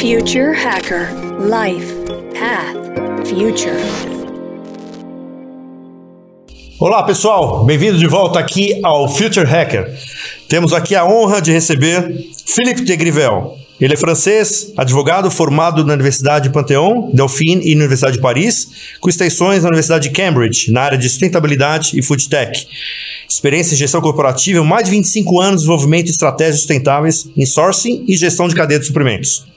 Future 0.00 0.54
Hacker 0.54 1.10
Life 1.44 1.92
Path 2.32 3.28
Future. 3.28 3.76
Olá 6.78 7.02
pessoal, 7.02 7.66
bem-vindo 7.66 7.98
de 7.98 8.06
volta 8.06 8.38
aqui 8.38 8.80
ao 8.82 9.06
Future 9.10 9.44
Hacker. 9.44 9.94
Temos 10.48 10.72
aqui 10.72 10.94
a 10.94 11.04
honra 11.04 11.42
de 11.42 11.52
receber 11.52 12.18
Philippe 12.46 12.80
de 12.80 12.96
Grivel. 12.96 13.58
Ele 13.78 13.92
é 13.92 13.96
francês, 13.96 14.72
advogado 14.74 15.30
formado 15.30 15.84
na 15.84 15.92
Universidade 15.92 16.48
Panthéon, 16.48 17.10
Dauphine 17.12 17.60
e 17.62 17.74
Universidade 17.74 18.16
de 18.16 18.22
Paris, 18.22 18.96
com 19.02 19.10
extensões 19.10 19.64
na 19.64 19.68
Universidade 19.68 20.08
de 20.08 20.14
Cambridge, 20.14 20.72
na 20.72 20.80
área 20.80 20.96
de 20.96 21.10
sustentabilidade 21.10 21.98
e 21.98 22.00
food 22.00 22.26
tech. 22.26 22.66
Experiência 23.28 23.74
em 23.74 23.76
gestão 23.76 24.00
corporativa, 24.00 24.64
mais 24.64 24.86
de 24.86 24.92
25 24.92 25.38
anos 25.38 25.60
de 25.60 25.66
desenvolvimento 25.66 26.06
de 26.06 26.12
estratégias 26.12 26.60
sustentáveis 26.60 27.28
em 27.36 27.44
sourcing 27.44 28.02
e 28.08 28.16
gestão 28.16 28.48
de 28.48 28.54
cadeia 28.54 28.80
de 28.80 28.86
suprimentos 28.86 29.50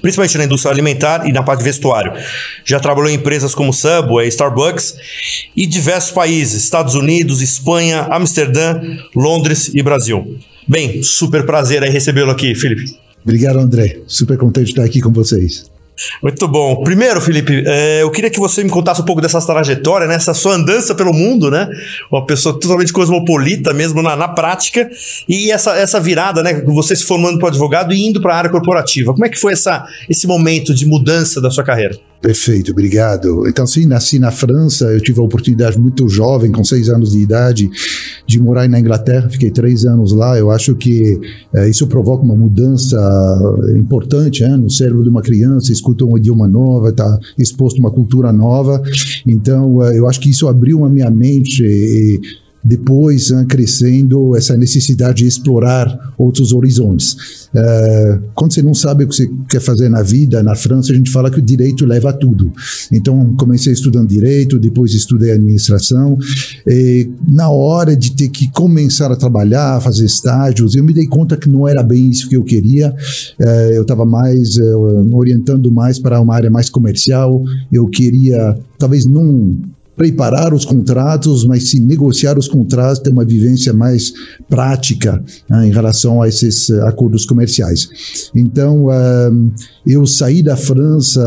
principalmente 0.00 0.38
na 0.38 0.44
indústria 0.44 0.72
alimentar 0.72 1.26
e 1.26 1.32
na 1.32 1.42
parte 1.42 1.60
de 1.60 1.64
vestuário. 1.64 2.12
Já 2.64 2.80
trabalhou 2.80 3.10
em 3.10 3.14
empresas 3.14 3.54
como 3.54 3.72
Subway, 3.72 4.28
Starbucks 4.28 4.96
e 5.56 5.66
diversos 5.66 6.10
países, 6.10 6.62
Estados 6.62 6.94
Unidos, 6.94 7.42
Espanha, 7.42 8.08
Amsterdã, 8.10 8.80
Londres 9.14 9.70
e 9.74 9.82
Brasil. 9.82 10.38
Bem, 10.66 11.02
super 11.02 11.46
prazer 11.46 11.82
aí 11.82 11.90
recebê-lo 11.90 12.30
aqui, 12.30 12.54
Felipe. 12.54 12.96
Obrigado, 13.22 13.58
André. 13.58 14.00
Super 14.06 14.36
contente 14.36 14.66
de 14.66 14.70
estar 14.72 14.84
aqui 14.84 15.00
com 15.00 15.12
vocês. 15.12 15.66
Muito 16.22 16.46
bom. 16.46 16.82
Primeiro, 16.82 17.20
Felipe, 17.20 17.62
é, 17.66 18.02
eu 18.02 18.10
queria 18.10 18.30
que 18.30 18.38
você 18.38 18.62
me 18.62 18.70
contasse 18.70 19.00
um 19.00 19.04
pouco 19.04 19.20
dessa 19.20 19.40
trajetória, 19.40 20.06
né? 20.06 20.14
essa 20.14 20.34
sua 20.34 20.54
andança 20.54 20.94
pelo 20.94 21.12
mundo, 21.12 21.50
né? 21.50 21.68
Uma 22.10 22.24
pessoa 22.26 22.58
totalmente 22.58 22.92
cosmopolita 22.92 23.72
mesmo 23.72 24.02
na, 24.02 24.14
na 24.16 24.28
prática, 24.28 24.90
e 25.28 25.50
essa, 25.50 25.76
essa 25.76 26.00
virada, 26.00 26.42
né? 26.42 26.62
Você 26.66 26.94
se 26.94 27.04
formando 27.04 27.38
para 27.38 27.48
advogado 27.48 27.92
e 27.92 28.06
indo 28.06 28.20
para 28.20 28.34
a 28.34 28.38
área 28.38 28.50
corporativa. 28.50 29.12
Como 29.12 29.24
é 29.24 29.28
que 29.28 29.38
foi 29.38 29.52
essa, 29.52 29.86
esse 30.08 30.26
momento 30.26 30.74
de 30.74 30.86
mudança 30.86 31.40
da 31.40 31.50
sua 31.50 31.64
carreira? 31.64 31.98
Perfeito, 32.26 32.72
obrigado. 32.72 33.46
Então, 33.46 33.64
sim, 33.64 33.86
nasci 33.86 34.18
na 34.18 34.32
França, 34.32 34.86
eu 34.86 35.00
tive 35.00 35.20
a 35.20 35.22
oportunidade 35.22 35.78
muito 35.78 36.08
jovem, 36.08 36.50
com 36.50 36.64
seis 36.64 36.88
anos 36.88 37.12
de 37.12 37.20
idade, 37.20 37.70
de 38.26 38.40
morar 38.40 38.68
na 38.68 38.80
Inglaterra, 38.80 39.30
fiquei 39.30 39.48
três 39.48 39.84
anos 39.84 40.10
lá. 40.10 40.36
Eu 40.36 40.50
acho 40.50 40.74
que 40.74 41.20
é, 41.54 41.68
isso 41.68 41.86
provoca 41.86 42.24
uma 42.24 42.34
mudança 42.34 42.98
importante 43.78 44.42
né, 44.42 44.56
no 44.56 44.68
cérebro 44.68 45.04
de 45.04 45.08
uma 45.08 45.22
criança, 45.22 45.70
escuta 45.70 46.04
um 46.04 46.18
idioma 46.18 46.48
novo, 46.48 46.88
está 46.88 47.16
exposto 47.38 47.76
a 47.76 47.80
uma 47.80 47.92
cultura 47.92 48.32
nova. 48.32 48.82
Então, 49.24 49.80
é, 49.84 49.96
eu 49.96 50.08
acho 50.08 50.18
que 50.18 50.28
isso 50.28 50.48
abriu 50.48 50.84
a 50.84 50.90
minha 50.90 51.08
mente 51.08 51.62
e, 51.62 52.20
depois 52.66 53.30
né, 53.30 53.46
crescendo 53.48 54.36
essa 54.36 54.56
necessidade 54.56 55.18
de 55.18 55.26
explorar 55.28 56.12
outros 56.18 56.52
horizontes. 56.52 57.46
Uh, 57.54 58.20
quando 58.34 58.52
você 58.52 58.62
não 58.62 58.74
sabe 58.74 59.04
o 59.04 59.08
que 59.08 59.14
você 59.14 59.30
quer 59.48 59.60
fazer 59.60 59.88
na 59.88 60.02
vida, 60.02 60.42
na 60.42 60.56
França 60.56 60.92
a 60.92 60.96
gente 60.96 61.10
fala 61.10 61.30
que 61.30 61.38
o 61.38 61.42
direito 61.42 61.86
leva 61.86 62.10
a 62.10 62.12
tudo. 62.12 62.52
Então 62.90 63.34
comecei 63.36 63.72
estudando 63.72 64.08
direito, 64.08 64.58
depois 64.58 64.92
estudei 64.94 65.30
administração. 65.30 66.18
E 66.66 67.08
na 67.28 67.48
hora 67.48 67.96
de 67.96 68.16
ter 68.16 68.28
que 68.30 68.50
começar 68.50 69.12
a 69.12 69.16
trabalhar, 69.16 69.80
fazer 69.80 70.04
estágios, 70.04 70.74
eu 70.74 70.82
me 70.82 70.92
dei 70.92 71.06
conta 71.06 71.36
que 71.36 71.48
não 71.48 71.68
era 71.68 71.84
bem 71.84 72.10
isso 72.10 72.28
que 72.28 72.36
eu 72.36 72.42
queria. 72.42 72.92
Uh, 73.40 73.72
eu 73.74 73.82
estava 73.82 74.04
mais 74.04 74.56
uh, 74.56 75.14
orientando 75.14 75.70
mais 75.70 76.00
para 76.00 76.20
uma 76.20 76.34
área 76.34 76.50
mais 76.50 76.68
comercial. 76.68 77.42
Eu 77.70 77.86
queria 77.86 78.58
talvez 78.76 79.06
não 79.06 79.56
preparar 79.96 80.52
os 80.52 80.64
contratos, 80.64 81.44
mas 81.44 81.70
sim 81.70 81.80
negociar 81.80 82.38
os 82.38 82.46
contratos, 82.46 83.00
ter 83.00 83.10
uma 83.10 83.24
vivência 83.24 83.72
mais 83.72 84.12
prática 84.48 85.22
né, 85.48 85.66
em 85.66 85.72
relação 85.72 86.20
a 86.20 86.28
esses 86.28 86.68
uh, 86.68 86.84
acordos 86.84 87.24
comerciais. 87.24 87.88
Então, 88.34 88.86
uh, 88.86 89.52
eu 89.86 90.06
saí 90.06 90.42
da 90.42 90.56
França 90.56 91.22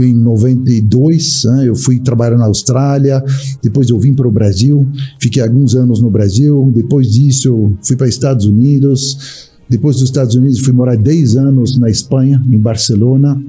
em 0.00 0.14
92, 0.14 1.44
né, 1.44 1.68
eu 1.68 1.76
fui 1.76 2.00
trabalhar 2.00 2.38
na 2.38 2.46
Austrália, 2.46 3.22
depois 3.62 3.90
eu 3.90 3.98
vim 3.98 4.14
para 4.14 4.26
o 4.26 4.32
Brasil, 4.32 4.88
fiquei 5.20 5.42
alguns 5.42 5.74
anos 5.74 6.00
no 6.00 6.10
Brasil, 6.10 6.72
depois 6.74 7.12
disso 7.12 7.48
eu 7.48 7.72
fui 7.82 7.96
para 7.96 8.08
Estados 8.08 8.46
Unidos, 8.46 9.50
depois 9.68 9.96
dos 9.96 10.04
Estados 10.04 10.34
Unidos 10.34 10.60
fui 10.60 10.72
morar 10.72 10.96
10 10.96 11.36
anos 11.36 11.78
na 11.78 11.90
Espanha, 11.90 12.42
em 12.50 12.58
Barcelona, 12.58 13.40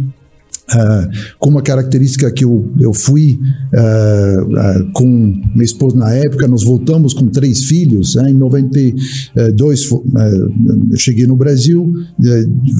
Uh, 0.65 1.35
com 1.37 1.51
uma 1.51 1.61
característica 1.61 2.31
que 2.31 2.43
eu, 2.43 2.71
eu 2.79 2.91
fui 2.91 3.39
uh, 3.71 4.43
uh, 4.43 4.91
com 4.93 5.07
minha 5.07 5.63
esposa 5.63 5.95
na 5.95 6.11
época, 6.11 6.47
nós 6.47 6.63
voltamos 6.63 7.13
com 7.13 7.27
três 7.27 7.65
filhos. 7.65 8.15
Né? 8.15 8.31
Em 8.31 8.33
92 8.33 9.91
eu 10.91 10.97
cheguei 10.97 11.27
no 11.27 11.35
Brasil, 11.35 11.93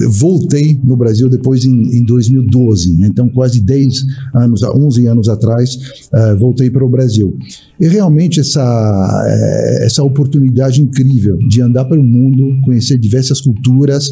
voltei 0.08 0.80
no 0.82 0.96
Brasil 0.96 1.28
depois 1.28 1.64
em, 1.64 1.98
em 1.98 2.04
2012. 2.04 3.04
Então, 3.04 3.28
quase 3.28 3.60
10 3.60 4.04
anos, 4.34 4.62
11 4.62 5.06
anos 5.06 5.28
atrás, 5.28 5.78
voltei 6.38 6.70
para 6.70 6.84
o 6.84 6.88
Brasil. 6.88 7.36
E 7.78 7.86
realmente 7.88 8.40
essa, 8.40 9.24
eh, 9.28 9.86
essa 9.86 10.02
oportunidade 10.02 10.80
incrível 10.80 11.36
de 11.48 11.60
andar 11.60 11.84
pelo 11.84 12.02
mundo, 12.02 12.58
conhecer 12.64 12.98
diversas 12.98 13.40
culturas, 13.40 14.10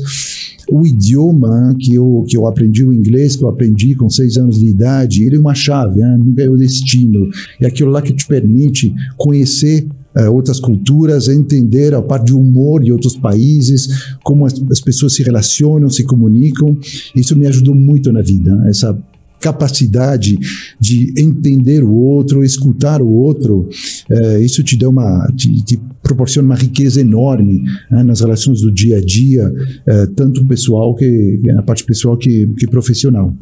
o 0.70 0.86
idioma 0.86 1.74
que 1.78 1.94
eu, 1.94 2.24
que 2.28 2.36
eu 2.36 2.46
aprendi, 2.46 2.84
o 2.84 2.92
inglês 2.92 3.36
que 3.36 3.44
eu 3.44 3.48
aprendi 3.48 3.94
com 3.94 4.08
seis 4.08 4.36
anos 4.36 4.58
de 4.58 4.66
idade, 4.66 5.24
ele 5.24 5.36
é 5.36 5.38
uma 5.38 5.54
chave, 5.54 6.00
né? 6.00 6.18
nunca 6.22 6.42
é 6.42 6.48
o 6.48 6.56
destino. 6.56 7.28
É 7.60 7.66
aquilo 7.66 7.90
lá 7.90 8.00
que 8.02 8.12
te 8.12 8.26
permite 8.26 8.94
conhecer 9.16 9.86
Uh, 10.16 10.30
outras 10.32 10.60
culturas, 10.60 11.26
entender 11.26 11.92
a 11.92 12.00
parte 12.00 12.26
de 12.26 12.32
humor 12.32 12.80
de 12.80 12.92
outros 12.92 13.16
países, 13.16 13.88
como 14.22 14.46
as, 14.46 14.54
as, 14.70 14.80
pessoas 14.80 15.12
se 15.12 15.24
relacionam, 15.24 15.90
se 15.90 16.04
comunicam. 16.04 16.78
Isso 17.16 17.36
me 17.36 17.48
ajudou 17.48 17.74
muito 17.74 18.12
na 18.12 18.22
vida. 18.22 18.54
Né? 18.54 18.70
Essa 18.70 18.96
capacidade 19.40 20.38
de 20.78 21.12
entender 21.18 21.82
o 21.82 21.92
outro, 21.92 22.44
escutar 22.44 23.02
o 23.02 23.08
outro, 23.08 23.68
uh, 24.08 24.38
isso 24.40 24.62
te 24.62 24.78
dá 24.78 24.88
uma, 24.88 25.26
te, 25.36 25.64
te 25.64 25.80
proporciona 26.04 26.46
uma 26.46 26.54
riqueza 26.54 27.00
enorme 27.00 27.64
né, 27.90 28.04
nas 28.04 28.20
relações 28.20 28.60
do 28.60 28.70
dia 28.70 28.98
a 28.98 29.00
dia, 29.00 29.50
eh, 29.86 30.06
tanto 30.14 30.46
pessoal 30.46 30.94
que 30.94 31.40
na 31.42 31.62
parte 31.62 31.82
pessoal 31.82 32.16
que, 32.16 32.46
que 32.58 32.66
profissional. 32.68 33.34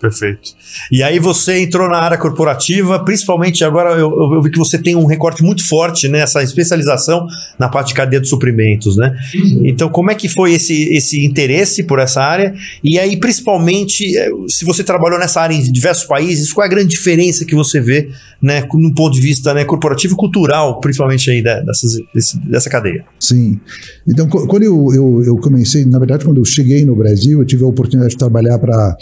Perfeito. 0.00 0.54
E 0.92 1.02
aí 1.02 1.18
você 1.18 1.60
entrou 1.60 1.88
na 1.88 1.98
área 1.98 2.18
corporativa, 2.18 3.02
principalmente 3.02 3.64
agora 3.64 3.92
eu, 3.92 4.10
eu, 4.34 4.42
vi 4.42 4.50
que 4.50 4.58
você 4.58 4.78
tem 4.78 4.94
um 4.94 5.06
recorte 5.06 5.42
muito 5.42 5.66
forte 5.66 6.06
nessa 6.06 6.38
né, 6.38 6.44
especialização 6.44 7.26
na 7.58 7.68
parte 7.68 7.88
de 7.88 7.94
cadeia 7.94 8.20
de 8.20 8.28
suprimentos, 8.28 8.96
né? 8.96 9.16
Então, 9.64 9.88
como 9.88 10.10
é 10.10 10.14
que 10.14 10.28
foi 10.28 10.52
esse, 10.52 10.94
esse 10.94 11.24
interesse 11.24 11.82
por 11.82 11.98
essa 11.98 12.22
área? 12.22 12.54
E 12.84 12.98
aí, 12.98 13.16
principalmente, 13.16 14.16
eh, 14.16 14.28
se 14.48 14.64
você 14.64 14.84
trabalhou 14.84 15.18
nessa 15.18 15.40
área 15.40 15.54
em 15.54 15.62
diversos 15.72 16.04
países, 16.04 16.52
qual 16.52 16.64
é 16.64 16.68
a 16.68 16.70
grande 16.70 16.88
diferença 16.88 17.44
que 17.44 17.54
você 17.54 17.80
vê, 17.80 18.10
né, 18.40 18.66
no 18.74 18.94
ponto 18.94 19.14
de 19.14 19.20
vista 19.20 19.54
né, 19.54 19.64
corporativo 19.64 20.14
e 20.14 20.16
cultural, 20.16 20.78
principalmente 20.80 21.30
aí 21.30 21.42
dessas, 21.42 21.96
dessa 22.44 22.68
cadeia? 22.68 23.04
Sim. 23.18 23.58
Então, 24.06 24.28
quando 24.28 24.62
eu, 24.62 24.88
eu, 24.94 25.22
eu 25.24 25.36
comecei, 25.38 25.84
na 25.86 25.98
verdade, 25.98 26.24
quando 26.24 26.38
eu 26.38 26.44
cheguei 26.44 26.84
no 26.84 26.94
Brasil, 26.94 27.40
eu 27.40 27.46
tive 27.46 27.64
a 27.64 27.66
oportunidade 27.66 28.12
de 28.12 28.18
trabalhar 28.18 28.58
para 28.58 28.96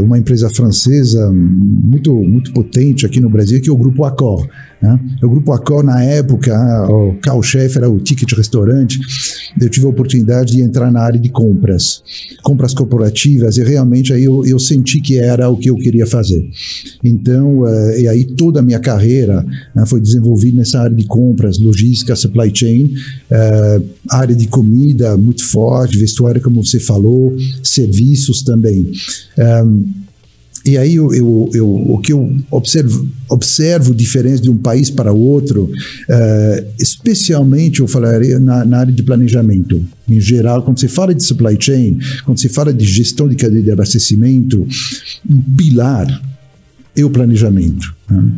uma 0.00 0.18
empresa 0.18 0.48
francesa 0.50 1.30
muito, 1.32 2.14
muito 2.14 2.52
potente 2.52 3.06
aqui 3.06 3.20
no 3.20 3.28
Brasil, 3.28 3.60
que 3.60 3.68
é 3.68 3.72
o 3.72 3.76
Grupo 3.76 4.04
Accor. 4.04 4.48
Né? 4.80 4.98
O 5.22 5.28
Grupo 5.28 5.52
Accor, 5.52 5.82
na 5.82 6.02
época, 6.02 6.54
o 6.90 7.14
carro-chefe 7.20 7.78
era 7.78 7.90
o 7.90 7.98
ticket 7.98 8.30
restaurante. 8.32 9.00
Eu 9.60 9.68
tive 9.70 9.86
a 9.86 9.88
oportunidade 9.88 10.52
de 10.52 10.60
entrar 10.60 10.90
na 10.92 11.00
área 11.00 11.18
de 11.18 11.28
compras, 11.30 12.02
compras 12.42 12.74
corporativas, 12.74 13.56
e 13.56 13.64
realmente 13.64 14.12
aí 14.12 14.24
eu, 14.24 14.44
eu 14.44 14.58
senti 14.58 15.00
que 15.00 15.18
era 15.18 15.48
o 15.48 15.56
que 15.56 15.70
eu 15.70 15.76
queria 15.76 16.06
fazer. 16.06 16.46
Então, 17.02 17.60
uh, 17.60 17.98
e 17.98 18.06
aí 18.06 18.24
toda 18.24 18.60
a 18.60 18.62
minha 18.62 18.78
carreira 18.78 19.44
uh, 19.74 19.86
foi 19.86 20.00
desenvolvida 20.00 20.58
nessa 20.58 20.80
área 20.80 20.94
de 20.94 21.04
compras, 21.04 21.58
logística, 21.58 22.14
supply 22.14 22.50
chain, 22.54 22.94
uh, 23.30 23.84
área 24.10 24.34
de 24.34 24.46
comida 24.46 25.16
muito 25.16 25.44
forte, 25.44 25.98
vestuário, 25.98 26.42
como 26.42 26.64
você 26.64 26.78
falou, 26.78 27.34
serviços 27.62 28.42
também. 28.42 28.92
Um, 29.38 30.05
e 30.66 30.76
aí 30.76 30.96
eu, 30.96 31.14
eu, 31.14 31.50
eu, 31.54 31.68
o 31.68 31.98
que 31.98 32.12
eu 32.12 32.36
observo, 32.50 33.08
observo 33.28 33.94
diferença 33.94 34.42
de 34.42 34.50
um 34.50 34.56
país 34.56 34.90
para 34.90 35.12
outro, 35.12 35.64
uh, 35.64 36.66
especialmente 36.80 37.78
eu 37.78 37.86
falaria 37.86 38.40
na, 38.40 38.64
na, 38.64 38.78
área 38.78 38.92
de 38.92 39.02
planejamento. 39.02 39.84
Em 40.08 40.20
geral, 40.20 40.64
quando 40.64 40.80
se 40.80 40.88
fala 40.88 41.14
de 41.14 41.24
supply 41.24 41.56
chain, 41.60 41.98
quando 42.24 42.40
se 42.40 42.48
fala 42.48 42.74
de 42.74 42.84
gestão 42.84 43.28
de 43.28 43.36
cadeia 43.36 43.62
de 43.62 43.70
abastecimento, 43.70 44.66
um 45.30 45.40
pilar 45.56 46.20
é 46.96 47.04
o 47.04 47.10
planejamento. 47.10 47.94
Né? 48.10 48.32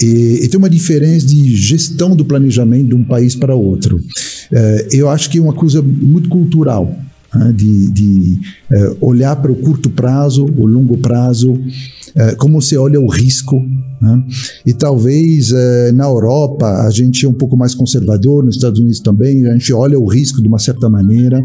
E, 0.00 0.40
e, 0.44 0.48
tem 0.48 0.58
uma 0.58 0.70
diferença 0.70 1.26
de 1.26 1.56
gestão 1.56 2.14
do 2.14 2.24
planejamento 2.24 2.90
de 2.90 2.94
um 2.94 3.02
país 3.02 3.34
para 3.34 3.56
outro. 3.56 3.96
Uh, 3.96 4.88
eu 4.92 5.08
acho 5.08 5.28
que 5.28 5.38
é 5.38 5.40
uma 5.40 5.54
coisa 5.54 5.82
muito 5.82 6.28
cultural. 6.28 6.96
Né, 7.34 7.52
de, 7.52 7.90
de 7.90 8.40
uh, 8.70 8.96
olhar 9.00 9.36
para 9.36 9.50
o 9.50 9.56
curto 9.56 9.90
prazo, 9.90 10.44
o 10.44 10.66
longo 10.66 10.98
prazo, 10.98 11.52
uh, 11.52 12.36
como 12.38 12.60
se 12.60 12.76
olha 12.76 13.00
o 13.00 13.08
risco. 13.08 13.56
Né? 14.00 14.24
E 14.66 14.72
talvez 14.72 15.50
uh, 15.50 15.92
na 15.94 16.04
Europa 16.04 16.66
a 16.86 16.90
gente 16.90 17.24
é 17.24 17.28
um 17.28 17.32
pouco 17.32 17.56
mais 17.56 17.74
conservador, 17.74 18.44
nos 18.44 18.56
Estados 18.56 18.80
Unidos 18.80 19.00
também, 19.00 19.46
a 19.46 19.52
gente 19.52 19.72
olha 19.72 19.98
o 19.98 20.06
risco 20.06 20.42
de 20.42 20.48
uma 20.48 20.58
certa 20.58 20.88
maneira. 20.88 21.42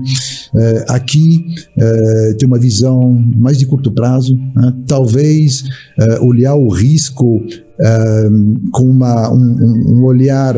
aqui 0.88 1.46
tem 2.38 2.48
uma 2.48 2.60
visão 2.60 3.12
mais 3.36 3.58
de 3.58 3.66
curto 3.66 3.92
prazo, 3.92 4.38
né? 4.56 4.74
talvez 4.88 5.64
olhar 6.22 6.56
o 6.56 6.70
risco 6.70 7.44
com 8.72 8.84
uma, 8.84 9.32
um, 9.32 10.00
um 10.00 10.04
olhar 10.04 10.56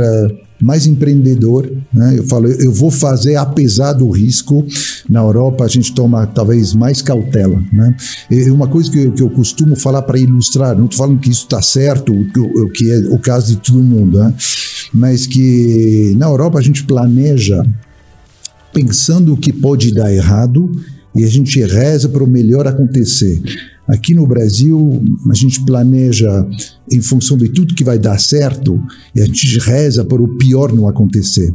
mais 0.61 0.85
empreendedor. 0.85 1.71
Né? 1.93 2.15
Eu 2.17 2.23
falo, 2.23 2.47
eu 2.47 2.71
vou 2.71 2.91
fazer 2.91 3.35
apesar 3.35 3.93
do 3.93 4.09
risco. 4.09 4.65
Na 5.09 5.19
Europa 5.19 5.63
a 5.63 5.67
gente 5.67 5.93
toma 5.93 6.27
talvez 6.27 6.73
mais 6.73 7.01
cautela. 7.01 7.61
Né? 7.71 7.95
E 8.29 8.49
uma 8.49 8.67
coisa 8.67 8.91
que 8.91 8.99
eu, 8.99 9.11
que 9.11 9.21
eu 9.21 9.29
costumo 9.29 9.75
falar 9.75 10.01
para 10.01 10.19
ilustrar, 10.19 10.75
não 10.75 10.85
estou 10.85 11.05
falando 11.05 11.19
que 11.19 11.29
isso 11.29 11.43
está 11.43 11.61
certo, 11.61 12.13
o, 12.13 12.69
que 12.69 12.91
é 12.91 12.97
o 13.09 13.19
caso 13.19 13.47
de 13.47 13.57
todo 13.57 13.81
mundo, 13.81 14.19
né? 14.19 14.33
mas 14.93 15.25
que 15.25 16.13
na 16.17 16.27
Europa 16.27 16.59
a 16.59 16.61
gente 16.61 16.83
planeja 16.83 17.65
pensando 18.73 19.33
o 19.33 19.37
que 19.37 19.51
pode 19.51 19.93
dar 19.93 20.13
errado 20.13 20.71
e 21.15 21.23
a 21.23 21.27
gente 21.27 21.61
reza 21.63 22.07
para 22.07 22.23
o 22.23 22.27
melhor 22.27 22.67
acontecer. 22.67 23.41
Aqui 23.89 24.13
no 24.13 24.27
Brasil, 24.27 25.03
a 25.31 25.33
gente 25.33 25.65
planeja 25.65 26.47
em 26.91 27.01
função 27.01 27.35
de 27.35 27.49
tudo 27.49 27.73
que 27.73 27.83
vai 27.83 27.97
dar 27.97 28.19
certo 28.19 28.79
e 29.15 29.21
a 29.21 29.25
gente 29.25 29.57
reza 29.59 30.05
para 30.05 30.21
o 30.21 30.37
pior 30.37 30.71
não 30.71 30.87
acontecer. 30.87 31.51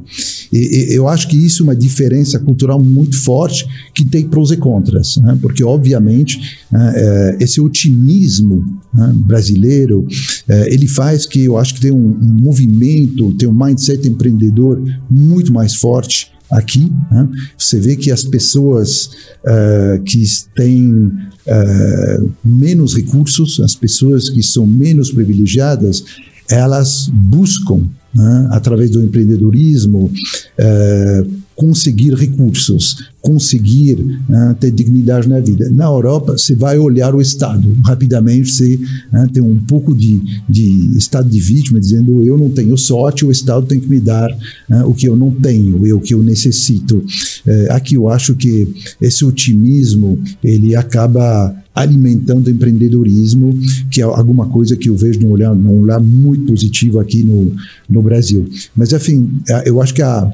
E, 0.52 0.92
e 0.92 0.94
eu 0.94 1.08
acho 1.08 1.28
que 1.28 1.36
isso 1.36 1.62
é 1.62 1.64
uma 1.64 1.76
diferença 1.76 2.40
cultural 2.40 2.82
muito 2.82 3.16
forte 3.22 3.64
que 3.94 4.04
tem 4.04 4.28
prós 4.28 4.50
e 4.50 4.56
contras, 4.56 5.16
né? 5.18 5.38
porque, 5.40 5.62
obviamente, 5.62 6.58
né, 6.70 6.92
é, 6.96 7.36
esse 7.40 7.60
otimismo 7.60 8.64
né, 8.92 9.12
brasileiro 9.14 10.04
é, 10.48 10.74
ele 10.74 10.88
faz 10.88 11.26
que 11.26 11.44
eu 11.44 11.56
acho 11.56 11.74
que 11.74 11.80
tem 11.82 11.92
um, 11.92 12.18
um 12.20 12.36
movimento, 12.42 13.32
tem 13.34 13.48
um 13.48 13.54
mindset 13.54 14.08
empreendedor 14.08 14.82
muito 15.08 15.52
mais 15.52 15.76
forte 15.76 16.33
aqui. 16.50 16.92
Né? 17.10 17.28
Você 17.58 17.78
vê 17.78 17.96
que 17.96 18.10
as 18.10 18.24
pessoas 18.24 19.10
uh, 19.44 20.02
que 20.04 20.22
têm 20.54 20.90
uh, 20.92 22.32
menos 22.44 22.94
recursos, 22.94 23.60
as 23.60 23.74
pessoas 23.74 24.28
que 24.28 24.42
são 24.42 24.66
menos 24.66 25.10
privilegiadas, 25.10 26.04
elas 26.48 27.08
buscam, 27.12 27.82
né, 28.14 28.48
através 28.50 28.90
do 28.90 29.02
empreendedorismo, 29.02 30.06
uh, 30.06 31.43
conseguir 31.56 32.14
recursos, 32.14 33.08
conseguir 33.20 34.04
né, 34.28 34.56
ter 34.58 34.70
dignidade 34.70 35.28
na 35.28 35.40
vida. 35.40 35.70
Na 35.70 35.84
Europa, 35.84 36.32
você 36.32 36.54
vai 36.54 36.78
olhar 36.78 37.14
o 37.14 37.20
Estado. 37.20 37.74
Rapidamente, 37.84 38.50
você 38.50 38.78
né, 39.12 39.28
tem 39.32 39.42
um 39.42 39.58
pouco 39.58 39.94
de, 39.94 40.20
de 40.48 40.96
estado 40.96 41.28
de 41.28 41.40
vítima, 41.40 41.80
dizendo 41.80 42.22
eu 42.24 42.36
não 42.36 42.50
tenho 42.50 42.76
sorte, 42.76 43.24
o 43.24 43.30
Estado 43.30 43.66
tem 43.66 43.80
que 43.80 43.88
me 43.88 44.00
dar 44.00 44.28
né, 44.68 44.84
o 44.84 44.92
que 44.92 45.08
eu 45.08 45.16
não 45.16 45.30
tenho 45.30 45.84
o 45.94 46.00
que 46.00 46.14
eu 46.14 46.22
necessito. 46.22 47.04
É, 47.46 47.68
aqui 47.70 47.94
eu 47.94 48.08
acho 48.08 48.34
que 48.34 48.68
esse 49.00 49.24
otimismo, 49.24 50.18
ele 50.42 50.74
acaba 50.74 51.54
alimentando 51.74 52.46
o 52.46 52.50
empreendedorismo, 52.50 53.58
que 53.90 54.00
é 54.00 54.04
alguma 54.04 54.46
coisa 54.48 54.76
que 54.76 54.88
eu 54.88 54.96
vejo 54.96 55.20
num 55.20 55.30
olhar, 55.30 55.54
num 55.54 55.80
olhar 55.80 56.00
muito 56.00 56.46
positivo 56.46 57.00
aqui 57.00 57.24
no, 57.24 57.52
no 57.88 58.00
Brasil. 58.00 58.48
Mas, 58.76 58.92
enfim, 58.92 59.28
é, 59.48 59.68
eu 59.68 59.82
acho 59.82 59.92
que 59.92 60.02
a 60.02 60.30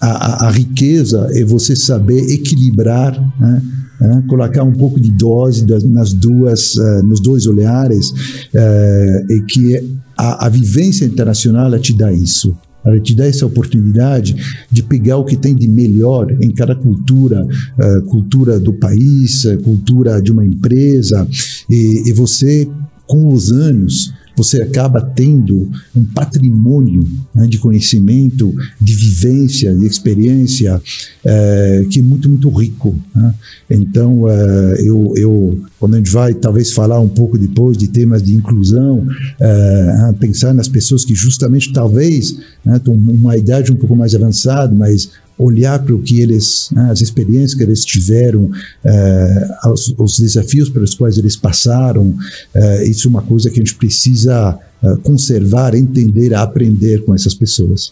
a, 0.00 0.46
a, 0.46 0.50
riqueza 0.50 1.28
é 1.32 1.44
você 1.44 1.76
saber 1.76 2.20
equilibrar, 2.30 3.18
né? 3.38 3.62
É, 4.02 4.22
colocar 4.28 4.62
um 4.62 4.72
pouco 4.72 4.98
de 4.98 5.10
dose 5.10 5.66
das, 5.66 5.84
nas 5.84 6.14
duas, 6.14 6.74
uh, 6.76 7.02
nos 7.02 7.20
dois 7.20 7.46
olhares, 7.46 8.08
uh, 8.08 9.32
e 9.32 9.42
que 9.46 9.76
a, 10.16 10.46
a, 10.46 10.48
vivência 10.48 11.04
internacional 11.04 11.78
te 11.78 11.94
dá 11.94 12.10
isso. 12.10 12.56
Ela 12.82 12.98
te 12.98 13.14
dá 13.14 13.26
essa 13.26 13.44
oportunidade 13.44 14.34
de 14.72 14.82
pegar 14.82 15.18
o 15.18 15.24
que 15.26 15.36
tem 15.36 15.54
de 15.54 15.68
melhor 15.68 16.34
em 16.40 16.50
cada 16.50 16.74
cultura, 16.74 17.44
uh, 17.46 18.02
cultura 18.06 18.58
do 18.58 18.72
país, 18.72 19.44
cultura 19.62 20.22
de 20.22 20.32
uma 20.32 20.46
empresa, 20.46 21.28
e, 21.68 22.04
e 22.06 22.12
você, 22.14 22.66
com 23.06 23.28
os 23.28 23.52
anos, 23.52 24.14
você 24.42 24.62
acaba 24.62 25.00
tendo 25.00 25.70
um 25.94 26.04
patrimônio 26.04 27.06
né, 27.34 27.46
de 27.46 27.58
conhecimento, 27.58 28.54
de 28.80 28.94
vivência, 28.94 29.74
de 29.74 29.86
experiência, 29.86 30.80
é, 31.24 31.86
que 31.90 32.00
é 32.00 32.02
muito, 32.02 32.28
muito 32.28 32.48
rico. 32.48 32.98
Né? 33.14 33.34
Então, 33.68 34.28
é, 34.28 34.82
eu, 34.82 35.12
eu, 35.16 35.60
quando 35.78 35.94
a 35.94 35.98
gente 35.98 36.10
vai 36.10 36.32
talvez 36.32 36.72
falar 36.72 37.00
um 37.00 37.08
pouco 37.08 37.36
depois 37.36 37.76
de 37.76 37.88
temas 37.88 38.22
de 38.22 38.34
inclusão, 38.34 39.06
é, 39.38 40.14
pensar 40.18 40.54
nas 40.54 40.68
pessoas 40.68 41.04
que 41.04 41.14
justamente 41.14 41.72
talvez 41.72 42.36
né, 42.64 42.76
estão 42.76 42.94
uma 42.94 43.36
idade 43.36 43.70
um 43.70 43.76
pouco 43.76 43.94
mais 43.94 44.14
avançada, 44.14 44.74
mas 44.74 45.10
olhar 45.40 45.78
para 45.78 45.94
o 45.94 46.02
que 46.02 46.20
eles, 46.20 46.68
né, 46.70 46.90
as 46.90 47.00
experiências 47.00 47.54
que 47.54 47.62
eles 47.62 47.82
tiveram, 47.82 48.50
eh, 48.84 49.48
os, 49.66 49.94
os, 49.96 50.18
desafios 50.18 50.68
pelos 50.68 50.94
quais 50.94 51.16
eles 51.16 51.34
passaram, 51.34 52.14
eh, 52.54 52.84
isso 52.84 53.08
é 53.08 53.10
uma 53.10 53.22
coisa 53.22 53.48
que 53.48 53.58
a 53.58 53.62
gente 53.62 53.74
precisa 53.74 54.58
eh, 54.84 54.96
conservar, 55.02 55.74
entender, 55.74 56.34
aprender 56.34 57.02
com 57.04 57.14
essas 57.14 57.34
pessoas. 57.34 57.90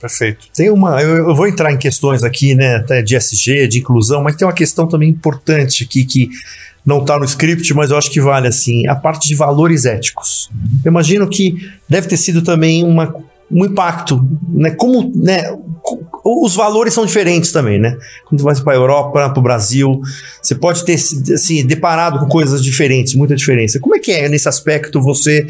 Perfeito. 0.00 0.46
Tem 0.52 0.70
uma, 0.70 1.00
eu, 1.00 1.28
eu, 1.28 1.34
vou 1.36 1.46
entrar 1.46 1.72
em 1.72 1.78
questões 1.78 2.24
aqui, 2.24 2.56
né, 2.56 2.76
até 2.76 3.00
de 3.00 3.14
SG, 3.14 3.68
de 3.68 3.78
inclusão, 3.78 4.20
mas 4.20 4.34
tem 4.34 4.46
uma 4.46 4.54
questão 4.54 4.88
também 4.88 5.08
importante 5.08 5.84
aqui 5.84 6.04
que 6.04 6.28
não 6.84 7.00
está 7.00 7.16
no 7.16 7.24
script, 7.24 7.72
mas 7.74 7.90
eu 7.90 7.98
acho 7.98 8.10
que 8.10 8.20
vale 8.20 8.48
assim, 8.48 8.88
a 8.88 8.96
parte 8.96 9.28
de 9.28 9.36
valores 9.36 9.84
éticos. 9.84 10.50
Eu 10.84 10.90
imagino 10.90 11.28
que 11.28 11.70
deve 11.88 12.08
ter 12.08 12.16
sido 12.16 12.42
também 12.42 12.84
uma 12.84 13.14
um 13.50 13.64
impacto, 13.64 14.26
né? 14.48 14.70
Como, 14.72 15.10
né? 15.14 15.56
Os 16.24 16.54
valores 16.54 16.92
são 16.92 17.06
diferentes 17.06 17.50
também, 17.50 17.78
né? 17.78 17.96
Quando 18.26 18.42
você 18.42 18.62
vai 18.62 18.64
para 18.64 18.72
a 18.74 18.76
Europa, 18.76 19.30
para 19.30 19.38
o 19.38 19.42
Brasil, 19.42 20.02
você 20.42 20.54
pode 20.54 20.84
ter 20.84 20.94
assim 20.94 21.66
deparado 21.66 22.18
com 22.18 22.26
coisas 22.26 22.62
diferentes, 22.62 23.14
muita 23.14 23.34
diferença. 23.34 23.80
Como 23.80 23.96
é 23.96 23.98
que 23.98 24.12
é 24.12 24.28
nesse 24.28 24.48
aspecto 24.48 25.00
você, 25.00 25.46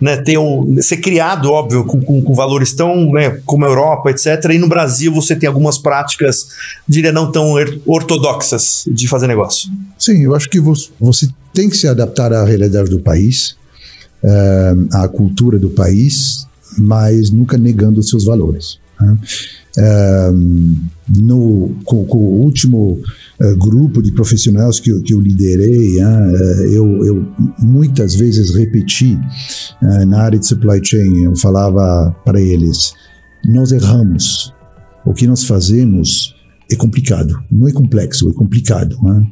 né, 0.00 0.16
ter 0.16 0.38
um, 0.38 0.80
ser 0.80 0.96
criado, 0.98 1.50
óbvio, 1.50 1.84
com, 1.84 2.00
com, 2.00 2.22
com 2.22 2.34
valores 2.34 2.72
tão, 2.72 3.12
né, 3.12 3.42
como 3.44 3.66
a 3.66 3.68
Europa, 3.68 4.10
etc. 4.10 4.50
E 4.52 4.58
no 4.58 4.68
Brasil 4.68 5.12
você 5.12 5.36
tem 5.36 5.46
algumas 5.46 5.76
práticas, 5.76 6.48
diria 6.88 7.12
não 7.12 7.30
tão 7.30 7.54
ortodoxas 7.84 8.84
de 8.86 9.06
fazer 9.06 9.26
negócio. 9.26 9.70
Sim, 9.98 10.24
eu 10.24 10.34
acho 10.34 10.48
que 10.48 10.60
você 10.60 11.28
tem 11.52 11.68
que 11.68 11.76
se 11.76 11.86
adaptar 11.86 12.32
à 12.32 12.44
realidade 12.46 12.88
do 12.88 13.00
país, 13.00 13.56
eh, 14.24 14.74
à 14.94 15.06
cultura 15.06 15.58
do 15.58 15.68
país 15.68 16.46
mas 16.78 17.30
nunca 17.30 17.56
negando 17.56 18.00
os 18.00 18.08
seus 18.08 18.24
valores. 18.24 18.78
Né? 19.00 19.18
no, 21.08 21.74
com, 21.84 22.04
com, 22.04 22.18
o 22.18 22.42
último 22.42 23.00
uh, 23.40 23.56
grupo 23.56 24.02
de 24.02 24.12
profissionais 24.12 24.78
que, 24.78 25.00
que 25.00 25.14
eu 25.14 25.20
liderei, 25.20 26.02
uh, 26.02 26.06
eu, 26.70 27.04
eu, 27.04 27.28
muitas 27.58 28.14
vezes 28.14 28.54
repeti 28.54 29.18
uh, 29.82 30.06
na 30.06 30.22
área 30.22 30.38
de 30.38 30.46
supply 30.46 30.80
chain, 30.84 31.24
eu 31.24 31.36
falava 31.36 32.14
para 32.24 32.40
eles: 32.40 32.92
nós 33.44 33.72
erramos, 33.72 34.52
o 35.04 35.14
que 35.14 35.26
nós 35.26 35.44
fazemos 35.44 36.34
é 36.70 36.76
complicado, 36.76 37.42
não 37.50 37.66
é 37.66 37.72
complexo, 37.72 38.30
é 38.30 38.32
complicado. 38.32 38.96
Né? 39.02 39.26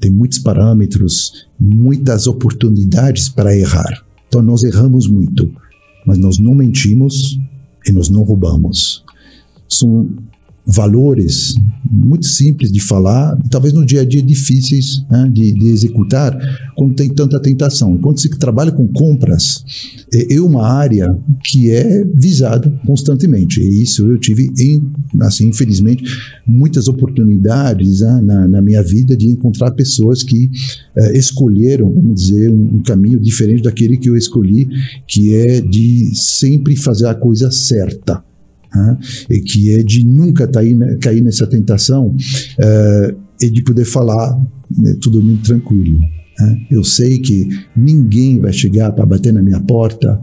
tem 0.00 0.10
muitos 0.10 0.38
parâmetros, 0.38 1.46
muitas 1.58 2.26
oportunidades 2.26 3.28
para 3.28 3.56
errar. 3.56 4.04
Então 4.28 4.42
nós 4.42 4.62
erramos 4.62 5.08
muito 5.08 5.50
mas 6.04 6.18
nós 6.18 6.38
não 6.38 6.54
mentimos 6.54 7.38
e 7.86 7.92
nós 7.92 8.08
não 8.08 8.22
roubamos. 8.22 9.04
São 9.68 10.08
valores 10.72 11.54
muito 11.90 12.26
simples 12.26 12.70
de 12.70 12.80
falar, 12.80 13.36
talvez 13.50 13.74
no 13.74 13.84
dia 13.84 14.02
a 14.02 14.04
dia 14.04 14.22
difíceis 14.22 15.04
né, 15.10 15.28
de, 15.32 15.52
de, 15.52 15.66
executar, 15.66 16.38
quando 16.76 16.94
tem 16.94 17.08
tanta 17.08 17.40
tentação. 17.40 17.98
Quando 17.98 18.20
se 18.20 18.28
trabalha 18.30 18.70
com 18.70 18.86
compras, 18.86 19.64
é, 20.14 20.34
é, 20.34 20.40
uma 20.40 20.66
área 20.66 21.06
que 21.42 21.70
é 21.70 22.04
visada 22.14 22.70
constantemente. 22.86 23.60
E 23.60 23.82
isso 23.82 24.08
eu 24.08 24.18
tive, 24.18 24.50
em, 24.58 24.88
assim, 25.22 25.48
infelizmente, 25.48 26.04
muitas 26.46 26.86
oportunidades 26.86 28.00
né, 28.00 28.20
na, 28.22 28.48
na, 28.48 28.62
minha 28.62 28.82
vida 28.82 29.16
de 29.16 29.26
encontrar 29.26 29.72
pessoas 29.72 30.22
que 30.22 30.48
é, 30.96 31.18
escolheram, 31.18 31.90
vamos 31.92 32.22
dizer, 32.22 32.50
um, 32.50 32.76
um 32.76 32.82
caminho 32.82 33.18
diferente 33.18 33.62
daquele 33.62 33.96
que 33.96 34.08
eu 34.08 34.16
escolhi, 34.16 34.68
que 35.08 35.34
é 35.34 35.60
de 35.60 36.12
sempre 36.14 36.76
fazer 36.76 37.06
a 37.06 37.14
coisa 37.14 37.50
certa 37.50 38.22
né? 38.74 38.98
e 39.28 39.40
que 39.40 39.72
é 39.72 39.82
de 39.82 40.04
nunca 40.04 40.48
cair, 40.48 41.22
nessa 41.22 41.46
tentação 41.46 42.08
uh, 42.08 43.16
e 43.40 43.50
de 43.50 43.62
poder 43.62 43.84
falar 43.84 44.38
né, 44.76 44.96
tudo 45.00 45.22
muito 45.22 45.44
tranquilo. 45.44 45.98
Né? 46.38 46.66
Eu 46.70 46.84
sei 46.84 47.18
que 47.18 47.48
ninguém 47.76 48.40
vai 48.40 48.52
chegar 48.52 48.92
para 48.92 49.06
bater 49.06 49.32
na 49.32 49.42
minha 49.42 49.60
porta 49.60 50.20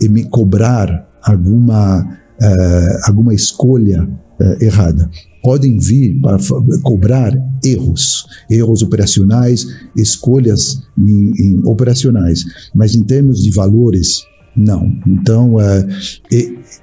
e 0.00 0.08
me 0.08 0.24
cobrar 0.24 1.08
alguma, 1.22 2.02
uh, 2.02 3.00
alguma 3.06 3.34
escolha 3.34 4.04
uh, 4.04 4.64
errada. 4.64 5.10
podem 5.42 5.78
vir 5.78 6.18
para 6.20 6.38
cobrar 6.82 7.32
erros, 7.64 8.26
erros 8.50 8.82
operacionais, 8.82 9.66
escolhas 9.96 10.82
em, 10.98 11.32
em 11.38 11.62
operacionais, 11.64 12.44
mas 12.74 12.94
em 12.94 13.02
termos 13.02 13.42
de 13.42 13.50
valores, 13.50 14.22
não. 14.56 14.92
Então, 15.06 15.60
é, 15.60 15.86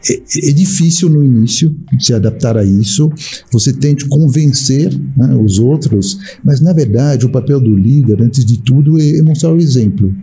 é, 0.09 0.49
é, 0.49 0.51
difícil 0.51 1.09
no 1.09 1.23
início 1.23 1.75
se 1.99 2.13
adaptar 2.13 2.57
a 2.57 2.63
isso. 2.63 3.11
Você 3.51 3.73
tente 3.73 4.07
convencer 4.07 4.93
né, 5.15 5.35
os 5.35 5.59
outros, 5.59 6.17
mas 6.43 6.61
na 6.61 6.73
verdade 6.73 7.25
o 7.25 7.31
papel 7.31 7.59
do 7.59 7.75
líder, 7.75 8.21
antes 8.21 8.45
de 8.45 8.61
tudo, 8.61 8.99
é, 8.99 9.17
é 9.17 9.21
mostrar 9.21 9.53
o 9.53 9.57
exemplo. 9.57 10.13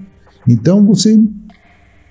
Então, 0.48 0.84
você 0.84 1.18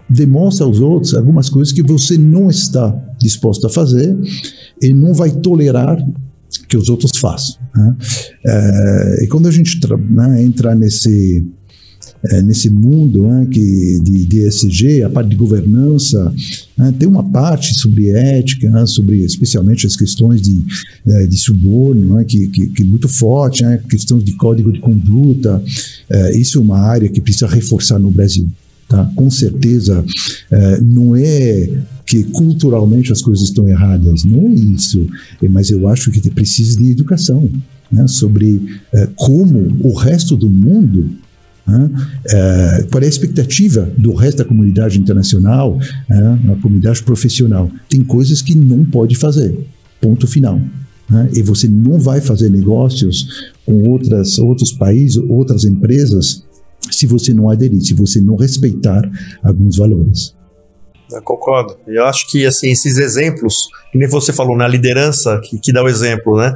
demonstra 0.10 0.66
aos 0.66 0.80
outros 0.80 1.14
algumas 1.14 1.50
coisas 1.50 1.74
que 1.74 1.82
você 1.82 2.18
não 2.18 2.50
está 2.50 2.94
disposto 3.20 3.66
a 3.68 3.70
fazer 3.70 4.16
e 4.82 4.94
não 4.94 5.14
vai 5.14 5.32
tolerar 5.32 5.98
que 6.68 6.78
os 6.78 6.90
outros 6.90 7.18
façam. 7.18 7.58
Né? 7.76 7.96
É, 8.46 9.24
e 9.24 9.28
quando 9.28 9.48
a 9.48 9.52
gente 9.52 9.80
né, 10.10 10.44
entra 10.44 10.76
nesse 10.76 11.46
é, 12.26 12.42
nesse 12.42 12.70
mundo 12.70 13.28
né, 13.28 13.48
que, 13.52 14.00
de, 14.02 14.26
de 14.26 14.48
ESG, 14.48 15.04
a 15.04 15.10
parte 15.10 15.30
de 15.30 15.36
governança, 15.36 16.34
né, 16.78 16.94
tem 16.98 17.08
uma 17.08 17.24
parte 17.24 17.74
sobre 17.76 18.10
ética, 18.10 18.70
né, 18.70 18.86
sobre 18.86 19.18
especialmente 19.24 19.86
as 19.86 19.96
questões 19.96 20.42
de, 20.42 20.64
é, 21.06 21.28
de 21.28 21.38
suborno, 21.38 22.24
que, 22.26 22.48
que, 22.48 22.68
que, 22.68 22.84
é 22.84 22.86
muito 22.86 23.10
forte, 23.10 23.64
questões 23.90 24.24
de 24.24 24.34
código 24.34 24.72
de 24.72 24.80
conduta. 24.80 25.62
É, 26.10 26.38
isso 26.38 26.60
é 26.60 26.62
uma 26.62 26.80
área 26.80 27.10
que 27.10 27.20
precisa 27.20 27.48
reforçar 27.48 28.00
no 28.00 28.10
Brasil. 28.10 28.48
Tá? 28.88 29.12
Com 29.16 29.30
certeza, 29.30 30.04
é, 30.52 30.82
não 30.82 31.16
é 31.16 31.70
que 32.06 32.24
culturalmente 32.26 33.12
as 33.12 33.22
coisas 33.22 33.46
estão 33.46 33.68
erradas, 33.68 34.24
não 34.24 34.48
é 34.48 34.54
isso, 34.54 35.08
é, 35.42 35.48
mas 35.48 35.70
eu 35.70 35.88
acho 35.88 36.12
que 36.12 36.30
precisa 36.30 36.78
de 36.78 36.92
educação 36.92 37.50
né, 37.92 38.08
sobre 38.08 38.62
é, 38.94 39.08
como 39.16 39.78
o 39.82 39.94
resto 39.94 40.36
do 40.36 40.50
mundo 40.50 41.10
né? 41.66 41.90
É, 42.28 42.88
qual 42.92 43.02
é 43.02 43.06
a 43.06 43.10
expectativa 43.10 43.90
do 43.98 44.14
resto 44.14 44.40
da 44.40 44.46
comunidade 44.46 45.00
internacional, 45.00 45.80
né? 46.10 46.40
na 46.44 46.56
comunidade 46.58 47.02
profissional? 47.04 47.70
Tem 47.90 48.04
coisas 48.04 48.42
que 48.42 48.56
não 48.56 48.84
pode 48.84 49.16
fazer, 49.16 49.58
ponto 50.02 50.28
final. 50.28 50.60
Né? 51.10 51.30
E 51.34 51.42
você 51.42 51.68
não 51.68 52.00
vai 52.00 52.22
fazer 52.22 52.50
negócios 52.50 53.52
com 53.66 53.90
outras, 53.90 54.38
outros 54.40 54.72
países, 54.72 55.18
outras 55.18 55.64
empresas, 55.64 56.44
se 56.92 57.08
você 57.08 57.34
não 57.34 57.50
aderir, 57.50 57.82
se 57.82 57.94
você 57.94 58.20
não 58.20 58.36
respeitar 58.36 59.10
alguns 59.42 59.78
valores. 59.78 60.36
Eu 61.12 61.22
concordo. 61.22 61.78
Eu 61.88 62.06
acho 62.06 62.30
que 62.30 62.46
assim 62.46 62.72
esses 62.72 62.98
exemplos, 62.98 63.68
que 63.92 63.98
nem 63.98 64.08
você 64.08 64.34
falou 64.34 64.58
na 64.58 64.68
liderança, 64.68 65.40
que, 65.44 65.60
que 65.60 65.72
dá 65.72 65.84
o 65.84 65.88
exemplo, 65.88 66.38
né? 66.38 66.54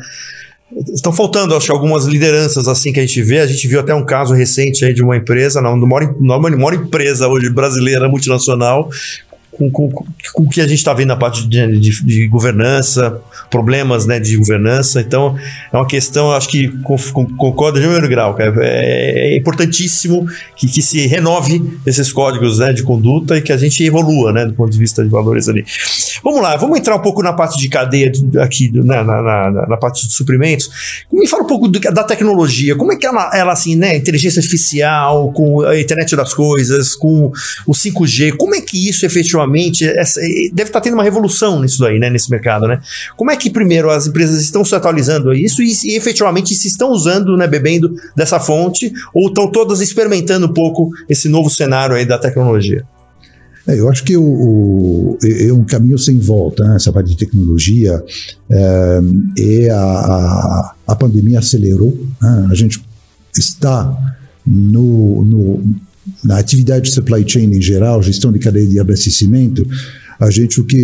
Estão 0.94 1.14
faltando, 1.14 1.56
acho, 1.56 1.72
algumas 1.72 2.06
lideranças 2.06 2.68
assim 2.68 2.92
que 2.92 3.00
a 3.00 3.06
gente 3.06 3.22
vê. 3.22 3.40
A 3.40 3.48
gente 3.48 3.68
viu 3.68 3.80
até 3.80 3.96
um 3.96 4.06
caso 4.06 4.34
recente 4.34 4.84
aí 4.84 4.94
de 4.94 5.02
uma 5.02 5.16
empresa, 5.16 5.62
não, 5.62 5.74
uma 5.74 6.50
maior 6.50 6.74
empresa 6.74 7.28
hoje 7.28 7.50
brasileira, 7.50 8.10
multinacional, 8.10 8.90
com, 9.58 9.72
com, 9.72 9.90
com 9.90 10.44
o 10.44 10.50
que 10.50 10.60
a 10.62 10.68
gente 10.68 10.80
está 10.80 10.94
vendo 10.94 11.08
na 11.08 11.16
parte 11.16 11.48
de, 11.48 11.80
de, 11.80 12.04
de, 12.04 12.28
governança, 12.28 13.20
problemas 13.50 14.06
né, 14.06 14.20
de 14.20 14.38
governança. 14.38 15.02
Então, 15.02 15.36
é 15.72 15.78
uma 15.78 15.88
questão, 15.88 16.32
acho 16.32 16.50
que 16.50 16.70
concordo 17.38 17.80
de 17.80 17.86
primeiro 17.86 18.08
grau. 18.10 18.36
É, 18.40 19.34
é, 19.34 19.38
importantíssimo 19.38 20.28
que, 20.56 20.68
que, 20.68 20.82
se 20.82 21.06
renove 21.08 21.62
esses 21.86 22.12
códigos 22.12 22.60
né, 22.60 22.74
de 22.74 22.84
conduta 22.84 23.38
e 23.38 23.42
que 23.42 23.52
a 23.52 23.58
gente 23.58 23.84
evolua 23.84 24.32
né, 24.32 24.46
do 24.46 24.54
ponto 24.54 24.72
de 24.72 24.78
vista 24.78 25.04
de 25.04 25.10
valores 25.10 25.48
ali. 25.48 25.66
Vamos 26.24 26.42
lá, 26.42 26.56
vamos 26.56 26.78
entrar 26.78 26.96
um 26.96 27.02
pouco 27.02 27.22
na 27.22 27.34
parte 27.34 27.58
de 27.60 27.70
cadeia 27.70 28.12
aqui, 28.40 28.72
né, 28.74 29.04
na, 29.04 29.22
na, 29.22 29.52
na, 29.52 29.68
na, 29.68 29.78
parte 29.78 30.08
de 30.08 30.14
suprimentos. 30.14 31.06
Me 31.12 31.28
fala 31.28 31.44
um 31.44 31.48
pouco 31.48 31.68
do, 31.68 31.80
da 31.80 32.04
tecnologia. 32.04 32.76
Como 32.76 32.92
é 32.92 32.96
que 32.96 33.06
ela, 33.06 33.30
ela, 33.34 33.54
assim, 33.54 33.76
né, 33.76 33.96
inteligência 33.96 34.40
artificial, 34.40 35.32
com 35.32 35.62
a 35.62 35.80
internet 35.80 36.16
das 36.16 36.34
coisas, 36.34 36.96
com 36.96 37.32
o 37.66 37.72
5G, 37.72 38.36
como 38.38 38.56
é 38.56 38.62
que 38.62 38.90
isso 38.90 39.06
efetivamente 39.06 39.88
essa, 39.88 40.20
deve 40.54 40.70
estar 40.70 40.82
tendo 40.82 40.94
uma 40.94 41.04
revolução 41.04 41.62
nisso 41.62 41.80
daí, 41.80 42.00
né, 42.00 42.10
nesse 42.10 42.30
mercado, 42.30 42.68
né? 42.68 42.80
Como 43.16 43.27
é 43.32 43.36
que 43.36 43.50
primeiro 43.50 43.90
as 43.90 44.08
empresas 44.08 44.42
estão 44.42 44.64
se 44.64 44.76
atualizando 44.76 45.30
a 45.30 45.38
isso 45.38 45.62
e, 45.62 45.72
e 45.86 45.96
efetivamente 45.96 46.54
se 46.56 46.68
estão 46.68 46.92
usando, 46.92 47.36
né, 47.36 47.48
bebendo 47.48 47.94
dessa 48.16 48.40
fonte 48.40 48.92
ou 49.14 49.28
estão 49.28 49.52
todas 49.52 49.82
experimentando 49.82 50.46
um 50.46 50.54
pouco 50.54 50.90
esse 51.10 51.28
novo 51.28 51.50
cenário 51.50 51.96
aí 51.96 52.06
da 52.06 52.18
tecnologia? 52.18 52.86
É, 53.68 53.78
eu 53.78 53.90
acho 53.90 54.04
que 54.04 54.16
o, 54.16 54.24
o, 54.24 55.18
é, 55.22 55.48
é 55.48 55.54
um 55.54 55.64
caminho 55.64 55.98
sem 55.98 56.18
volta, 56.18 56.64
né? 56.64 56.78
essa 56.78 56.92
parte 56.92 57.10
de 57.10 57.18
tecnologia. 57.18 58.02
É, 58.50 59.00
e 59.38 59.70
a, 59.70 59.78
a, 59.78 60.76
a 60.88 60.96
pandemia 60.96 61.40
acelerou. 61.40 61.98
Né? 62.22 62.48
A 62.50 62.56
gente 62.56 62.82
está 63.38 64.16
no, 64.46 65.22
no, 65.24 65.76
na 66.24 66.38
atividade 66.38 66.86
de 66.86 66.92
supply 66.92 67.28
chain 67.28 67.54
em 67.54 67.62
geral, 67.62 68.02
gestão 68.02 68.32
de 68.32 68.40
cadeia 68.40 68.66
de 68.66 68.80
abastecimento, 68.80 69.68
a 70.20 70.30
gente 70.30 70.60
o 70.60 70.64
que 70.64 70.78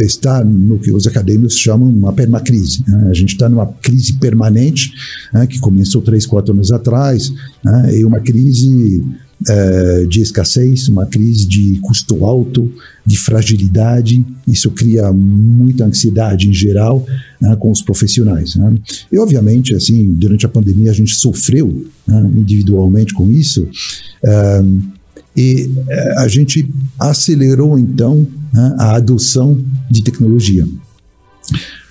está 0.00 0.42
no 0.42 0.78
que 0.78 0.90
os 0.92 1.06
acadêmicos 1.06 1.56
chamam 1.56 1.88
uma 1.88 2.12
permacrise. 2.12 2.82
Né? 2.86 3.08
A 3.10 3.14
gente 3.14 3.34
está 3.34 3.48
numa 3.48 3.66
crise 3.66 4.14
permanente, 4.14 4.92
né? 5.32 5.46
que 5.46 5.58
começou 5.58 6.00
três, 6.02 6.24
quatro 6.26 6.52
anos 6.52 6.72
atrás, 6.72 7.32
né? 7.64 7.98
e 7.98 8.04
uma 8.04 8.20
crise 8.20 9.04
é, 9.46 10.04
de 10.06 10.20
escassez, 10.20 10.88
uma 10.88 11.06
crise 11.06 11.46
de 11.46 11.78
custo 11.80 12.24
alto, 12.24 12.72
de 13.04 13.18
fragilidade. 13.18 14.24
Isso 14.46 14.70
cria 14.70 15.12
muita 15.12 15.84
ansiedade 15.84 16.48
em 16.48 16.52
geral 16.52 17.06
né, 17.40 17.54
com 17.56 17.70
os 17.70 17.82
profissionais. 17.82 18.56
Né? 18.56 18.74
E, 19.12 19.18
obviamente, 19.18 19.74
assim, 19.74 20.12
durante 20.12 20.44
a 20.46 20.48
pandemia 20.48 20.90
a 20.90 20.94
gente 20.94 21.14
sofreu 21.14 21.86
né, 22.06 22.30
individualmente 22.34 23.14
com 23.14 23.30
isso. 23.30 23.68
É, 24.24 24.64
e 25.36 25.70
é, 25.88 26.18
a 26.18 26.26
gente 26.26 26.68
acelerou, 26.98 27.78
então, 27.78 28.26
né, 28.52 28.74
a 28.78 28.96
adoção 28.96 29.58
de 29.90 30.02
tecnologia. 30.02 30.66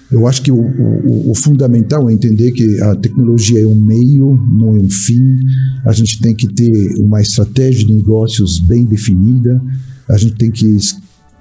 Eu 0.09 0.25
acho 0.25 0.41
que 0.41 0.51
o, 0.51 0.57
o, 0.57 1.31
o, 1.31 1.35
fundamental 1.35 2.09
é 2.09 2.13
entender 2.13 2.53
que 2.53 2.81
a 2.81 2.95
tecnologia 2.95 3.61
é 3.61 3.67
um 3.67 3.75
meio, 3.75 4.39
não 4.53 4.75
é 4.75 4.79
um 4.79 4.89
fim. 4.89 5.37
A 5.85 5.91
gente 5.91 6.21
tem 6.21 6.33
que 6.33 6.47
ter 6.47 6.95
uma 6.97 7.21
estratégia 7.21 7.85
de 7.85 7.93
negócios 7.93 8.57
bem 8.59 8.85
definida. 8.85 9.61
A 10.09 10.17
gente 10.17 10.35
tem 10.35 10.49
que 10.49 10.77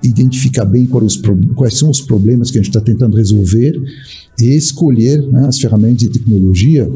identificar 0.03 0.65
bem 0.65 0.85
quais, 0.85 1.21
quais 1.55 1.79
são 1.79 1.91
os 1.91 2.01
problemas 2.01 2.51
que 2.51 2.59
a 2.59 2.61
gente 2.61 2.71
está 2.71 2.81
tentando 2.81 3.17
resolver 3.17 3.81
e 4.41 4.47
escolher 4.47 5.23
né, 5.29 5.47
as 5.47 5.59
ferramentas 5.59 5.99
de 5.99 6.11
tecnologia 6.11 6.91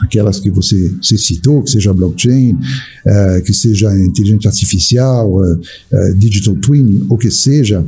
aquelas 0.00 0.38
que 0.38 0.50
você, 0.50 0.94
você 1.00 1.16
citou, 1.18 1.62
que 1.62 1.70
seja 1.70 1.92
blockchain, 1.92 2.52
uh, 2.52 3.42
que 3.44 3.52
seja 3.52 3.94
inteligência 3.98 4.48
artificial, 4.48 5.32
uh, 5.32 5.54
uh, 5.54 6.14
digital 6.16 6.54
twin, 6.56 7.06
ou 7.08 7.18
que 7.18 7.30
seja, 7.30 7.84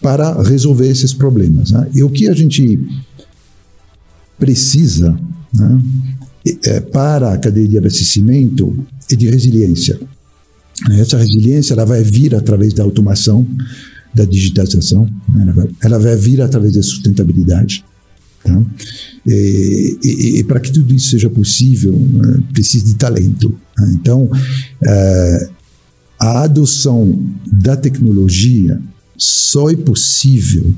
para 0.00 0.42
resolver 0.42 0.88
esses 0.88 1.14
problemas. 1.14 1.70
Né? 1.70 1.88
E 1.94 2.02
o 2.02 2.10
que 2.10 2.28
a 2.28 2.34
gente 2.34 2.80
precisa 4.38 5.16
né, 5.54 5.82
é, 6.64 6.80
para 6.80 7.32
a 7.32 7.38
cadeia 7.38 7.68
de 7.68 7.78
abastecimento 7.78 8.76
é 9.10 9.14
de 9.14 9.28
resiliência. 9.30 10.00
Essa 10.98 11.16
resiliência 11.16 11.74
ela 11.74 11.84
vai 11.84 12.02
vir 12.02 12.34
através 12.34 12.74
da 12.74 12.82
automação, 12.82 13.46
da 14.12 14.24
digitalização, 14.24 15.08
né? 15.28 15.68
ela 15.80 15.98
vai 15.98 16.16
vir 16.16 16.42
através 16.42 16.74
da 16.74 16.82
sustentabilidade. 16.82 17.84
Tá? 18.42 18.62
E, 19.26 19.98
e, 20.02 20.38
e 20.38 20.44
para 20.44 20.60
que 20.60 20.72
tudo 20.72 20.92
isso 20.94 21.10
seja 21.10 21.30
possível, 21.30 21.92
né, 21.92 22.42
precisa 22.52 22.84
de 22.84 22.94
talento. 22.94 23.56
Né? 23.78 23.92
Então, 23.94 24.28
é, 24.84 25.50
a 26.18 26.42
adoção 26.42 27.20
da 27.46 27.76
tecnologia 27.76 28.80
só 29.16 29.70
é 29.70 29.76
possível 29.76 30.72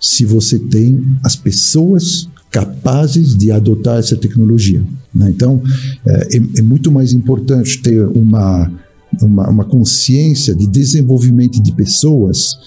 se 0.00 0.24
você 0.24 0.58
tem 0.58 1.04
as 1.22 1.36
pessoas 1.36 2.28
capazes 2.50 3.36
de 3.36 3.52
adotar 3.52 3.98
essa 3.98 4.16
tecnologia. 4.16 4.82
Né? 5.14 5.30
Então, 5.30 5.62
é, 6.06 6.36
é, 6.36 6.40
é, 6.58 6.62
muito 6.62 6.90
mais 6.90 7.12
importante 7.12 7.80
ter 7.80 8.04
uma, 8.06 8.72
uma, 9.20 9.48
uma, 9.48 9.64
consciência 9.64 10.54
de 10.54 10.66
desenvolvimento 10.66 11.62
de 11.62 11.72
pessoas 11.72 12.58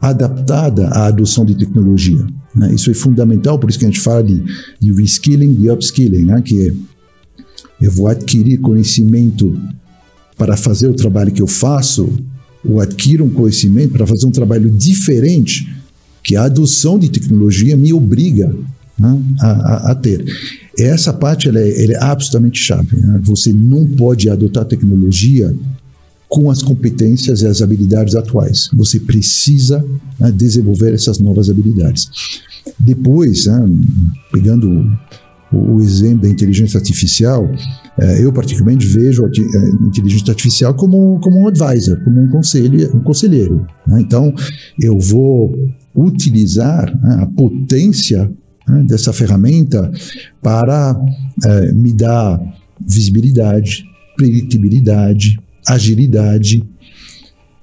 adaptada 0.00 0.88
à 0.88 1.06
adoção 1.06 1.44
de 1.44 1.56
tecnologia. 1.56 2.26
Né? 2.56 2.74
Isso 2.74 2.90
é 2.90 2.94
fundamental, 2.94 3.58
por 3.58 3.68
isso 3.68 3.78
que 3.78 3.84
a 3.84 3.88
gente 3.88 4.00
fala 4.00 4.24
de, 4.24 4.42
de 4.80 4.92
reskilling 4.92 5.58
e 5.60 5.70
upskilling, 5.70 6.24
né? 6.24 6.40
que 6.40 6.68
é, 6.68 6.72
eu 7.80 7.90
vou 7.90 8.08
adquirir 8.08 8.58
conhecimento 8.58 9.56
para 10.36 10.56
fazer 10.56 10.88
o 10.88 10.94
trabalho 10.94 11.32
que 11.32 11.42
eu 11.42 11.46
faço, 11.46 12.08
ou 12.64 12.80
adquira 12.80 13.22
um 13.22 13.30
conhecimento 13.30 13.92
para 13.92 14.06
fazer 14.06 14.26
um 14.26 14.30
trabalho 14.30 14.70
diferente 14.70 15.72
que 16.22 16.34
a 16.34 16.44
adoção 16.44 16.98
de 16.98 17.08
tecnologia 17.08 17.76
me 17.76 17.92
obriga 17.92 18.52
né, 18.98 19.22
a, 19.40 19.48
a, 19.48 19.92
a, 19.92 19.94
ter. 19.94 20.24
Essa 20.76 21.12
parte 21.12 21.48
ela 21.48 21.60
é, 21.60 21.84
ela 21.84 21.92
é 21.92 22.02
absolutamente 22.02 22.58
chave. 22.58 22.96
Né? 22.96 23.20
Você 23.22 23.52
não 23.52 23.86
pode 23.86 24.28
adotar 24.28 24.64
tecnologia 24.64 25.54
com 26.28 26.50
as 26.50 26.62
competências 26.62 27.42
e 27.42 27.46
as 27.46 27.62
habilidades 27.62 28.14
atuais. 28.14 28.68
Você 28.74 29.00
precisa 29.00 29.84
né, 30.18 30.30
desenvolver 30.32 30.92
essas 30.92 31.18
novas 31.18 31.48
habilidades. 31.48 32.08
Depois, 32.78 33.46
né, 33.46 33.66
pegando 34.32 34.84
o, 35.52 35.80
exemplo 35.80 36.22
da 36.22 36.28
inteligência 36.28 36.78
artificial, 36.78 37.48
eh, 37.98 38.24
eu 38.24 38.32
particularmente 38.32 38.86
vejo 38.86 39.24
a, 39.24 39.28
eh, 39.28 39.70
inteligência 39.82 40.30
artificial 40.30 40.74
como, 40.74 41.20
como 41.20 41.38
um 41.38 41.46
advisor, 41.46 42.02
como 42.02 42.20
um, 42.20 42.28
conselho, 42.28 42.96
um 42.96 43.00
conselheiro. 43.00 43.66
Né? 43.86 44.00
Então, 44.00 44.34
eu 44.80 44.98
vou 44.98 45.54
utilizar 45.94 46.86
né, 47.00 47.22
a 47.22 47.26
potência 47.26 48.30
né, 48.68 48.84
dessa 48.88 49.12
ferramenta 49.12 49.90
para 50.42 51.00
eh, 51.44 51.72
me 51.72 51.92
dar 51.92 52.40
visibilidade, 52.84 53.84
predictibilidade, 54.16 55.38
agilidade. 55.66 56.64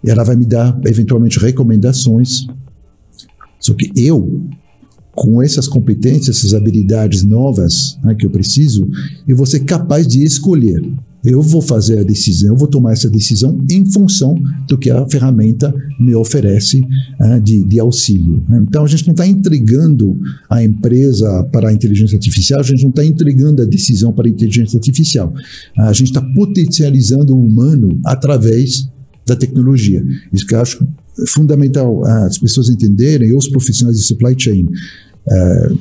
Ela 0.05 0.23
vai 0.23 0.35
me 0.35 0.45
dar, 0.45 0.79
eventualmente, 0.85 1.39
recomendações. 1.39 2.45
Só 3.59 3.73
que 3.73 3.91
eu, 3.95 4.45
com 5.13 5.41
essas 5.41 5.67
competências, 5.67 6.37
essas 6.37 6.53
habilidades 6.53 7.23
novas 7.23 7.97
né, 8.03 8.13
que 8.15 8.25
eu 8.25 8.29
preciso, 8.29 8.87
eu 9.27 9.37
vou 9.37 9.45
ser 9.45 9.61
capaz 9.61 10.05
de 10.05 10.23
escolher 10.23 10.83
eu 11.23 11.41
vou 11.41 11.61
fazer 11.61 11.99
a 11.99 12.03
decisão, 12.03 12.49
eu 12.49 12.55
vou 12.57 12.67
tomar 12.67 12.91
essa 12.91 13.09
decisão 13.09 13.63
em 13.69 13.85
função 13.85 14.35
do 14.67 14.77
que 14.77 14.89
a 14.89 15.07
ferramenta 15.07 15.73
me 15.99 16.13
oferece 16.13 16.81
uh, 17.19 17.39
de, 17.41 17.63
de, 17.63 17.79
auxílio. 17.79 18.43
Então, 18.51 18.83
a 18.83 18.87
gente 18.87 19.05
não 19.07 19.13
está 19.13 19.25
entregando 19.25 20.19
a 20.49 20.63
empresa 20.63 21.43
para 21.45 21.69
a 21.69 21.73
inteligência 21.73 22.15
artificial, 22.15 22.59
a 22.59 22.63
gente 22.63 22.83
não 22.83 22.89
está 22.89 23.05
entregando 23.05 23.61
a 23.61 23.65
decisão 23.65 24.11
para 24.11 24.27
a 24.27 24.29
inteligência 24.29 24.77
artificial. 24.77 25.33
A 25.77 25.93
gente 25.93 26.07
está 26.07 26.21
potencializando 26.21 27.35
o 27.35 27.41
humano 27.41 27.97
através 28.05 28.89
da 29.25 29.35
tecnologia. 29.35 30.05
Isso 30.33 30.45
que 30.45 30.55
eu 30.55 30.61
acho 30.61 30.85
fundamental 31.27 32.03
as 32.05 32.37
pessoas 32.37 32.69
entenderem, 32.69 33.33
os 33.35 33.47
profissionais 33.47 33.97
de 33.97 34.03
supply 34.03 34.35
chain, 34.37 34.67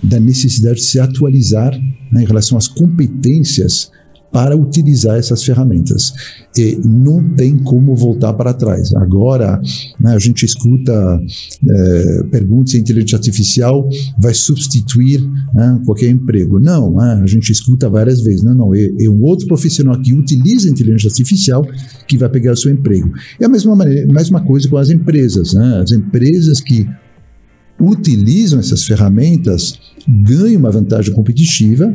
da 0.03 0.21
necessidade 0.21 0.77
de 0.77 0.85
se 0.85 1.01
atualizar 1.01 1.73
né, 2.13 2.23
em 2.23 2.27
relação 2.27 2.57
às 2.57 2.69
competências 2.69 3.91
para 4.33 4.57
utilizar 4.57 5.19
essas 5.19 5.45
ferramentas. 5.45 6.15
E 6.57 6.81
não 6.83 7.23
tem 7.35 7.57
como 7.59 7.95
voltar 7.95 8.33
para 8.33 8.55
trás. 8.55 8.95
Agora, 8.95 9.61
né, 10.01 10.15
a 10.15 10.19
gente 10.19 10.45
escuta 10.45 11.21
é, 11.69 12.23
perguntas 12.31 12.73
se 12.73 12.79
a 12.79 12.81
inteligência 12.81 13.17
artificial 13.17 13.89
vai 14.19 14.33
substituir 14.33 15.21
né, 15.55 15.81
qualquer 15.85 16.09
emprego. 16.09 16.59
Não, 16.59 16.95
né, 16.95 17.21
a 17.23 17.27
gente 17.27 17.53
escuta 17.53 17.91
várias 17.91 18.23
vezes. 18.23 18.43
Não, 18.43 18.55
não, 18.55 18.75
é, 18.75 18.89
é, 19.01 19.09
um 19.09 19.23
outro 19.23 19.47
profissional 19.47 20.01
que 20.01 20.15
utiliza 20.15 20.69
a 20.69 20.73
inteligência 20.73 21.09
artificial 21.09 21.67
que 22.09 22.17
vai 22.17 22.29
pegar 22.31 22.53
o 22.53 22.57
seu 22.57 22.73
emprego. 22.73 23.13
É 23.39 23.45
a 23.45 23.49
mesma, 23.49 23.77
maneira, 23.77 24.11
mesma 24.11 24.43
coisa 24.45 24.69
com 24.69 24.79
as 24.79 24.89
empresas. 24.89 25.53
Né? 25.53 25.81
As 25.83 25.93
empresas 25.93 26.61
que 26.61 26.89
utilizam 27.79 28.61
essas 28.61 28.85
ferramentas 28.85 29.79
ganham 30.07 30.61
uma 30.61 30.71
vantagem 30.71 31.13
competitiva 31.13 31.93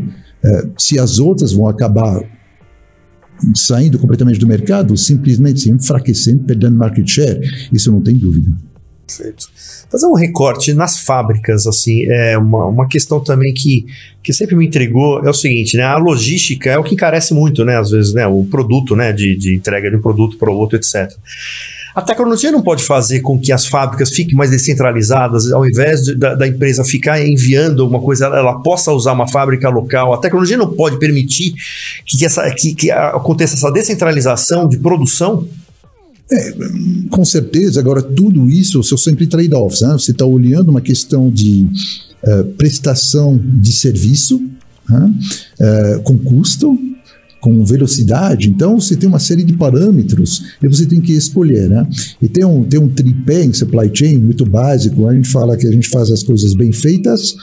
se 0.77 1.00
as 1.00 1.20
outras 1.20 1.51
vão 1.51 1.67
acabar 1.67 2.24
saindo 3.56 4.00
completamente 4.00 4.39
do 4.39 4.48
mercado, 4.48 4.98
simplesmente 4.98 5.62
se 5.62 5.72
enfraquecendo, 5.72 6.44
perdendo 6.44 6.75
market 6.75 7.08
share, 7.08 7.39
isso 7.72 7.91
não 7.91 8.01
tem 8.01 8.15
dúvida. 8.15 8.50
Perfeito. 9.06 9.48
Fazer 9.89 10.06
um 10.06 10.15
recorte 10.15 10.74
nas 10.74 11.00
fábricas, 11.00 11.65
assim, 11.65 12.06
é 12.08 12.38
uma, 12.38 12.65
uma 12.65 12.88
questão 12.89 13.24
também 13.24 13.53
que, 13.53 13.86
que 14.22 14.34
sempre 14.34 14.56
me 14.56 14.67
intrigou, 14.67 15.25
é 15.25 15.29
o 15.29 15.34
seguinte, 15.34 15.77
né, 15.77 15.84
a 15.84 15.98
logística 15.98 16.70
é 16.70 16.77
o 16.77 16.84
que 16.84 16.94
encarece 16.94 17.34
muito, 17.34 17.63
né, 17.63 17.77
às 17.77 17.91
vezes, 17.91 18.13
né, 18.13 18.27
o 18.27 18.44
produto, 18.44 18.98
né, 18.98 19.13
de, 19.13 19.38
de 19.38 19.56
entrega 19.56 19.89
de 19.89 19.96
um 19.96 20.01
produto 20.01 20.38
para 20.38 20.51
o 20.51 20.56
outro, 20.56 20.75
etc. 20.75 21.10
A 21.98 22.01
tecnologia 22.04 22.51
não 22.51 22.62
pode 22.62 22.84
fazer 22.84 23.22
com 23.22 23.39
que 23.39 23.51
as 23.51 23.66
fábricas 23.66 24.12
fiquem 24.12 24.36
mais 24.36 24.51
descentralizadas, 24.51 25.51
ao 25.51 25.68
invés 25.68 26.04
de, 26.04 26.13
da, 26.13 26.36
da, 26.36 26.48
empresa 26.48 26.84
ficar 26.84 27.20
enviando 27.20 27.82
alguma 27.82 28.00
coisa, 28.00 28.27
ela, 28.27 28.38
ela, 28.38 28.60
possa 28.60 28.92
usar 28.92 29.13
uma 29.13 29.27
fábrica 29.27 29.68
local. 29.68 30.13
A 30.13 30.20
tecnologia 30.20 30.56
não 30.56 30.72
pode 30.72 31.00
permitir 31.00 31.56
que, 32.06 32.24
essa, 32.24 32.48
que, 32.51 32.75
que 32.75 32.92
aconteça 32.92 33.56
essa 33.56 33.72
descentralização 33.72 34.70
de 34.70 34.77
produção? 34.77 35.48
É, 36.32 36.54
com 37.10 37.25
certeza. 37.25 37.80
Agora, 37.80 38.04
tudo 38.04 38.48
isso 38.48 38.84
são 38.84 38.96
sempre 38.96 39.25
trade-offs. 39.25 39.82
Né? 39.82 39.94
Você 39.94 40.12
está 40.12 40.24
olhando 40.24 40.70
uma 40.70 40.82
questão 40.82 41.32
de 41.32 41.68
uh, 42.22 42.44
prestação 42.60 43.42
de 43.44 43.74
serviço 43.74 44.39
uh, 44.88 46.04
com 46.04 46.16
custo 46.16 46.77
com 47.48 47.63
velocidade. 47.63 48.50
Então, 48.50 48.77
você 48.77 48.96
tem 48.96 49.08
uma 49.08 49.20
série 49.20 49.44
de 49.44 49.54
parâmetros 49.54 50.44
e 50.62 50.68
você 50.68 50.86
tem 50.86 51.00
que 51.00 51.13
escolher, 51.13 51.69
né? 51.69 51.88
E 52.22 52.28
tem 52.28 52.43
um, 52.43 52.65
tem 52.65 52.78
um 52.78 52.89
tripé 52.89 53.45
em 53.45 53.54
supply 53.54 53.89
chain 53.93 54.17
muito 54.17 54.45
básico. 54.45 55.08
A 55.08 55.13
gente 55.13 55.30
fala 55.30 55.56
que 55.56 55.65
a 55.65 55.72
gente 55.72 55.88
faz 55.88 56.12
as 56.12 56.24
coisas 56.24 56.54
bem 56.54 56.74
feitas, 56.74 57.36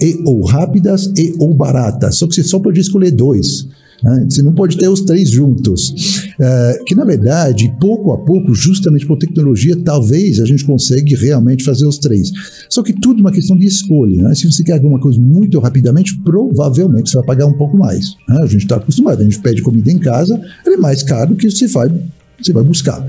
e 0.00 0.20
ou 0.24 0.42
rápidas 0.44 1.12
e 1.16 1.34
ou 1.38 1.52
baratas. 1.52 2.16
Só 2.16 2.26
que 2.26 2.34
você 2.34 2.42
só 2.42 2.58
pode 2.58 2.80
escolher 2.80 3.10
dois. 3.10 3.68
Né? 4.02 4.26
Você 4.28 4.42
não 4.42 4.52
pode 4.52 4.76
ter 4.76 4.88
os 4.88 5.02
três 5.02 5.30
juntos. 5.30 5.90
Uh, 6.32 6.84
que, 6.84 6.94
na 6.94 7.04
verdade, 7.04 7.72
pouco 7.80 8.12
a 8.12 8.18
pouco, 8.18 8.54
justamente 8.54 9.06
por 9.06 9.16
tecnologia, 9.16 9.76
talvez 9.76 10.40
a 10.40 10.44
gente 10.44 10.64
consiga 10.64 11.16
realmente 11.16 11.64
fazer 11.64 11.86
os 11.86 11.98
três. 11.98 12.30
Só 12.68 12.82
que 12.82 12.92
tudo 12.92 13.18
é 13.18 13.20
uma 13.22 13.32
questão 13.32 13.56
de 13.56 13.66
escolha. 13.66 14.22
Né? 14.22 14.34
Se 14.34 14.50
você 14.50 14.62
quer 14.62 14.74
alguma 14.74 14.98
coisa 14.98 15.20
muito 15.20 15.58
rapidamente, 15.60 16.18
provavelmente 16.24 17.10
você 17.10 17.16
vai 17.18 17.26
pagar 17.26 17.46
um 17.46 17.54
pouco 17.54 17.76
mais. 17.76 18.16
Né? 18.28 18.38
A 18.42 18.46
gente 18.46 18.62
está 18.62 18.76
acostumado, 18.76 19.20
a 19.20 19.24
gente 19.24 19.40
pede 19.40 19.62
comida 19.62 19.90
em 19.90 19.98
casa, 19.98 20.40
é 20.66 20.76
mais 20.76 21.02
caro 21.02 21.36
que 21.36 21.50
você 21.50 21.66
vai 21.66 21.90
você 22.40 22.52
vai 22.52 22.64
buscar. 22.64 23.06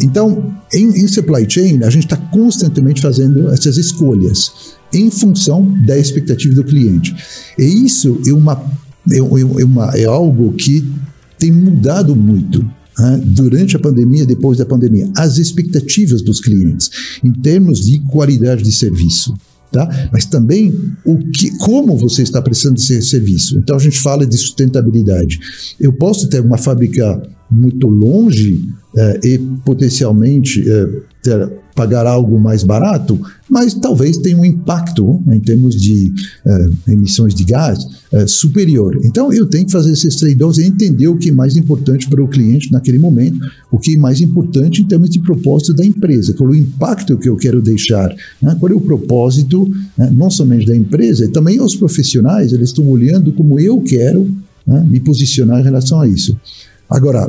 Então, 0.00 0.54
em, 0.72 1.08
supply 1.08 1.44
chain, 1.48 1.82
a 1.82 1.90
gente 1.90 2.04
está 2.04 2.16
constantemente 2.16 3.00
fazendo 3.00 3.50
essas 3.50 3.76
escolhas 3.76 4.76
em 4.94 5.10
função 5.10 5.76
da 5.84 5.98
expectativa 5.98 6.54
do 6.54 6.62
cliente. 6.62 7.14
E 7.58 7.64
isso 7.84 8.20
é 8.26 8.32
uma 8.32 8.62
é, 9.10 9.18
é, 9.18 9.64
uma, 9.64 9.96
é 9.96 10.04
algo 10.04 10.52
que 10.52 10.84
tem 11.38 11.52
mudado 11.52 12.16
muito 12.16 12.62
né, 12.98 13.20
durante 13.24 13.76
a 13.76 13.78
pandemia, 13.78 14.24
depois 14.24 14.58
da 14.58 14.66
pandemia, 14.66 15.10
as 15.16 15.38
expectativas 15.38 16.22
dos 16.22 16.40
clientes 16.40 16.90
em 17.22 17.32
termos 17.32 17.84
de 17.84 17.98
qualidade 18.00 18.62
de 18.62 18.72
serviço. 18.72 19.34
Tá? 19.70 20.08
Mas 20.12 20.24
também 20.24 20.72
o 21.04 21.18
que, 21.30 21.50
como 21.58 21.96
você 21.96 22.22
está 22.22 22.40
prestando 22.40 22.76
esse 22.76 23.02
serviço. 23.02 23.58
Então 23.58 23.76
a 23.76 23.80
gente 23.80 24.00
fala 24.00 24.24
de 24.24 24.36
sustentabilidade. 24.38 25.38
Eu 25.78 25.92
posso 25.92 26.28
ter 26.28 26.40
uma 26.40 26.56
fábrica 26.56 27.20
muito 27.56 27.88
longe 27.88 28.68
eh, 28.96 29.20
e 29.24 29.38
potencialmente 29.64 30.64
eh, 30.68 31.02
ter 31.22 31.50
pagar 31.76 32.06
algo 32.06 32.40
mais 32.40 32.64
barato, 32.64 33.20
mas 33.48 33.74
talvez 33.74 34.16
tenha 34.16 34.36
um 34.36 34.44
impacto 34.44 35.22
em 35.30 35.38
termos 35.38 35.76
de 35.76 36.10
uh, 36.44 36.90
emissões 36.90 37.34
de 37.34 37.44
gás 37.44 37.78
uh, 38.12 38.26
superior. 38.26 38.98
Então 39.04 39.30
eu 39.30 39.46
tenho 39.46 39.66
que 39.66 39.72
fazer 39.72 39.92
esses 39.92 40.16
trade-offs 40.16 40.56
e 40.56 40.66
entender 40.66 41.06
o 41.06 41.18
que 41.18 41.28
é 41.28 41.32
mais 41.32 41.54
importante 41.54 42.08
para 42.08 42.24
o 42.24 42.26
cliente 42.26 42.72
naquele 42.72 42.98
momento, 42.98 43.38
o 43.70 43.78
que 43.78 43.94
é 43.94 43.98
mais 43.98 44.22
importante 44.22 44.80
em 44.80 44.86
termos 44.86 45.10
de 45.10 45.20
propósito 45.20 45.74
da 45.74 45.84
empresa, 45.84 46.32
qual 46.32 46.48
é 46.48 46.52
o 46.52 46.56
impacto 46.56 47.18
que 47.18 47.28
eu 47.28 47.36
quero 47.36 47.60
deixar, 47.60 48.08
né? 48.40 48.56
qual 48.58 48.72
é 48.72 48.74
o 48.74 48.80
propósito 48.80 49.70
né? 49.98 50.10
não 50.10 50.30
somente 50.30 50.66
da 50.66 50.74
empresa, 50.74 51.28
também 51.28 51.60
os 51.60 51.76
profissionais, 51.76 52.54
eles 52.54 52.70
estão 52.70 52.88
olhando 52.88 53.30
como 53.32 53.60
eu 53.60 53.82
quero 53.82 54.26
né? 54.66 54.82
me 54.88 54.98
posicionar 54.98 55.60
em 55.60 55.64
relação 55.64 56.00
a 56.00 56.08
isso. 56.08 56.34
Agora, 56.88 57.28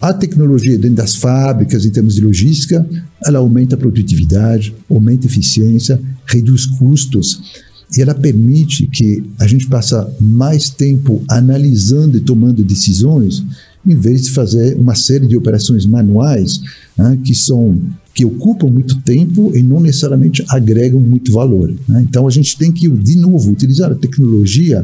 a 0.00 0.12
tecnologia 0.12 0.76
dentro 0.76 0.96
das 0.96 1.16
fábricas, 1.16 1.84
em 1.84 1.90
termos 1.90 2.14
de 2.14 2.20
logística, 2.20 2.86
ela 3.24 3.38
aumenta 3.38 3.74
a 3.74 3.78
produtividade, 3.78 4.74
aumenta 4.90 5.26
a 5.26 5.30
eficiência, 5.30 6.00
reduz 6.26 6.66
custos 6.66 7.64
e 7.96 8.02
ela 8.02 8.14
permite 8.14 8.86
que 8.86 9.24
a 9.38 9.46
gente 9.46 9.66
passe 9.68 9.94
mais 10.20 10.68
tempo 10.68 11.22
analisando 11.28 12.16
e 12.16 12.20
tomando 12.20 12.64
decisões, 12.64 13.44
em 13.86 13.94
vez 13.94 14.22
de 14.22 14.32
fazer 14.32 14.76
uma 14.76 14.94
série 14.94 15.26
de 15.26 15.36
operações 15.36 15.86
manuais 15.86 16.60
né, 16.96 17.18
que 17.22 17.34
são 17.34 17.80
que 18.12 18.24
ocupam 18.24 18.68
muito 18.68 18.98
tempo 19.02 19.52
e 19.54 19.62
não 19.62 19.78
necessariamente 19.78 20.42
agregam 20.48 20.98
muito 20.98 21.30
valor. 21.32 21.74
Né? 21.86 22.06
Então 22.08 22.26
a 22.26 22.30
gente 22.30 22.56
tem 22.56 22.72
que 22.72 22.88
de 22.88 23.16
novo 23.16 23.52
utilizar 23.52 23.92
a 23.92 23.94
tecnologia 23.94 24.82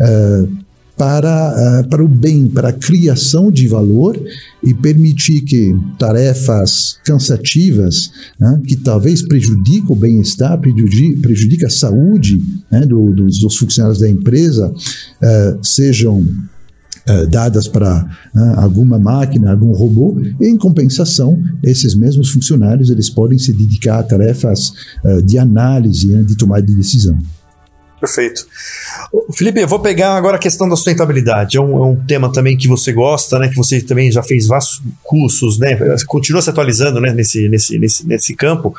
uh, 0.00 0.48
para, 0.96 1.82
uh, 1.82 1.88
para 1.88 2.02
o 2.02 2.08
bem, 2.08 2.48
para 2.48 2.70
a 2.70 2.72
criação 2.72 3.50
de 3.50 3.68
valor 3.68 4.18
e 4.64 4.72
permitir 4.72 5.42
que 5.42 5.76
tarefas 5.98 6.98
cansativas, 7.04 8.10
né, 8.40 8.60
que 8.66 8.76
talvez 8.76 9.22
prejudiquem 9.22 9.90
o 9.90 9.94
bem-estar, 9.94 10.58
prejudiquem 10.58 11.66
a 11.66 11.70
saúde 11.70 12.42
né, 12.70 12.80
do, 12.80 13.12
dos, 13.12 13.40
dos, 13.40 13.56
funcionários 13.56 14.00
da 14.00 14.08
empresa, 14.08 14.72
uh, 14.72 15.64
sejam 15.64 16.20
uh, 16.20 17.26
dadas 17.28 17.68
para 17.68 18.02
né, 18.34 18.54
alguma 18.56 18.98
máquina, 18.98 19.50
algum 19.50 19.72
robô, 19.72 20.18
e 20.40 20.46
em 20.46 20.56
compensação, 20.56 21.38
esses 21.62 21.94
mesmos 21.94 22.30
funcionários 22.30 22.88
eles 22.88 23.10
podem 23.10 23.38
se 23.38 23.52
dedicar 23.52 23.98
a 23.98 24.02
tarefas 24.02 24.72
de 25.24 25.38
análise, 25.38 26.06
né, 26.06 26.22
de 26.22 26.36
tomada 26.36 26.62
de 26.62 26.74
decisão. 26.74 27.18
Perfeito. 27.98 28.46
Felipe, 29.34 29.60
eu 29.60 29.68
vou 29.68 29.80
pegar 29.80 30.16
agora 30.16 30.36
a 30.36 30.38
questão 30.38 30.68
da 30.68 30.76
sustentabilidade. 30.76 31.56
É 31.56 31.60
um, 31.60 31.76
é 31.82 31.86
um, 31.88 31.96
tema 31.96 32.30
também 32.30 32.56
que 32.56 32.68
você 32.68 32.92
gosta, 32.92 33.38
né? 33.38 33.48
Que 33.48 33.56
você 33.56 33.80
também 33.80 34.12
já 34.12 34.22
fez 34.22 34.46
vários 34.46 34.82
cursos, 35.02 35.58
né? 35.58 35.78
Continua 36.06 36.42
se 36.42 36.50
atualizando 36.50 37.00
né? 37.00 37.12
nesse, 37.12 37.48
nesse, 37.48 37.78
nesse, 37.78 38.06
nesse 38.06 38.34
campo. 38.34 38.74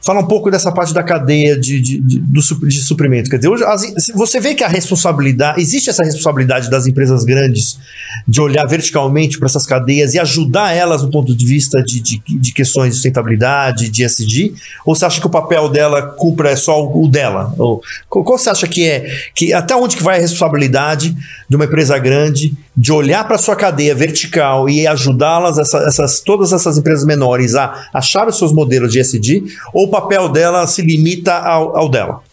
Fala 0.00 0.20
um 0.20 0.26
pouco 0.26 0.50
dessa 0.50 0.72
parte 0.72 0.94
da 0.94 1.02
cadeia 1.02 1.58
de, 1.58 1.80
de, 1.80 2.00
de, 2.00 2.20
de 2.20 2.80
suprimento. 2.80 3.28
Quer 3.28 3.36
dizer, 3.36 3.48
hoje, 3.48 3.64
as, 3.64 3.82
você 4.14 4.40
vê 4.40 4.54
que 4.54 4.64
a 4.64 4.68
responsabilidade, 4.68 5.60
existe 5.60 5.90
essa 5.90 6.02
responsabilidade 6.02 6.70
das 6.70 6.86
empresas 6.86 7.24
grandes 7.24 7.78
de 8.26 8.40
olhar 8.40 8.64
verticalmente 8.64 9.38
para 9.38 9.46
essas 9.46 9.66
cadeias 9.66 10.14
e 10.14 10.18
ajudar 10.18 10.72
elas 10.72 11.02
do 11.02 11.10
ponto 11.10 11.36
de 11.36 11.44
vista 11.44 11.82
de, 11.82 12.00
de, 12.00 12.22
de 12.26 12.52
questões 12.54 12.90
de 12.90 12.94
sustentabilidade, 12.94 13.90
de 13.90 14.04
SD? 14.04 14.54
Ou 14.86 14.94
você 14.94 15.04
acha 15.04 15.20
que 15.20 15.26
o 15.26 15.30
papel 15.30 15.68
dela 15.68 16.00
cumpra 16.00 16.50
é 16.50 16.56
só 16.56 16.82
o, 16.82 17.04
o 17.04 17.08
dela? 17.08 17.54
Ou, 17.58 17.82
qual 18.08 18.37
você 18.38 18.50
acha 18.50 18.66
que 18.66 18.88
é, 18.88 19.10
que 19.34 19.52
até 19.52 19.74
onde 19.74 19.96
que 19.96 20.02
vai 20.02 20.18
a 20.18 20.20
responsabilidade 20.20 21.14
de 21.48 21.56
uma 21.56 21.64
empresa 21.64 21.98
grande 21.98 22.54
de 22.76 22.92
olhar 22.92 23.26
para 23.26 23.38
sua 23.38 23.56
cadeia 23.56 23.94
vertical 23.94 24.68
e 24.68 24.86
ajudá-las, 24.86 25.58
essa, 25.58 25.78
essas, 25.78 26.20
todas 26.20 26.52
essas 26.52 26.78
empresas 26.78 27.04
menores, 27.04 27.54
a 27.54 27.88
achar 27.92 28.28
os 28.28 28.38
seus 28.38 28.52
modelos 28.52 28.92
de 28.92 29.00
SD? 29.00 29.44
Ou 29.72 29.86
o 29.86 29.88
papel 29.88 30.28
dela 30.28 30.66
se 30.66 30.82
limita 30.82 31.34
ao, 31.34 31.76
ao 31.76 31.88
dela? 31.88 32.27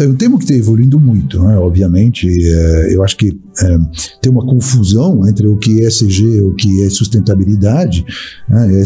Então, 0.00 0.06
é 0.06 0.08
um 0.08 0.16
tema 0.16 0.38
que 0.38 0.44
está 0.44 0.54
evoluindo 0.54 0.98
muito, 0.98 1.42
né? 1.42 1.56
obviamente. 1.58 2.26
É, 2.26 2.94
eu 2.94 3.04
acho 3.04 3.16
que 3.18 3.38
é, 3.62 3.78
tem 4.22 4.32
uma 4.32 4.46
confusão 4.46 5.28
entre 5.28 5.46
o 5.46 5.56
que 5.56 5.82
é 5.82 5.88
ESG 5.88 6.22
e 6.22 6.40
o 6.40 6.54
que 6.54 6.82
é 6.82 6.88
sustentabilidade. 6.88 8.04
Né? 8.48 8.82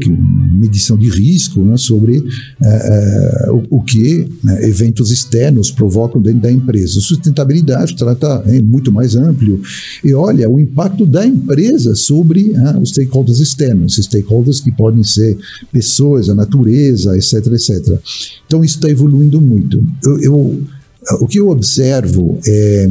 Que, 0.00 0.10
medição 0.10 0.98
de 0.98 1.08
risco 1.08 1.60
né? 1.64 1.76
sobre 1.76 2.22
é, 2.62 3.46
é, 3.46 3.50
o, 3.50 3.62
o, 3.70 3.82
que 3.82 4.28
né, 4.42 4.68
eventos 4.68 5.10
externos 5.10 5.70
provocam 5.70 6.20
dentro 6.20 6.42
da 6.42 6.52
empresa. 6.52 7.00
Sustentabilidade 7.00 7.96
trata 7.96 8.42
é 8.46 8.60
muito 8.60 8.92
mais 8.92 9.16
amplo 9.16 9.60
e 10.04 10.12
olha 10.12 10.48
o 10.50 10.60
impacto 10.60 11.06
da 11.06 11.26
empresa 11.26 11.94
sobre 11.94 12.48
né, 12.48 12.76
os 12.80 12.90
stakeholders 12.90 13.40
externos, 13.40 13.96
stakeholders 13.96 14.60
que 14.60 14.72
podem 14.72 15.02
ser 15.02 15.38
pessoas, 15.72 16.28
a 16.28 16.34
natureza, 16.34 17.16
etc, 17.16 17.46
etc. 17.46 17.98
Então 18.46 18.64
isso 18.64 18.76
está 18.76 18.90
evoluindo 18.90 19.40
muito. 19.40 19.82
Eu, 20.04 20.20
eu, 20.20 20.33
o 20.34 21.26
que 21.26 21.38
eu 21.38 21.48
observo 21.48 22.38
é 22.46 22.88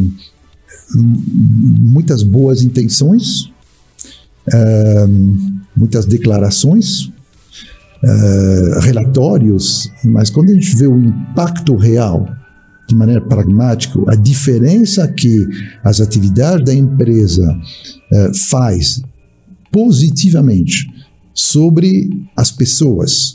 muitas 0.95 2.23
boas 2.23 2.61
intenções, 2.61 3.45
uh, 4.47 5.07
muitas 5.75 6.05
declarações, 6.05 7.05
uh, 7.05 8.79
relatórios, 8.81 9.89
mas 10.03 10.29
quando 10.29 10.51
a 10.51 10.53
gente 10.53 10.75
vê 10.75 10.87
o 10.87 10.97
impacto 10.97 11.75
real 11.75 12.27
de 12.87 12.95
maneira 12.95 13.21
pragmática, 13.21 13.99
a 14.07 14.15
diferença 14.15 15.07
que 15.07 15.47
as 15.83 16.01
atividades 16.01 16.65
da 16.65 16.73
empresa 16.73 17.49
uh, 17.51 18.33
faz 18.49 19.01
positivamente 19.71 20.87
sobre 21.33 22.09
as 22.37 22.51
pessoas 22.51 23.33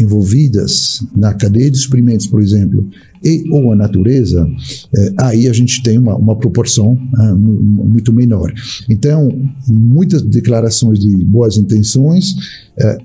envolvidas 0.00 1.06
na 1.14 1.34
cadeia 1.34 1.70
de 1.70 1.78
suprimentos, 1.78 2.26
por 2.26 2.40
exemplo, 2.40 2.88
e 3.24 3.44
ou 3.50 3.72
a 3.72 3.76
natureza, 3.76 4.48
eh, 4.94 5.12
aí 5.20 5.48
a 5.48 5.52
gente 5.52 5.82
tem 5.82 5.98
uma, 5.98 6.16
uma 6.16 6.36
proporção 6.36 6.98
ah, 7.16 7.34
muito 7.34 8.12
menor. 8.12 8.52
Então, 8.88 9.28
muitas 9.68 10.22
declarações 10.22 10.98
de 10.98 11.24
boas 11.24 11.56
intenções 11.56 12.34
eh, 12.78 12.98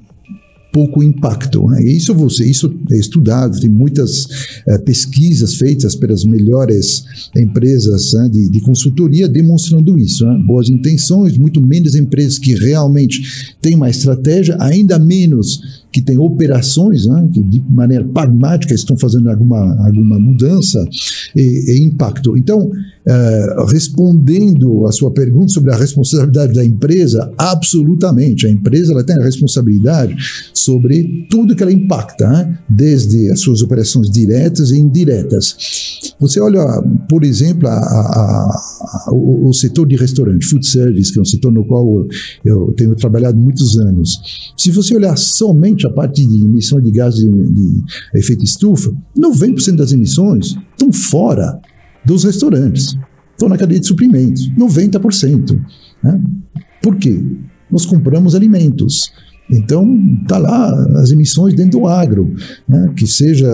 pouco 0.71 1.03
impacto. 1.03 1.65
Né? 1.67 1.83
Isso 1.83 2.13
você, 2.13 2.45
isso 2.45 2.73
é 2.91 2.97
estudado, 2.97 3.59
tem 3.59 3.69
muitas 3.69 4.25
uh, 4.25 4.83
pesquisas 4.85 5.55
feitas 5.55 5.95
pelas 5.95 6.23
melhores 6.23 7.05
empresas 7.35 8.13
né, 8.13 8.29
de, 8.29 8.49
de, 8.49 8.61
consultoria 8.61 9.27
demonstrando 9.27 9.97
isso. 9.97 10.25
Né? 10.25 10.41
Boas 10.45 10.69
intenções, 10.69 11.37
muito 11.37 11.61
menos 11.61 11.95
empresas 11.95 12.37
que 12.37 12.53
realmente 12.55 13.55
têm 13.61 13.75
uma 13.75 13.89
estratégia, 13.89 14.57
ainda 14.59 14.99
menos 14.99 15.78
que 15.91 16.01
têm 16.01 16.17
operações 16.17 17.05
né, 17.05 17.27
que 17.33 17.41
de 17.41 17.63
maneira 17.69 18.05
pragmática 18.05 18.73
estão 18.73 18.97
fazendo 18.97 19.29
alguma, 19.29 19.85
alguma 19.85 20.19
mudança 20.19 20.87
e, 21.35 21.73
e 21.73 21.83
impacto. 21.83 22.37
Então, 22.37 22.69
Uh, 23.09 23.65
respondendo 23.65 24.85
a 24.85 24.91
sua 24.91 25.09
pergunta 25.09 25.47
sobre 25.47 25.73
a 25.73 25.75
responsabilidade 25.75 26.53
da 26.53 26.63
empresa, 26.63 27.33
absolutamente. 27.39 28.45
A 28.45 28.51
empresa 28.51 28.91
ela 28.91 29.03
tem 29.03 29.19
a 29.19 29.23
responsabilidade 29.23 30.15
sobre 30.53 31.25
tudo 31.27 31.55
que 31.55 31.63
ela 31.63 31.71
impacta, 31.71 32.29
né? 32.29 32.59
desde 32.69 33.31
as 33.31 33.39
suas 33.39 33.63
operações 33.63 34.11
diretas 34.11 34.69
e 34.69 34.77
indiretas. 34.77 35.55
Você 36.19 36.39
olha, 36.39 36.63
por 37.09 37.23
exemplo, 37.23 37.67
a, 37.67 37.73
a, 37.73 39.07
a, 39.07 39.11
o, 39.11 39.47
o, 39.47 39.53
setor 39.53 39.87
de 39.87 39.95
restaurante, 39.95 40.45
food 40.45 40.67
service, 40.67 41.11
que 41.11 41.17
é 41.17 41.21
um 41.21 41.25
setor 41.25 41.51
no 41.51 41.65
qual 41.65 42.05
eu 42.45 42.73
tenho 42.73 42.93
trabalhado 42.95 43.37
muitos 43.37 43.77
anos. 43.79 44.53
Se 44.55 44.69
você 44.69 44.95
olhar 44.95 45.17
somente 45.17 45.78
a 45.87 45.91
parte 45.91 46.25
de 46.25 46.45
emissão 46.45 46.79
de 46.81 46.91
gases 46.91 47.19
de, 47.19 47.29
de 47.29 47.83
efeito 48.15 48.43
estufa, 48.43 48.91
90% 49.17 49.75
das 49.75 49.91
emissões 49.91 50.55
estão 50.71 50.91
fora 50.91 51.59
dos 52.05 52.23
restaurantes. 52.23 52.97
Estão 53.31 53.49
na 53.49 53.57
cadeia 53.57 53.79
de 53.79 53.87
suprimentos, 53.87 54.49
90%. 54.57 55.59
Né? 56.03 56.21
Por 56.81 56.97
quê? 56.97 57.21
Nós 57.71 57.85
compramos 57.85 58.35
alimentos. 58.35 59.11
Então, 59.51 59.97
está 60.21 60.37
lá 60.37 60.71
as 60.99 61.11
emissões 61.11 61.55
dentro 61.55 61.79
do 61.79 61.87
agro, 61.87 62.33
né? 62.67 62.93
que 62.95 63.07
seja 63.07 63.49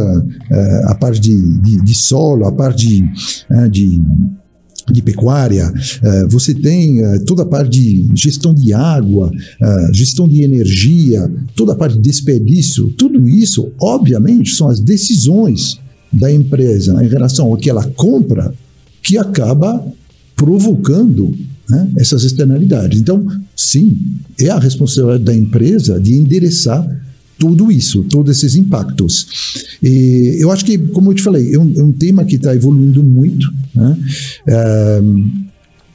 é, 0.52 0.82
a 0.86 0.96
parte 0.96 1.22
de, 1.22 1.62
de, 1.62 1.82
de, 1.82 1.96
solo, 1.96 2.46
a 2.46 2.52
parte 2.52 2.86
de, 2.86 3.04
é, 3.52 3.70
de 3.70 4.02
de 4.91 5.02
pecuária, 5.02 5.74
é, 6.04 6.28
você 6.28 6.54
tem 6.54 7.02
toda 7.26 7.43
a 7.43 7.45
parte 7.45 7.80
de 7.80 8.10
gestão 8.13 8.54
de 8.54 8.74
água, 8.74 9.32
gestão 9.91 10.28
de 10.28 10.43
energia, 10.43 11.32
toda 11.56 11.74
a 11.74 11.76
parte 11.76 11.95
de 11.95 12.02
desperdício, 12.02 12.93
tudo 12.98 13.28
isso, 13.28 13.71
obviamente, 13.80 14.52
são 14.52 14.67
as 14.67 14.80
decisões 14.80 15.80
da 16.12 16.32
empresa 16.32 17.04
em 17.04 17.08
relação 17.08 17.48
ao 17.48 17.58
que 17.58 17.69
ela 17.69 17.84
compra 17.95 18.54
que 19.02 19.17
acaba 19.17 19.86
provocando 20.36 21.34
né, 21.69 21.89
essas 21.98 22.24
externalidades. 22.24 23.00
Então, 23.00 23.26
sim, 23.56 23.98
é 24.39 24.50
a 24.50 24.60
responsabilidade 24.60 25.24
da 25.24 25.36
empresa 25.36 26.00
de 26.00 26.13
endereçar 26.13 27.05
tudo 27.38 27.71
isso, 27.71 28.04
todos 28.04 28.38
esses 28.38 28.56
impactos. 28.56 29.67
E 29.82 30.38
eu 30.39 30.52
acho 30.52 30.65
que, 30.65 30.78
como 30.78 31.12
eu 31.12 31.15
te 31.15 31.21
falei, 31.21 31.54
é 31.54 31.60
um, 31.60 31.74
é 31.78 31.84
um 31.84 31.91
tema 31.91 32.26
que 32.26 32.36
está 32.36 32.56
evoluindo 32.56 33.04
muito. 33.04 33.54
Né? 33.74 33.98
É, 34.48 35.02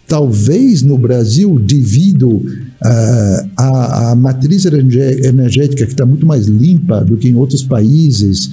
talvez 0.07 0.83
no 0.83 0.98
Brasil, 0.98 1.59
devido 1.59 2.42
Uh, 2.83 3.51
a, 3.59 4.11
a, 4.11 4.14
matriz 4.14 4.64
energética 4.64 5.85
que 5.85 5.93
está 5.93 6.07
muito 6.07 6.27
mais 6.27 6.47
limpa 6.47 7.05
do 7.05 7.19
que 7.19 7.29
em 7.29 7.35
outros 7.35 7.62
países, 7.62 8.47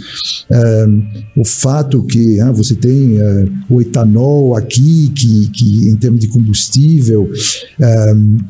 uh, 0.51 1.39
o 1.39 1.45
fato 1.45 2.03
que 2.03 2.41
uh, 2.41 2.53
você 2.53 2.75
tem 2.75 3.17
o 3.69 3.81
etanol 3.81 4.57
aqui, 4.57 5.13
que, 5.15 5.49
que 5.51 5.87
em 5.87 5.95
termos 5.95 6.19
de 6.19 6.27
combustível, 6.27 7.31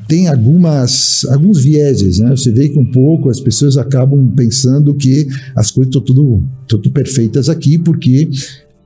tem 0.08 0.28
algumas, 0.28 1.26
alguns 1.30 1.64
vieses. 1.64 2.20
Né? 2.20 2.32
Você 2.32 2.52
vê 2.52 2.70
que 2.70 2.80
um 2.80 2.92
pouco 2.92 3.30
as 3.30 3.40
pessoas 3.40 3.78
acabam 3.78 4.34
pensando 4.36 4.96
que 4.96 5.28
as 5.56 5.70
coisas 5.70 5.90
estão 5.90 6.02
tudo, 6.02 6.44
tudo 6.68 6.90
perfeitas 6.90 7.50
aqui, 7.50 7.78
porque 7.78 8.30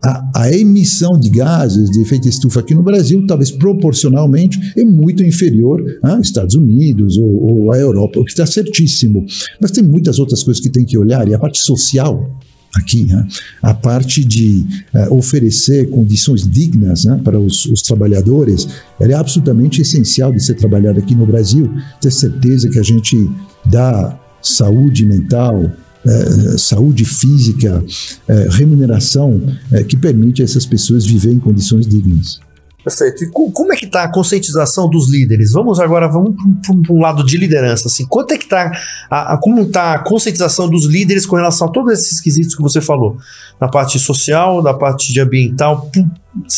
a, 0.03 0.31
a, 0.35 0.51
emissão 0.51 1.19
de 1.19 1.29
gases 1.29 1.89
de 1.89 2.01
efeito 2.01 2.27
estufa 2.27 2.59
aqui 2.59 2.73
no 2.73 2.81
Brasil, 2.81 3.25
talvez 3.27 3.51
proporcionalmente, 3.51 4.59
é 4.75 4.83
muito 4.83 5.23
inferior 5.23 5.83
a 6.01 6.19
Estados 6.19 6.55
Unidos 6.55 7.17
ou, 7.17 7.43
ou 7.43 7.71
a 7.71 7.77
Europa, 7.77 8.19
o 8.19 8.25
que 8.25 8.31
está 8.31 8.45
certíssimo. 8.45 9.25
Mas 9.61 9.71
tem 9.71 9.83
muitas 9.83 10.19
outras 10.19 10.43
coisas 10.43 10.61
que 10.61 10.69
tem 10.69 10.85
que 10.85 10.97
olhar, 10.97 11.27
e 11.27 11.33
a 11.33 11.39
parte 11.39 11.59
social 11.59 12.29
aqui, 12.75 13.05
né? 13.05 13.27
a 13.61 13.73
parte 13.73 14.23
de 14.23 14.65
uh, 14.93 15.13
oferecer 15.13 15.89
condições 15.89 16.49
dignas 16.49 17.05
né, 17.05 17.19
para 17.23 17.39
os, 17.39 17.65
os, 17.65 17.81
trabalhadores, 17.81 18.67
ela 18.99 19.11
é 19.11 19.15
absolutamente 19.15 19.81
essencial 19.81 20.31
de 20.31 20.43
ser 20.43 20.55
trabalhada 20.55 20.99
aqui 20.99 21.13
no 21.13 21.25
Brasil, 21.25 21.69
ter 21.99 22.11
certeza 22.11 22.69
que 22.69 22.79
a 22.79 22.83
gente 22.83 23.29
dá 23.65 24.17
saúde 24.41 25.05
mental, 25.05 25.69
é, 26.05 26.57
saúde 26.57 27.05
física, 27.05 27.83
é, 28.27 28.47
remuneração 28.49 29.41
é, 29.71 29.83
que 29.83 29.95
permite 29.95 30.41
a 30.41 30.45
essas 30.45 30.65
pessoas 30.65 31.05
viver 31.05 31.31
em 31.31 31.39
condições 31.39 31.87
dignas. 31.87 32.39
Perfeito. 32.83 33.23
E 33.23 33.29
como 33.29 33.71
é 33.71 33.75
que 33.75 33.85
está 33.85 34.03
a 34.03 34.11
conscientização 34.11 34.89
dos 34.89 35.07
líderes? 35.07 35.51
Vamos 35.51 35.79
agora, 35.79 36.07
vamos 36.07 36.35
para 36.65 36.93
um 36.93 36.99
lado 36.99 37.23
de 37.23 37.37
liderança. 37.37 37.87
Assim, 37.87 38.05
quanto 38.07 38.31
é 38.33 38.37
que 38.37 38.45
está, 38.45 38.71
a, 39.09 39.33
a, 39.33 39.37
como 39.37 39.61
está 39.61 39.93
a 39.93 39.99
conscientização 39.99 40.67
dos 40.67 40.85
líderes 40.85 41.27
com 41.27 41.35
relação 41.35 41.67
a 41.67 41.71
todos 41.71 41.93
esses 41.93 42.19
quesitos 42.19 42.55
que 42.55 42.61
você 42.61 42.81
falou? 42.81 43.17
Na 43.59 43.67
parte 43.67 43.99
social, 43.99 44.63
na 44.63 44.73
parte 44.73 45.13
de 45.13 45.21
ambiental, 45.21 45.91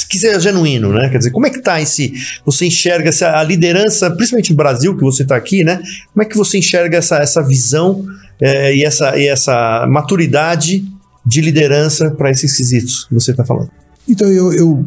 que 0.09 0.17
seja 0.17 0.39
genuíno, 0.39 0.93
né? 0.93 1.09
Quer 1.09 1.17
dizer, 1.17 1.31
como 1.31 1.45
é 1.45 1.49
que 1.49 1.57
está 1.57 1.81
esse, 1.81 2.13
você 2.45 2.67
enxerga 2.67 3.09
essa, 3.09 3.37
a 3.37 3.43
liderança, 3.43 4.09
principalmente 4.09 4.51
no 4.51 4.55
Brasil, 4.55 4.95
que 4.95 5.03
você 5.03 5.23
está 5.23 5.35
aqui, 5.35 5.61
né? 5.65 5.81
Como 6.13 6.23
é 6.23 6.25
que 6.25 6.37
você 6.37 6.57
enxerga 6.57 6.97
essa, 6.97 7.17
essa 7.17 7.43
visão 7.43 8.05
é, 8.41 8.75
e, 8.75 8.83
essa, 8.83 9.17
e 9.17 9.27
essa 9.27 9.85
maturidade 9.89 10.85
de 11.25 11.41
liderança 11.41 12.11
para 12.11 12.29
esses 12.31 12.55
quesitos 12.55 13.05
que 13.05 13.13
você 13.13 13.31
está 13.31 13.45
falando? 13.45 13.69
Então, 14.07 14.27
eu, 14.27 14.51
eu, 14.53 14.85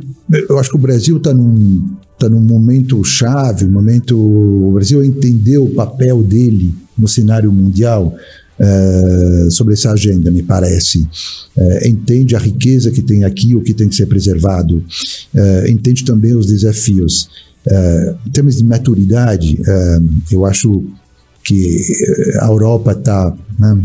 eu 0.49 0.59
acho 0.59 0.71
que 0.71 0.77
o 0.77 0.81
Brasil 0.81 1.17
está 1.17 1.33
num, 1.33 1.97
tá 2.19 2.29
num 2.29 2.41
momento 2.41 3.03
chave, 3.03 3.65
um 3.65 3.71
momento. 3.71 4.17
O 4.19 4.73
Brasil 4.73 5.03
entendeu 5.05 5.65
o 5.65 5.75
papel 5.75 6.23
dele 6.23 6.75
no 6.97 7.09
cenário 7.09 7.53
mundial. 7.53 8.15
Uh, 8.59 9.51
sobre 9.51 9.75
essa 9.75 9.93
agenda, 9.93 10.31
me 10.31 10.43
parece. 10.43 11.07
Uh, 11.55 11.87
entende 11.87 12.35
a 12.35 12.39
riqueza 12.39 12.91
que 12.91 13.03
tem 13.03 13.23
aqui, 13.23 13.55
o 13.55 13.61
que 13.61 13.75
tem 13.75 13.87
que 13.87 13.95
ser 13.95 14.07
preservado, 14.07 14.79
uh, 15.35 15.71
entende 15.71 16.07
também 16.07 16.35
os 16.35 16.47
desafios. 16.47 17.29
em 18.25 18.31
termos 18.31 18.57
de 18.57 18.65
maturidade, 18.65 19.59
eu 20.33 20.47
acho 20.47 20.87
que 21.47 21.81
a 22.41 22.47
Europa 22.47 22.93
está 22.93 23.33
né, 23.59 23.83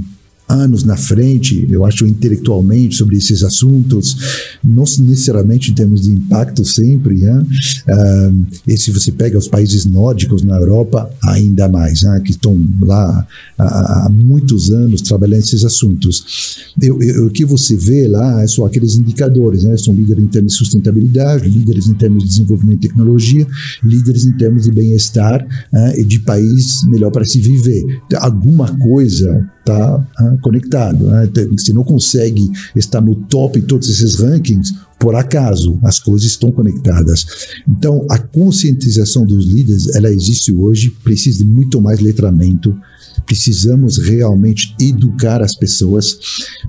anos 0.51 0.83
na 0.83 0.97
frente, 0.97 1.67
eu 1.69 1.85
acho, 1.85 2.05
intelectualmente 2.05 2.95
sobre 2.95 3.17
esses 3.17 3.43
assuntos, 3.43 4.17
não 4.63 4.83
necessariamente 4.99 5.71
em 5.71 5.73
termos 5.73 6.01
de 6.01 6.11
impacto 6.11 6.65
sempre. 6.65 7.15
Né? 7.15 7.45
Uh, 7.87 8.45
e 8.67 8.77
se 8.77 8.91
você 8.91 9.11
pega 9.11 9.37
os 9.37 9.47
países 9.47 9.85
nórdicos 9.85 10.43
na 10.43 10.55
Europa, 10.57 11.09
ainda 11.23 11.67
mais, 11.67 12.03
né? 12.03 12.21
que 12.23 12.31
estão 12.31 12.59
lá 12.81 13.27
há, 13.57 14.05
há, 14.05 14.09
muitos 14.09 14.71
anos 14.71 15.01
trabalhando 15.01 15.43
esses 15.43 15.63
assuntos. 15.63 16.57
Eu, 16.81 17.01
eu, 17.01 17.27
o 17.27 17.29
que 17.29 17.45
você 17.45 17.75
vê 17.75 18.07
lá 18.07 18.45
são 18.47 18.65
aqueles 18.65 18.95
indicadores, 18.95 19.63
né? 19.63 19.77
são 19.77 19.93
líderes 19.93 20.23
em 20.23 20.27
termos 20.27 20.53
de 20.53 20.57
sustentabilidade, 20.57 21.49
líderes 21.49 21.87
em 21.87 21.93
termos 21.93 22.23
de 22.23 22.29
desenvolvimento 22.29 22.79
de 22.79 22.87
tecnologia, 22.87 23.47
líderes 23.83 24.25
em 24.25 24.33
termos 24.33 24.63
de 24.63 24.71
bem-estar 24.71 25.45
né? 25.71 25.93
e 25.97 26.03
de 26.03 26.19
país 26.19 26.83
melhor 26.87 27.11
para 27.11 27.25
se 27.25 27.39
viver. 27.39 27.83
Alguma 28.19 28.67
coisa 28.77 29.49
está 29.61 30.37
conectado. 30.41 31.05
Né? 31.05 31.29
Você 31.51 31.71
não 31.71 31.83
consegue 31.83 32.51
estar 32.75 33.01
no 33.01 33.15
top 33.15 33.59
em 33.59 33.63
todos 33.63 33.89
esses 33.89 34.19
rankings 34.19 34.73
por 35.01 35.15
acaso, 35.15 35.79
as 35.83 35.99
coisas 35.99 36.27
estão 36.29 36.51
conectadas. 36.51 37.25
Então, 37.67 38.05
a 38.07 38.19
conscientização 38.19 39.25
dos 39.25 39.47
líderes, 39.47 39.95
ela 39.95 40.11
existe 40.11 40.53
hoje, 40.53 40.91
precisa 41.03 41.39
de 41.39 41.45
muito 41.45 41.81
mais 41.81 41.99
letramento, 41.99 42.77
precisamos 43.25 43.97
realmente 43.97 44.75
educar 44.79 45.41
as 45.41 45.55
pessoas, 45.55 46.19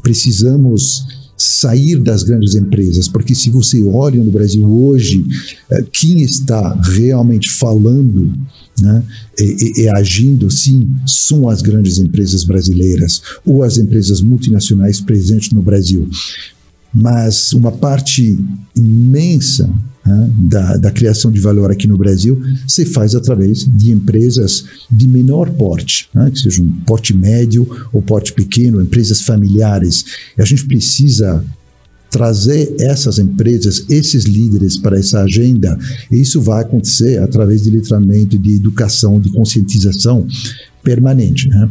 precisamos 0.03 1.05
sair 1.37 1.99
das 1.99 2.23
grandes 2.23 2.55
empresas, 2.55 3.07
porque 3.07 3.35
se 3.35 3.51
você 3.51 3.83
olha 3.85 4.23
no 4.23 4.31
Brasil 4.31 4.65
hoje, 4.65 5.27
eh, 5.71 5.85
quem 5.93 6.23
está 6.23 6.73
realmente 6.81 7.51
falando 7.51 8.33
né, 8.83 9.03
e, 9.38 9.83
e, 9.83 9.88
agindo, 9.97 10.51
sim, 10.51 10.90
são 11.07 11.49
as 11.49 11.62
grandes 11.62 11.99
empresas 11.99 12.42
brasileiras 12.42 13.23
ou 13.47 13.62
as 13.62 13.79
empresas 13.79 14.21
multinacionais 14.21 15.01
presentes 15.01 15.53
no 15.53 15.62
Brasil. 15.62 16.09
Mas 16.92 17.53
uma 17.53 17.71
parte 17.71 18.38
imensa 18.77 19.71
né, 20.05 20.31
da, 20.37 20.77
da, 20.77 20.90
criação 20.90 21.31
de 21.31 21.40
valor 21.40 21.71
aqui 21.71 21.87
no 21.87 21.97
Brasil 21.97 22.42
se 22.66 22.85
faz 22.85 23.14
através 23.14 23.64
de 23.64 23.92
empresas 23.92 24.64
de 24.90 25.07
menor 25.07 25.49
porte, 25.51 26.09
né, 26.12 26.31
que 26.31 26.40
sejam 26.40 26.66
porte 26.85 27.16
médio 27.16 27.66
ou 27.92 28.03
porte 28.03 28.33
pequeno, 28.33 28.83
empresas 28.83 29.23
familiares. 29.23 30.05
E 30.37 30.42
a 30.42 30.45
gente 30.45 30.66
precisa 30.66 31.42
trazer 32.12 32.77
essas 32.79 33.18
empresas, 33.18 33.87
esses 33.88 34.25
líderes 34.25 34.77
para 34.77 34.98
essa 34.98 35.22
agenda. 35.22 35.77
E 36.11 36.20
isso 36.20 36.42
vai 36.42 36.62
acontecer 36.62 37.18
através 37.18 37.62
de 37.62 37.70
letramento, 37.70 38.38
de 38.38 38.55
educação, 38.55 39.18
de 39.18 39.33
conscientização 39.33 40.27
permanente. 40.85 41.48
Né? 41.48 41.70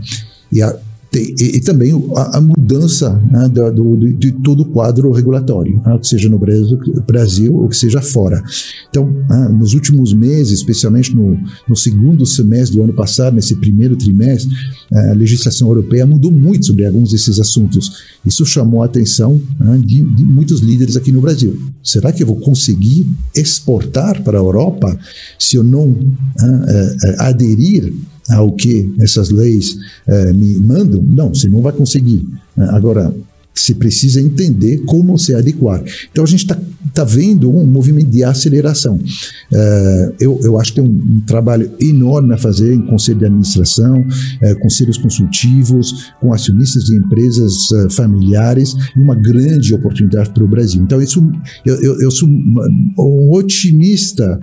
E 0.51 0.61
a, 0.63 0.75
e, 1.13 1.57
e, 1.57 1.59
também 1.59 1.91
a, 2.15 2.37
a 2.37 2.41
mudança 2.41 3.21
né, 3.29 3.49
do, 3.49 3.71
do, 3.71 4.13
de 4.13 4.31
todo 4.31 4.61
o 4.61 4.65
quadro 4.65 5.11
regulatório, 5.11 5.81
né, 5.85 5.99
seja 6.01 6.29
no 6.29 6.39
Brasil, 6.39 6.79
Brasil 7.05 7.53
ou 7.53 7.67
que 7.67 7.75
seja 7.75 8.01
fora. 8.01 8.41
Então, 8.89 9.11
né, 9.29 9.49
nos 9.49 9.73
últimos 9.73 10.13
meses, 10.13 10.59
especialmente 10.59 11.13
no, 11.13 11.37
no, 11.67 11.75
segundo 11.75 12.25
semestre 12.25 12.77
do 12.77 12.83
ano 12.83 12.93
passado, 12.93 13.33
nesse 13.33 13.57
primeiro 13.57 13.97
trimestre, 13.97 14.49
a 14.89 15.11
legislação 15.11 15.67
europeia 15.67 16.05
mudou 16.05 16.31
muito 16.31 16.67
sobre 16.67 16.85
alguns 16.85 17.11
desses 17.11 17.41
assuntos. 17.41 17.91
Isso 18.25 18.45
chamou 18.45 18.81
a 18.81 18.85
atenção 18.85 19.41
né, 19.59 19.77
de, 19.83 20.01
de 20.01 20.23
muitos 20.23 20.61
líderes 20.61 20.95
aqui 20.95 21.11
no 21.11 21.19
Brasil. 21.19 21.59
Será 21.83 22.13
que 22.13 22.23
eu 22.23 22.27
vou 22.27 22.39
conseguir 22.39 23.05
exportar 23.35 24.23
para 24.23 24.37
a 24.37 24.41
Europa 24.41 24.97
se 25.37 25.57
eu 25.57 25.63
não 25.63 25.87
né, 25.89 26.65
é, 26.67 27.07
é, 27.09 27.21
aderir 27.23 27.93
ao 28.31 28.51
que 28.53 28.93
essas 28.99 29.29
leis 29.29 29.77
eh, 30.07 30.33
me 30.33 30.55
mandam, 30.59 31.01
não, 31.01 31.29
você 31.29 31.47
não 31.47 31.61
vai 31.61 31.73
conseguir. 31.73 32.27
Agora, 32.57 33.13
se 33.53 33.75
precisa 33.75 34.21
entender 34.21 34.79
como 34.85 35.17
se 35.17 35.33
adequar. 35.33 35.83
Então 36.11 36.23
a 36.23 36.27
gente 36.27 36.41
está 36.41 36.57
tá 36.93 37.03
vendo 37.03 37.55
um 37.55 37.65
movimento 37.65 38.09
de 38.09 38.23
aceleração. 38.23 38.95
Uh, 38.95 40.15
eu, 40.19 40.39
eu 40.43 40.59
acho 40.59 40.73
que 40.73 40.81
tem 40.81 40.89
um, 40.89 40.93
um, 40.93 41.21
trabalho 41.21 41.71
enorme 41.79 42.33
a 42.33 42.37
fazer 42.37 42.73
em 42.73 42.81
conselho 42.81 43.19
de 43.19 43.25
administração, 43.25 44.01
uh, 44.01 44.59
conselhos 44.59 44.97
consultivos, 44.97 46.11
com 46.19 46.33
acionistas 46.33 46.85
de 46.85 46.95
empresas 46.95 47.69
uh, 47.71 47.89
familiares, 47.89 48.75
uma 48.95 49.15
grande 49.15 49.73
oportunidade 49.73 50.31
para 50.31 50.43
o 50.43 50.47
Brasil. 50.47 50.81
Então 50.81 51.01
isso, 51.01 51.21
eu, 51.65 51.81
eu, 51.81 52.01
eu 52.01 52.11
sou 52.11 52.27
um 52.27 53.31
otimista 53.31 54.39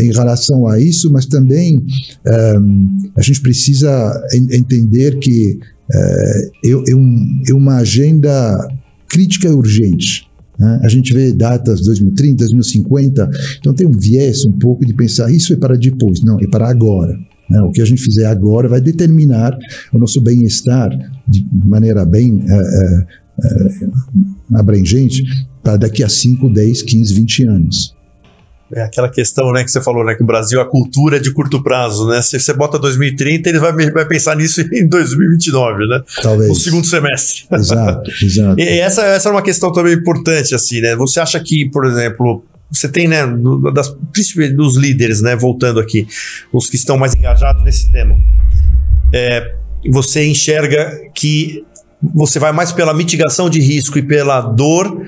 em 0.00 0.12
relação 0.12 0.66
a 0.66 0.80
isso, 0.80 1.10
mas 1.10 1.26
também 1.26 1.84
a 3.16 3.22
gente 3.22 3.40
precisa 3.40 3.88
entender 4.32 5.18
que 5.18 5.58
é, 5.92 7.52
uma 7.52 7.76
agenda 7.76 8.68
crítica 9.08 9.48
e 9.48 9.52
urgente. 9.52 10.28
Né? 10.58 10.80
A 10.82 10.88
gente 10.88 11.12
vê 11.12 11.32
datas 11.32 11.82
2030, 11.82 12.44
2050, 12.46 13.30
então 13.58 13.74
tem 13.74 13.86
um 13.86 13.92
viés 13.92 14.44
um 14.44 14.52
pouco 14.52 14.84
de 14.84 14.94
pensar 14.94 15.30
isso 15.30 15.52
é 15.52 15.56
para 15.56 15.76
depois, 15.76 16.22
não, 16.22 16.38
é 16.40 16.46
para 16.46 16.68
agora. 16.68 17.16
Né? 17.48 17.60
O 17.62 17.70
que 17.70 17.80
a 17.80 17.84
gente 17.84 18.02
fizer 18.02 18.26
agora 18.26 18.68
vai 18.68 18.80
determinar 18.80 19.56
o 19.92 19.98
nosso 19.98 20.20
bem-estar 20.20 20.90
de 21.28 21.46
maneira 21.64 22.04
bem 22.04 22.44
é, 22.48 22.54
é, 22.54 23.06
é 23.44 23.88
abrangente 24.54 25.22
para 25.62 25.76
daqui 25.76 26.02
a 26.02 26.08
5, 26.08 26.48
10, 26.50 26.82
15, 26.82 27.14
20 27.14 27.44
anos. 27.44 27.95
É 28.74 28.82
aquela 28.82 29.08
questão, 29.08 29.52
né, 29.52 29.62
que 29.62 29.70
você 29.70 29.80
falou, 29.80 30.04
né, 30.04 30.14
que 30.14 30.22
o 30.22 30.26
Brasil, 30.26 30.60
a 30.60 30.64
cultura 30.64 31.18
é 31.18 31.20
de 31.20 31.32
curto 31.32 31.62
prazo, 31.62 32.08
né? 32.08 32.20
Se 32.20 32.38
você 32.38 32.52
bota 32.52 32.78
2030, 32.78 33.48
ele 33.48 33.58
vai, 33.60 33.72
vai 33.90 34.04
pensar 34.04 34.34
nisso 34.34 34.60
em 34.74 34.88
2029, 34.88 35.86
né? 35.86 36.02
Talvez. 36.20 36.48
No 36.48 36.54
segundo 36.54 36.86
semestre. 36.86 37.44
Exato, 37.52 38.10
exato. 38.22 38.60
e 38.60 38.80
essa, 38.80 39.02
essa 39.02 39.28
é 39.28 39.32
uma 39.32 39.42
questão 39.42 39.72
também 39.72 39.94
importante, 39.94 40.54
assim, 40.54 40.80
né? 40.80 40.96
Você 40.96 41.20
acha 41.20 41.38
que, 41.38 41.70
por 41.70 41.86
exemplo, 41.86 42.44
você 42.70 42.88
tem, 42.88 43.06
né, 43.06 43.22
das, 43.72 43.94
principalmente 44.12 44.56
dos 44.56 44.76
líderes, 44.76 45.22
né, 45.22 45.36
voltando 45.36 45.78
aqui, 45.78 46.06
os 46.52 46.68
que 46.68 46.76
estão 46.76 46.98
mais 46.98 47.14
engajados 47.14 47.62
nesse 47.62 47.90
tema, 47.92 48.18
é, 49.12 49.54
você 49.88 50.26
enxerga 50.26 50.92
que 51.14 51.64
você 52.14 52.38
vai 52.38 52.52
mais 52.52 52.72
pela 52.72 52.92
mitigação 52.92 53.48
de 53.48 53.60
risco 53.60 53.98
e 53.98 54.02
pela 54.02 54.40
dor 54.40 55.00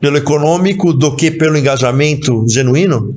pelo 0.00 0.16
econômico 0.16 0.92
do 0.92 1.14
que 1.16 1.30
pelo 1.30 1.56
engajamento 1.56 2.44
genuíno? 2.48 3.14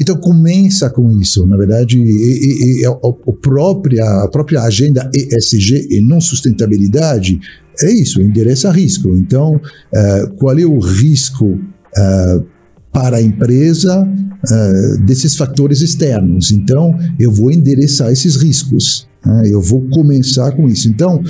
Então 0.00 0.16
começa 0.16 0.90
com 0.90 1.10
isso, 1.12 1.46
na 1.46 1.56
verdade, 1.56 1.98
e, 1.98 2.02
e, 2.02 2.80
e 2.80 2.86
a, 2.86 2.90
a, 2.90 3.32
própria, 3.40 4.04
a 4.24 4.28
própria 4.28 4.62
agenda 4.62 5.08
ESG 5.14 5.86
e 5.90 6.00
não 6.00 6.20
sustentabilidade 6.20 7.40
é 7.80 7.92
isso, 7.92 8.20
endereça 8.20 8.70
risco. 8.70 9.16
Então, 9.16 9.56
uh, 9.56 10.34
qual 10.36 10.58
é 10.58 10.64
o 10.64 10.78
risco 10.78 11.46
uh, 11.46 12.44
para 12.92 13.16
a 13.16 13.22
empresa 13.22 14.02
uh, 14.02 15.00
desses 15.04 15.36
fatores 15.36 15.80
externos? 15.80 16.52
Então, 16.52 16.96
eu 17.18 17.32
vou 17.32 17.50
endereçar 17.50 18.10
esses 18.10 18.36
riscos. 18.36 19.08
Né? 19.24 19.48
Eu 19.50 19.60
vou 19.60 19.82
começar 19.88 20.52
com 20.52 20.68
isso. 20.68 20.88
Então, 20.88 21.22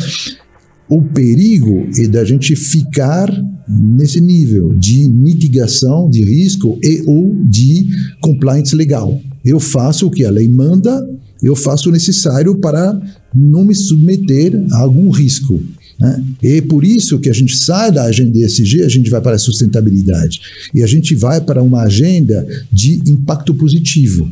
o 0.88 1.02
perigo 1.02 1.87
é 1.98 2.06
da 2.08 2.24
gente 2.24 2.54
ficar 2.54 3.30
nesse 3.68 4.20
nível 4.20 4.74
de 4.74 5.09
mitigação 5.09 6.09
de 6.11 6.22
risco 6.24 6.79
e 6.83 7.03
ou 7.07 7.35
de 7.44 7.87
compliance 8.20 8.74
legal. 8.74 9.20
Eu 9.44 9.61
faço 9.61 10.07
o 10.07 10.11
que 10.11 10.24
a 10.24 10.31
lei 10.31 10.48
manda, 10.48 11.09
eu 11.42 11.55
faço 11.55 11.88
o 11.88 11.92
necessário 11.92 12.57
para 12.57 13.00
não 13.35 13.64
me 13.64 13.74
submeter 13.74 14.55
a 14.72 14.79
algum 14.79 15.11
risco. 15.11 15.61
Né? 15.98 16.24
E 16.42 16.48
é 16.48 16.61
por 16.62 16.85
isso 16.85 17.18
que 17.18 17.31
a 17.31 17.33
gente 17.33 17.57
sai 17.57 17.92
da 17.92 18.05
agenda 18.05 18.38
ESG, 18.38 18.83
a 18.83 18.88
gente 18.88 19.11
vai 19.11 19.20
para 19.20 19.37
a 19.37 19.38
sustentabilidade. 19.38 20.40
E 20.74 20.83
a 20.83 20.87
gente 20.87 21.14
vai 21.14 21.40
para 21.40 21.62
uma 21.62 21.83
agenda 21.83 22.46
de 22.72 23.03
impacto 23.07 23.55
positivo. 23.55 24.29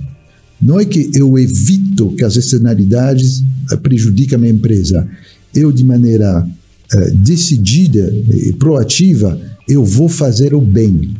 Não 0.61 0.79
é 0.79 0.85
que 0.85 1.11
eu 1.15 1.39
evito 1.39 2.11
que 2.17 2.25
as 2.25 2.37
externalidades 2.37 3.43
prejudiquem 3.83 4.37
a 4.37 4.39
minha 4.39 4.53
empresa 4.53 5.09
eu 5.55 5.71
de 5.71 5.85
maneira 5.85 6.47
decidida 7.15 8.13
e 8.31 8.53
proativa, 8.53 9.39
eu 9.69 9.85
vou 9.85 10.09
fazer 10.09 10.55
o 10.55 10.61
bem. 10.61 11.15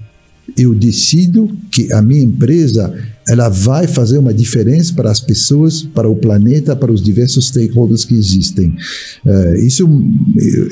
eu 0.57 0.75
decido 0.75 1.49
que 1.71 1.91
a 1.93 2.03
minha 2.03 2.23
empresa 2.23 2.93
ela 3.27 3.49
vai 3.49 3.87
fazer 3.87 4.19
uma 4.19 4.35
diferença 4.35 4.93
para 4.93 5.11
as 5.11 5.21
pessoas, 5.21 5.83
para 5.83 6.09
o 6.09 6.17
planeta, 6.17 6.75
para 6.75 6.93
os 6.93 7.03
diversos 7.03 7.49
stakeholders 7.49 8.05
que 8.05 8.15
existem. 8.15 8.77
Uh, 9.25 9.55
isso 9.65 9.89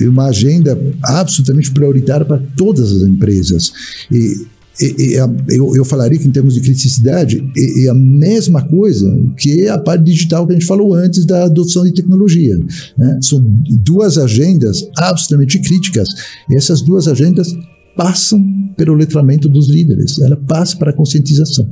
é 0.00 0.08
uma 0.08 0.26
agenda 0.26 0.78
absolutamente 1.02 1.70
prioritária 1.70 2.26
para 2.26 2.42
todas 2.56 2.92
as 2.92 3.02
empresas. 3.02 3.72
E, 4.10 4.46
e, 4.78 5.12
e 5.12 5.14
eu, 5.14 5.76
eu, 5.76 5.84
falaria 5.84 6.18
que 6.18 6.26
em 6.26 6.30
termos 6.30 6.54
de 6.54 6.60
criticidade 6.60 7.42
é, 7.56 7.84
é, 7.84 7.88
a 7.88 7.94
mesma 7.94 8.62
coisa 8.62 9.10
que 9.36 9.68
a 9.68 9.78
parte 9.78 10.04
digital 10.04 10.46
que 10.46 10.52
a 10.52 10.56
gente 10.58 10.66
falou 10.66 10.94
antes 10.94 11.24
da 11.24 11.44
adoção 11.44 11.84
de 11.84 11.92
tecnologia. 11.92 12.56
Né? 12.96 13.18
São 13.22 13.40
duas 13.84 14.16
agendas 14.18 14.86
absolutamente 14.96 15.58
críticas. 15.60 16.08
E 16.48 16.56
essas 16.56 16.82
duas 16.82 17.08
agendas 17.08 17.54
passam 17.96 18.42
pelo 18.76 18.94
letramento 18.94 19.48
dos 19.48 19.68
líderes, 19.68 20.18
ela 20.20 20.36
passa 20.36 20.76
para 20.76 20.90
a 20.90 20.94
conscientização. 20.94 21.68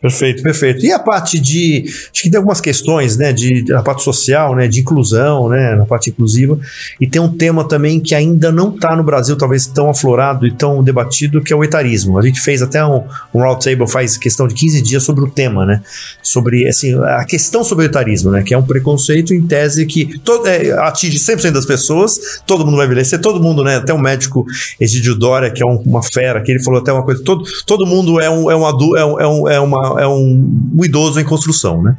Perfeito, 0.00 0.42
perfeito. 0.42 0.84
E 0.84 0.92
a 0.92 0.98
parte 0.98 1.40
de. 1.40 1.84
Acho 1.86 2.22
que 2.22 2.30
tem 2.30 2.36
algumas 2.36 2.60
questões, 2.60 3.16
né? 3.16 3.32
De, 3.32 3.64
na 3.68 3.82
parte 3.82 4.02
social, 4.02 4.54
né? 4.54 4.68
De 4.68 4.80
inclusão, 4.80 5.48
né? 5.48 5.74
Na 5.74 5.86
parte 5.86 6.10
inclusiva. 6.10 6.58
E 7.00 7.06
tem 7.06 7.20
um 7.20 7.32
tema 7.32 7.66
também 7.66 7.98
que 7.98 8.14
ainda 8.14 8.52
não 8.52 8.74
está 8.74 8.94
no 8.94 9.02
Brasil, 9.02 9.36
talvez 9.36 9.66
tão 9.66 9.88
aflorado 9.88 10.46
e 10.46 10.52
tão 10.52 10.82
debatido, 10.82 11.40
que 11.40 11.50
é 11.50 11.56
o 11.56 11.64
etarismo. 11.64 12.18
A 12.18 12.22
gente 12.22 12.40
fez 12.42 12.60
até 12.60 12.84
um, 12.84 13.04
um 13.32 13.40
roundtable 13.40 13.88
faz 13.88 14.18
questão 14.18 14.46
de 14.46 14.54
15 14.54 14.82
dias 14.82 15.02
sobre 15.02 15.24
o 15.24 15.30
tema, 15.30 15.64
né? 15.64 15.82
Sobre, 16.22 16.68
assim, 16.68 16.94
a 17.02 17.24
questão 17.24 17.64
sobre 17.64 17.86
o 17.86 17.88
etarismo, 17.88 18.30
né? 18.30 18.42
Que 18.42 18.52
é 18.52 18.58
um 18.58 18.62
preconceito 18.62 19.32
em 19.32 19.46
tese 19.46 19.86
que 19.86 20.18
todo, 20.18 20.46
é, 20.46 20.72
atinge 20.72 21.18
100% 21.18 21.52
das 21.52 21.64
pessoas, 21.64 22.42
todo 22.46 22.66
mundo 22.66 22.76
vai 22.76 22.84
envelhecer, 22.84 23.18
todo 23.18 23.42
mundo, 23.42 23.64
né? 23.64 23.76
Até 23.76 23.94
o 23.94 23.98
médico 23.98 24.44
Egidio 24.78 25.14
Dória, 25.14 25.50
que 25.50 25.62
é 25.62 25.66
um, 25.66 25.76
uma 25.86 26.02
fera, 26.02 26.42
que 26.42 26.52
ele 26.52 26.62
falou 26.62 26.80
até 26.80 26.92
uma 26.92 27.02
coisa: 27.02 27.24
todo, 27.24 27.44
todo 27.64 27.86
mundo 27.86 28.20
é 28.20 28.28
um, 28.28 28.50
é 28.50 28.56
um, 28.56 28.66
é 28.66 29.04
um, 29.04 29.20
é 29.20 29.26
um, 29.26 29.48
é 29.48 29.60
uma 29.60 29.85
é 29.98 30.06
um, 30.06 30.70
um, 30.74 30.84
idoso 30.84 31.20
em 31.20 31.24
construção, 31.24 31.82
né? 31.82 31.96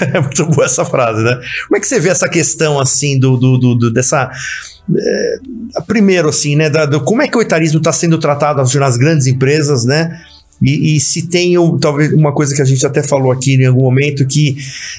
É 0.00 0.20
muito 0.20 0.46
boa 0.46 0.64
essa 0.64 0.84
frase, 0.84 1.22
né? 1.22 1.34
Como 1.66 1.76
é 1.76 1.80
que 1.80 1.86
você 1.86 2.00
vê 2.00 2.08
essa 2.08 2.28
questão, 2.28 2.78
assim, 2.78 3.18
do, 3.18 3.36
do, 3.36 3.58
do, 3.58 3.74
do 3.74 3.92
dessa... 3.92 4.30
É, 4.92 5.38
primeiro, 5.86 6.28
assim, 6.28 6.56
né? 6.56 6.68
Da, 6.68 6.86
do, 6.86 7.00
como 7.02 7.22
é 7.22 7.28
que 7.28 7.36
o 7.36 7.42
etarismo 7.42 7.78
está 7.78 7.92
sendo 7.92 8.18
tratado 8.18 8.62
nas 8.78 8.96
grandes 8.96 9.26
empresas, 9.26 9.84
né? 9.84 10.20
E, 10.62 10.96
e, 10.96 11.00
se 11.00 11.26
tem 11.26 11.54
talvez 11.78 12.12
uma 12.12 12.32
coisa 12.32 12.54
que 12.54 12.60
a 12.60 12.64
gente 12.64 12.84
até 12.84 13.02
falou 13.02 13.32
aqui 13.32 13.54
em 13.54 13.66
algum 13.66 13.82
momento, 13.82 14.26
que 14.26 14.56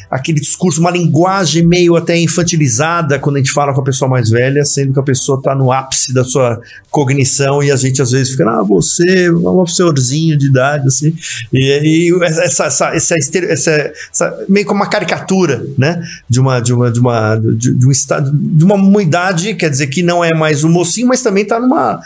aquele 0.09 0.39
discurso, 0.39 0.79
uma 0.79 0.89
linguagem 0.89 1.65
meio 1.65 1.95
até 1.95 2.17
infantilizada 2.17 3.19
quando 3.19 3.35
a 3.35 3.39
gente 3.39 3.51
fala 3.51 3.73
com 3.73 3.81
a 3.81 3.83
pessoa 3.83 4.09
mais 4.09 4.29
velha, 4.29 4.65
sendo 4.65 4.93
que 4.93 4.99
a 4.99 5.03
pessoa 5.03 5.37
está 5.37 5.53
no 5.53 5.71
ápice 5.71 6.13
da 6.13 6.23
sua 6.23 6.59
cognição 6.89 7.61
e 7.61 7.71
a 7.71 7.75
gente 7.75 8.01
às 8.01 8.11
vezes 8.11 8.31
fica, 8.31 8.49
ah, 8.49 8.63
você 8.63 9.27
é 9.27 9.31
um 9.31 9.67
senhorzinho 9.67 10.35
de 10.37 10.47
idade, 10.47 10.87
assim, 10.87 11.13
e, 11.53 12.09
e 12.09 12.23
essa, 12.23 12.65
essa, 12.65 12.95
essa, 12.95 13.15
essa, 13.17 13.71
essa, 14.11 14.45
meio 14.49 14.65
como 14.65 14.81
uma 14.81 14.89
caricatura, 14.89 15.63
né, 15.77 16.03
de 16.27 16.39
uma, 16.39 16.59
de 16.59 16.73
uma, 16.73 16.91
de 16.91 16.99
uma, 16.99 17.35
de, 17.35 17.73
de 17.75 17.87
um 17.87 17.91
estado, 17.91 18.31
de 18.33 18.63
uma 18.63 19.01
idade, 19.01 19.53
quer 19.53 19.69
dizer 19.69 19.87
que 19.87 20.01
não 20.01 20.23
é 20.23 20.33
mais 20.33 20.63
um 20.63 20.69
mocinho, 20.69 21.07
mas 21.07 21.21
também 21.21 21.43
está 21.43 21.59
numa 21.59 22.01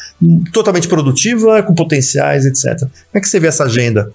totalmente 0.51 0.87
produtiva, 0.87 1.63
com 1.63 1.73
potenciais, 1.73 2.45
etc. 2.45 2.79
Como 2.79 2.91
é 3.13 3.19
que 3.19 3.29
você 3.29 3.39
vê 3.39 3.44
essa 3.45 3.65
agenda? 3.65 4.11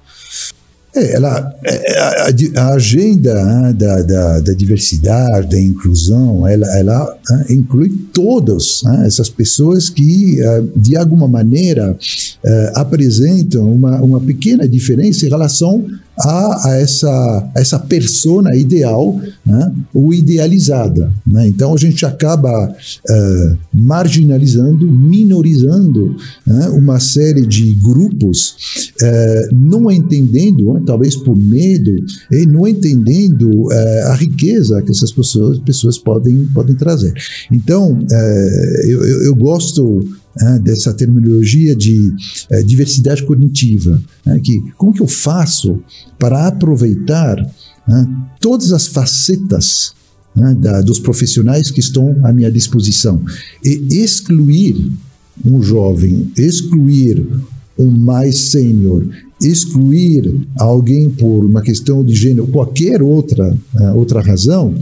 É, 0.95 1.15
ela, 1.15 1.55
é, 1.65 1.99
a, 2.01 2.63
a 2.63 2.75
agenda 2.75 3.45
né, 3.45 3.73
da, 3.73 4.03
da, 4.03 4.41
da, 4.41 4.53
diversidade, 4.53 5.51
da 5.51 5.61
inclusão, 5.61 6.47
ela, 6.49 6.67
ela 6.77 7.19
né, 7.29 7.45
inclui 7.51 7.91
todas 8.13 8.83
né, 8.83 9.05
essas 9.07 9.29
pessoas 9.29 9.89
que, 9.89 10.41
eh, 10.43 10.63
de 10.75 10.97
alguma 10.97 11.29
maneira, 11.29 11.97
eh, 12.45 12.73
apresentam 12.75 13.71
uma, 13.71 14.03
uma 14.03 14.21
pequena 14.21 14.69
diferença 14.69 15.25
em 15.25 15.29
relação 15.29 15.87
a, 16.23 16.69
a 16.69 16.75
essa, 16.77 17.11
a 17.55 17.61
essa 17.61 17.79
persona 17.79 18.55
ideal 18.55 19.21
né, 19.45 19.73
ou 19.93 20.13
idealizada. 20.13 21.13
Né? 21.27 21.49
Então 21.49 21.75
a 21.75 21.77
gente 21.77 22.05
acaba 22.05 22.69
uh, 22.69 23.59
marginalizando, 23.73 24.91
minorizando 24.91 26.17
né, 26.47 26.69
uma 26.69 27.01
série 27.01 27.47
de 27.47 27.73
grupos, 27.75 28.93
uh, 29.03 29.55
não 29.55 29.91
entendendo, 29.91 30.75
né, 30.75 30.83
talvez 30.87 31.17
por 31.17 31.37
medo, 31.37 31.95
e 32.31 32.47
não 32.47 32.67
entendendo 32.67 33.51
uh, 33.51 34.09
a 34.09 34.15
riqueza 34.15 34.83
que 34.83 34.91
essas 34.91 35.13
pessoas, 35.13 35.59
pessoas 35.61 35.99
podem, 35.99 36.47
podem 36.47 36.77
trazer. 36.77 37.13
Então, 37.51 37.99
eu, 38.85 39.05
eu, 39.05 39.25
eu 39.25 39.35
gosto 39.35 40.01
é, 40.39 40.59
dessa 40.61 40.95
terminologia 40.95 41.75
de 41.75 42.15
é, 42.51 42.63
diversidade 42.63 43.25
cognitiva, 43.25 44.01
é, 44.25 44.39
que 44.39 44.63
como 44.77 44.93
que 44.93 45.03
eu 45.03 45.09
faço 45.09 45.81
para 46.19 46.47
aproveitar 46.47 47.37
todas 48.39 48.71
as 48.71 48.87
facetas 48.87 49.93
da, 50.61 50.81
dos 50.81 51.01
profissionais 51.01 51.73
que 51.73 51.81
estão 51.81 52.17
à 52.23 52.33
minha 52.33 52.49
disposição 52.53 53.21
e 53.65 53.89
excluir 53.91 54.93
um 55.45 55.61
jovem, 55.61 56.31
excluir 56.37 57.27
um 57.77 57.91
mais 57.91 58.39
sênior, 58.51 59.05
excluir 59.43 60.33
alguém 60.57 61.11
por 61.11 61.45
uma 61.45 61.63
questão 61.63 62.05
de 62.05 62.15
gênero, 62.15 62.47
qualquer 62.47 63.03
outra, 63.03 63.59
outra 63.97 64.21
razão, 64.21 64.73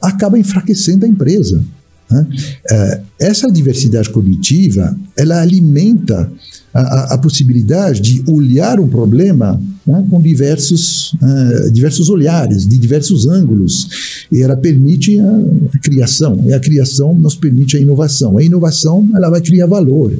acaba 0.00 0.38
enfraquecendo 0.38 1.04
a 1.04 1.08
empresa. 1.08 1.62
Né? 2.10 2.26
É, 2.70 3.00
essa 3.18 3.50
diversidade 3.50 4.10
cognitiva 4.10 4.96
ela 5.16 5.40
alimenta 5.40 6.30
a, 6.72 7.14
a, 7.14 7.18
possibilidade 7.18 8.00
de 8.00 8.30
olhar 8.30 8.78
um 8.78 8.86
problema 8.86 9.60
né, 9.86 10.06
com 10.10 10.20
diversos, 10.20 11.14
uh, 11.14 11.70
diversos 11.72 12.10
olhares, 12.10 12.66
de 12.66 12.76
diversos 12.76 13.26
ângulos, 13.26 14.26
e 14.30 14.42
ela 14.42 14.56
permite 14.56 15.18
a, 15.18 15.30
a, 15.74 15.78
criação, 15.78 16.44
e 16.46 16.52
a 16.52 16.60
criação 16.60 17.14
nos 17.14 17.34
permite 17.34 17.78
a 17.78 17.80
inovação. 17.80 18.36
A 18.36 18.42
inovação 18.42 19.08
ela 19.14 19.30
vai 19.30 19.40
criar 19.40 19.66
valor. 19.66 20.12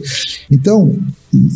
Então, 0.51 0.95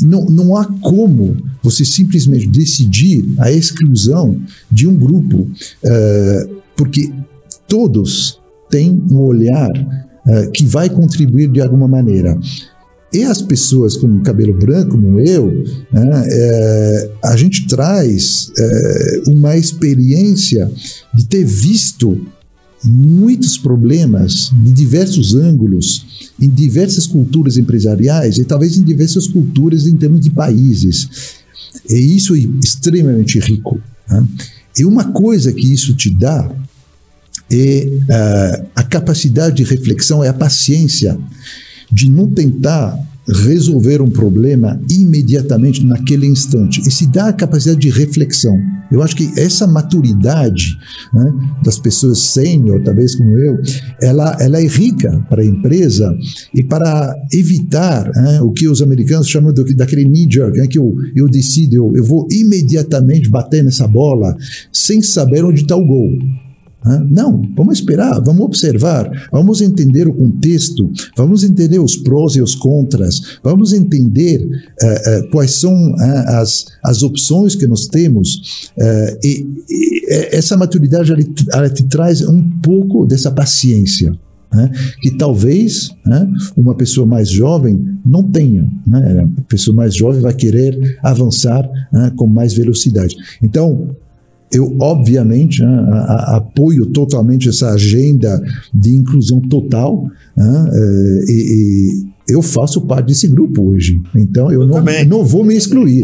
não, 0.02 0.26
não 0.26 0.56
há 0.56 0.66
como 0.66 1.36
você 1.62 1.84
simplesmente 1.84 2.46
decidir 2.46 3.24
a 3.38 3.50
exclusão 3.50 4.38
de 4.70 4.86
um 4.86 4.94
grupo, 4.94 5.38
uh, 5.38 6.56
porque 6.76 7.10
todos 7.66 8.38
têm 8.68 9.02
um 9.10 9.16
olhar 9.16 9.70
uh, 10.26 10.50
que 10.52 10.64
vai 10.66 10.88
contribuir 10.88 11.48
de 11.50 11.60
alguma 11.60 11.88
maneira. 11.88 12.38
E 13.12 13.24
as 13.24 13.42
pessoas 13.42 13.96
com 13.96 14.20
cabelo 14.20 14.54
branco, 14.54 14.92
como 14.92 15.18
eu, 15.18 15.64
né, 15.92 16.28
é, 16.30 17.10
a 17.24 17.36
gente 17.36 17.66
traz 17.66 18.52
é, 18.56 19.22
uma 19.26 19.56
experiência 19.56 20.70
de 21.12 21.26
ter 21.26 21.44
visto 21.44 22.24
muitos 22.84 23.58
problemas 23.58 24.52
de 24.62 24.72
diversos 24.72 25.34
ângulos, 25.34 26.30
em 26.40 26.48
diversas 26.48 27.06
culturas 27.06 27.56
empresariais 27.56 28.38
e 28.38 28.44
talvez 28.44 28.78
em 28.78 28.82
diversas 28.84 29.26
culturas 29.26 29.86
em 29.86 29.96
termos 29.96 30.20
de 30.20 30.30
países. 30.30 31.08
E 31.88 32.16
isso 32.16 32.34
é 32.34 32.38
extremamente 32.64 33.40
rico. 33.40 33.80
Né? 34.08 34.24
E 34.78 34.84
uma 34.84 35.12
coisa 35.12 35.52
que 35.52 35.72
isso 35.72 35.94
te 35.94 36.10
dá 36.10 36.50
é 37.52 37.86
uh, 37.86 38.66
a 38.74 38.82
capacidade 38.82 39.56
de 39.56 39.64
reflexão, 39.64 40.22
é 40.22 40.28
a 40.28 40.34
paciência 40.34 41.18
de 41.92 42.08
não 42.08 42.28
tentar 42.28 42.98
resolver 43.28 44.00
um 44.00 44.10
problema 44.10 44.80
imediatamente 44.90 45.84
naquele 45.84 46.26
instante. 46.26 46.80
E 46.80 46.90
se 46.90 47.06
dá 47.06 47.28
a 47.28 47.32
capacidade 47.32 47.80
de 47.80 47.90
reflexão. 47.90 48.58
Eu 48.90 49.02
acho 49.02 49.14
que 49.14 49.30
essa 49.38 49.68
maturidade 49.68 50.76
né, 51.14 51.32
das 51.62 51.78
pessoas 51.78 52.18
sênior, 52.18 52.82
talvez 52.82 53.14
como 53.14 53.38
eu, 53.38 53.56
ela, 54.02 54.36
ela 54.40 54.60
é 54.60 54.66
rica 54.66 55.24
para 55.28 55.42
a 55.42 55.46
empresa 55.46 56.12
e 56.52 56.64
para 56.64 57.14
evitar 57.32 58.10
né, 58.12 58.40
o 58.40 58.50
que 58.50 58.66
os 58.66 58.82
americanos 58.82 59.28
chamam 59.28 59.52
do, 59.52 59.64
daquele 59.76 60.04
knee-jerk, 60.04 60.58
né, 60.58 60.66
que 60.66 60.78
eu, 60.78 60.92
eu 61.14 61.28
decido, 61.28 61.76
eu, 61.76 61.92
eu 61.94 62.04
vou 62.04 62.26
imediatamente 62.32 63.28
bater 63.28 63.62
nessa 63.62 63.86
bola 63.86 64.36
sem 64.72 65.00
saber 65.00 65.44
onde 65.44 65.62
está 65.62 65.76
o 65.76 65.86
gol. 65.86 66.10
Não, 67.10 67.42
vamos 67.54 67.78
esperar, 67.78 68.20
vamos 68.22 68.40
observar, 68.40 69.28
vamos 69.30 69.60
entender 69.60 70.08
o 70.08 70.14
contexto, 70.14 70.90
vamos 71.14 71.44
entender 71.44 71.78
os 71.78 71.96
prós 71.96 72.36
e 72.36 72.42
os 72.42 72.54
contras, 72.54 73.38
vamos 73.44 73.74
entender 73.74 74.40
uh, 74.42 74.46
uh, 74.46 75.30
quais 75.30 75.60
são 75.60 75.74
uh, 75.74 75.96
as, 76.40 76.66
as 76.82 77.02
opções 77.02 77.54
que 77.54 77.66
nós 77.66 77.86
temos. 77.86 78.70
E, 79.22 79.46
e, 79.68 80.06
essa 80.32 80.56
maturidade 80.56 81.12
ela, 81.12 81.20
ela, 81.52 81.70
te 81.70 81.84
traz 81.84 82.22
um 82.26 82.42
pouco 82.62 83.06
dessa 83.06 83.30
paciência. 83.30 84.12
Né, 84.52 84.68
que 85.00 85.16
talvez 85.16 85.90
né, 86.04 86.28
uma 86.56 86.74
pessoa 86.74 87.06
mais 87.06 87.30
jovem 87.30 87.86
não 88.04 88.24
tenha. 88.24 88.68
Né, 88.84 89.28
a 89.38 89.42
pessoa 89.42 89.76
mais 89.76 89.94
jovem 89.94 90.20
vai 90.20 90.34
querer 90.34 90.98
avançar 91.04 91.70
com 92.16 92.26
mais 92.26 92.52
velocidade. 92.52 93.14
Então, 93.40 93.94
eu, 94.52 94.76
obviamente, 94.80 95.62
né, 95.62 95.88
a, 95.92 95.96
a, 95.96 96.36
apoio 96.36 96.86
totalmente 96.86 97.48
essa 97.48 97.70
agenda 97.70 98.42
de 98.72 98.90
inclusão 98.90 99.40
total 99.40 100.06
né, 100.36 100.70
eh, 100.72 101.24
e, 101.28 102.10
eu 102.28 102.42
faço 102.42 102.86
parte 102.86 103.06
desse 103.06 103.26
grupo 103.28 103.70
hoje. 103.70 104.00
Então 104.14 104.52
eu, 104.52 104.62
eu 104.62 104.66
não, 104.66 104.82
não 105.06 105.24
vou 105.24 105.44
me 105.44 105.56
excluir. 105.56 106.02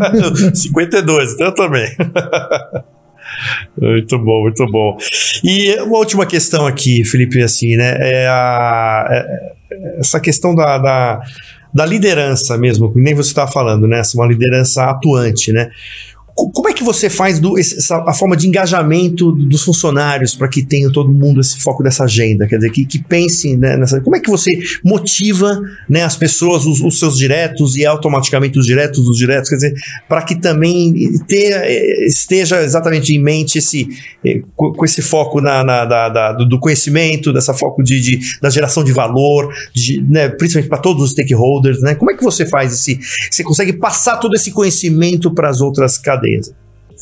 52, 0.54 1.34
então 1.34 1.46
eu 1.46 1.54
também. 1.54 1.86
Muito 3.78 4.18
bom, 4.18 4.42
muito 4.42 4.66
bom. 4.70 4.96
E 5.44 5.74
uma 5.80 5.98
última 5.98 6.24
questão 6.24 6.66
aqui, 6.66 7.04
Felipe, 7.04 7.42
assim, 7.42 7.76
né? 7.76 7.96
É 7.98 8.26
a, 8.26 9.06
é 9.10 9.56
essa 9.98 10.20
questão 10.20 10.54
da, 10.54 10.78
da, 10.78 11.20
da 11.74 11.84
liderança 11.84 12.56
mesmo, 12.56 12.92
que 12.92 13.00
nem 13.00 13.14
você 13.14 13.30
estava 13.30 13.50
falando, 13.50 13.86
né? 13.86 14.00
Uma 14.14 14.26
liderança 14.26 14.84
atuante, 14.84 15.52
né? 15.52 15.70
Como 16.36 16.68
é 16.68 16.72
que 16.74 16.84
você 16.84 17.08
faz 17.08 17.40
do, 17.40 17.58
essa, 17.58 18.04
a 18.06 18.12
forma 18.12 18.36
de 18.36 18.46
engajamento 18.46 19.32
dos 19.32 19.62
funcionários 19.62 20.34
para 20.34 20.48
que 20.48 20.62
tenha 20.62 20.92
todo 20.92 21.10
mundo 21.10 21.40
esse 21.40 21.58
foco 21.58 21.82
dessa 21.82 22.04
agenda? 22.04 22.46
Quer 22.46 22.56
dizer, 22.56 22.70
que, 22.70 22.84
que 22.84 22.98
pensem 22.98 23.56
né, 23.56 23.74
nessa. 23.74 24.02
Como 24.02 24.14
é 24.14 24.20
que 24.20 24.30
você 24.30 24.58
motiva 24.84 25.58
né, 25.88 26.02
as 26.02 26.14
pessoas, 26.14 26.66
os, 26.66 26.82
os, 26.82 26.98
seus 26.98 27.16
diretos 27.16 27.74
e 27.76 27.86
automaticamente 27.86 28.58
os 28.58 28.66
diretos 28.66 29.02
dos 29.06 29.16
diretos? 29.16 29.48
Quer 29.48 29.56
dizer, 29.56 29.74
para 30.06 30.20
que 30.20 30.34
também 30.34 31.18
ter, 31.26 32.06
esteja 32.06 32.62
exatamente 32.62 33.14
em 33.14 33.18
mente 33.18 33.56
esse, 33.56 33.88
eh, 34.22 34.42
com 34.54 34.84
esse 34.84 35.00
foco 35.00 35.40
na, 35.40 35.64
na 35.64 35.86
da, 35.86 36.08
da, 36.10 36.32
do 36.32 36.60
conhecimento, 36.60 37.32
dessa 37.32 37.54
foco 37.54 37.82
de, 37.82 37.98
de 37.98 38.20
da 38.42 38.50
geração 38.50 38.84
de 38.84 38.92
valor, 38.92 39.54
de, 39.74 40.02
né, 40.02 40.28
principalmente 40.28 40.68
para 40.68 40.78
todos 40.78 41.02
os 41.02 41.12
stakeholders. 41.12 41.80
Né? 41.80 41.94
Como 41.94 42.10
é 42.10 42.14
que 42.14 42.22
você 42.22 42.44
faz 42.44 42.74
esse. 42.74 43.00
Você 43.30 43.42
consegue 43.42 43.72
passar 43.72 44.18
todo 44.18 44.34
esse 44.34 44.50
conhecimento 44.50 45.32
para 45.32 45.48
as 45.48 45.62
outras 45.62 45.96
cadeias? 45.96 46.25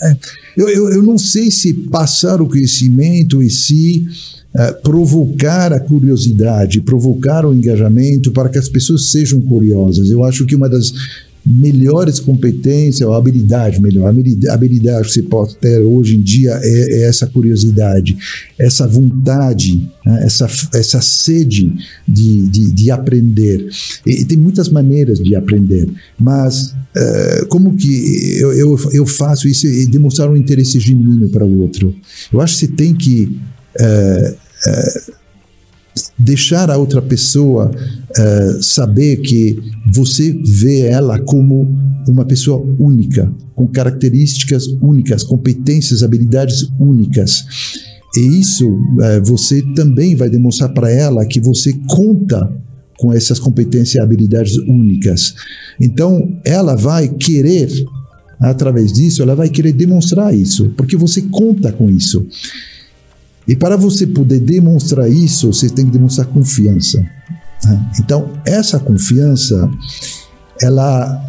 É, 0.03 0.17
eu, 0.57 0.69
eu, 0.69 0.91
eu, 0.91 1.03
não 1.03 1.17
sei 1.17 1.51
se 1.51 1.73
passar 1.73 2.41
o 2.43 2.49
conhecimento 2.49 3.43
e 3.43 3.49
se 3.49 4.07
uh, 4.55 4.83
provocar 4.83 5.73
a 5.73 5.81
curiosidade, 5.81 6.81
provocar 6.81 7.47
o 7.47 7.55
engajamento 7.55 8.33
para 8.33 8.49
que 8.49 8.59
as 8.59 8.69
pessoas 8.69 9.11
sejam 9.11 9.41
curiosas. 9.41 10.11
Eu 10.11 10.25
acho 10.25 10.45
que 10.47 10.57
uma 10.57 10.69
das 10.69 10.93
melhores 11.47 12.19
competências, 12.19 13.07
ou 13.07 13.15
habilidade 13.15 13.81
melhor, 13.81 14.09
habilidade 14.51 15.09
que 15.09 15.15
você 15.15 15.23
pode 15.23 15.57
ter 15.57 15.81
hoje 15.81 16.17
em 16.17 16.23
dia 16.23 16.59
é, 16.63 17.01
é 17.01 17.03
essa 17.03 17.27
curiosidade, 17.27 18.17
essa 18.59 18.87
vontade, 18.87 19.89
né, 20.07 20.25
essa, 20.25 20.47
essa 20.75 21.01
sede 21.03 21.73
de, 22.09 22.49
de, 22.49 22.73
de 22.73 22.91
aprender. 22.91 23.69
E, 24.07 24.23
e, 24.23 24.25
tem 24.25 24.39
muitas 24.39 24.71
maneiras 24.71 25.19
de 25.19 25.35
aprender, 25.37 25.89
mas 26.19 26.75
uh, 26.97 27.47
como 27.49 27.77
que 27.77 28.39
eu, 28.39 28.53
eu, 28.53 28.79
eu, 28.93 29.07
faço 29.07 29.47
isso 29.47 29.67
e 29.67 29.87
demonstrar 29.87 30.31
um 30.31 30.37
interesse 30.37 30.81
genuíno 30.81 31.29
para 31.29 31.45
o 31.45 31.61
outro? 31.61 31.95
Eu 32.33 32.41
acho 32.41 32.55
que 32.55 32.67
você 32.67 32.73
tem 32.73 32.95
que 32.95 33.39
uh, 33.79 34.33
uh, 34.33 35.15
deixar 36.19 36.71
a 36.71 36.77
outra 36.77 37.01
pessoa 37.01 37.71
uh, 37.71 38.63
saber 38.63 39.17
que 39.19 39.59
você 39.93 40.33
vê 40.45 40.81
ela 40.81 41.19
como 41.21 41.69
uma 42.09 42.25
pessoa 42.25 42.59
única, 42.79 43.33
com 43.55 43.67
características 43.67 44.67
únicas, 44.81 45.23
competências, 45.23 46.03
habilidades 46.03 46.69
únicas. 46.79 47.45
E 48.17 48.41
isso 48.41 48.69
uh, 48.69 49.25
você 49.25 49.63
também 49.75 50.15
vai 50.15 50.29
demonstrar 50.29 50.73
para 50.73 50.91
ela 50.91 51.25
que 51.25 51.41
você 51.41 51.73
conta 51.89 52.51
com 52.99 53.13
essas 53.13 53.39
competências 53.39 53.95
e 53.95 54.01
habilidades 54.01 54.57
únicas. 54.57 55.35
Então, 55.81 56.41
ela 56.45 56.75
vai 56.75 57.09
querer, 57.09 57.69
através 58.41 58.93
disso, 58.93 59.23
ela 59.23 59.35
vai 59.35 59.49
querer 59.49 59.73
demonstrar 59.73 60.35
isso, 60.35 60.71
porque 60.77 60.97
você 60.97 61.23
conta 61.23 61.73
com 61.73 61.91
isso. 61.91 62.27
E 63.47 63.55
para 63.55 63.77
você 63.77 64.07
poder 64.07 64.41
demonstrar 64.41 65.11
isso, 65.11 65.53
você 65.53 65.69
tem 65.69 65.87
que 65.87 65.93
demonstrar 65.93 66.27
confiança. 66.27 67.05
Né? 67.65 67.91
Então, 68.01 68.31
essa 68.45 68.79
confiança, 68.81 69.71
ela 70.61 71.23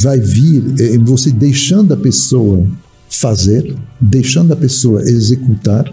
vai 0.00 0.20
vir 0.20 0.80
em 0.80 0.98
você 0.98 1.30
deixando 1.30 1.94
a 1.94 1.96
pessoa 1.96 2.66
fazer, 3.08 3.74
deixando 4.00 4.52
a 4.52 4.56
pessoa 4.56 5.02
executar. 5.02 5.84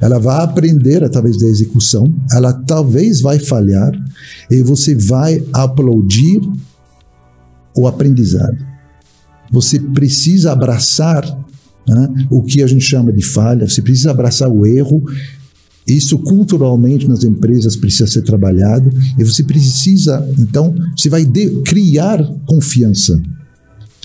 Ela 0.00 0.18
vai 0.18 0.42
aprender 0.42 1.04
através 1.04 1.38
da 1.38 1.46
execução, 1.46 2.12
ela 2.32 2.52
talvez 2.52 3.20
vai 3.20 3.38
falhar 3.38 3.92
e 4.50 4.60
você 4.60 4.94
vai 4.96 5.44
aplaudir 5.52 6.40
o 7.76 7.86
aprendizado. 7.86 8.58
Você 9.52 9.78
precisa 9.78 10.52
abraçar 10.52 11.24
né? 11.88 12.26
o 12.30 12.42
que 12.42 12.62
a 12.62 12.66
gente 12.66 12.84
chama 12.84 13.12
de 13.12 13.24
falha, 13.24 13.68
você 13.68 13.82
precisa 13.82 14.10
abraçar 14.10 14.48
o 14.48 14.66
erro. 14.66 15.02
Isso 15.86 16.18
culturalmente 16.18 17.08
nas 17.08 17.24
empresas 17.24 17.74
precisa 17.74 18.06
ser 18.06 18.22
trabalhado 18.22 18.90
e 19.18 19.24
você 19.24 19.42
precisa, 19.42 20.28
então, 20.38 20.74
você 20.94 21.08
vai 21.08 21.24
de, 21.24 21.62
criar 21.62 22.22
confiança. 22.46 23.20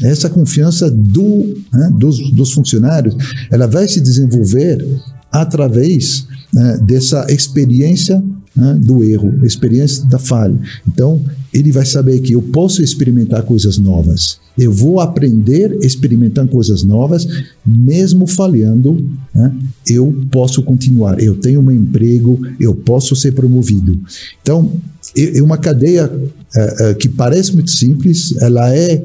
Essa 0.02 0.30
confiança 0.30 0.90
do, 0.90 1.56
né, 1.72 1.92
dos, 2.00 2.32
dos 2.32 2.54
funcionários, 2.54 3.16
ela 3.52 3.68
vai 3.68 3.88
se 3.88 4.00
desenvolver 4.00 4.84
através 5.32 6.26
né, 6.54 6.80
dessa 6.84 7.26
experiência 7.30 8.24
né, 8.56 8.78
do 8.80 9.04
erro, 9.04 9.34
experiência 9.44 10.06
da 10.06 10.20
falha. 10.20 10.58
Então, 10.88 11.22
ele 11.54 11.72
vai 11.72 11.86
saber 11.86 12.20
que 12.20 12.34
eu 12.34 12.42
posso 12.42 12.82
experimentar 12.82 13.44
coisas 13.44 13.78
novas. 13.78 14.38
Eu 14.58 14.72
vou 14.72 15.00
aprender 15.00 15.78
experimentando 15.82 16.52
coisas 16.52 16.84
novas, 16.84 17.28
mesmo 17.66 18.28
falhando, 18.28 19.04
né, 19.34 19.56
eu 19.88 20.14
posso 20.30 20.62
continuar. 20.62 21.20
Eu 21.20 21.36
tenho 21.36 21.62
um 21.62 21.72
emprego, 21.72 22.40
eu 22.60 22.76
posso 22.76 23.16
ser 23.16 23.34
promovido. 23.34 24.00
Então, 24.42 24.72
é 25.18 25.42
uma 25.42 25.58
cadeia 25.58 26.12
é, 26.56 26.90
é, 26.90 26.94
que 26.94 27.10
parece 27.10 27.54
muito 27.54 27.72
simples, 27.72 28.36
ela 28.38 28.74
é 28.74 29.04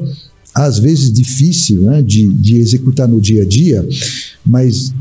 às 0.55 0.79
vezes 0.79 1.13
difícil 1.13 1.83
né, 1.83 2.03
de, 2.03 2.27
de 2.29 2.57
executar 2.57 3.07
no 3.07 3.21
dia 3.21 3.43
a 3.43 3.47
dia, 3.47 3.87
mas 4.45 4.93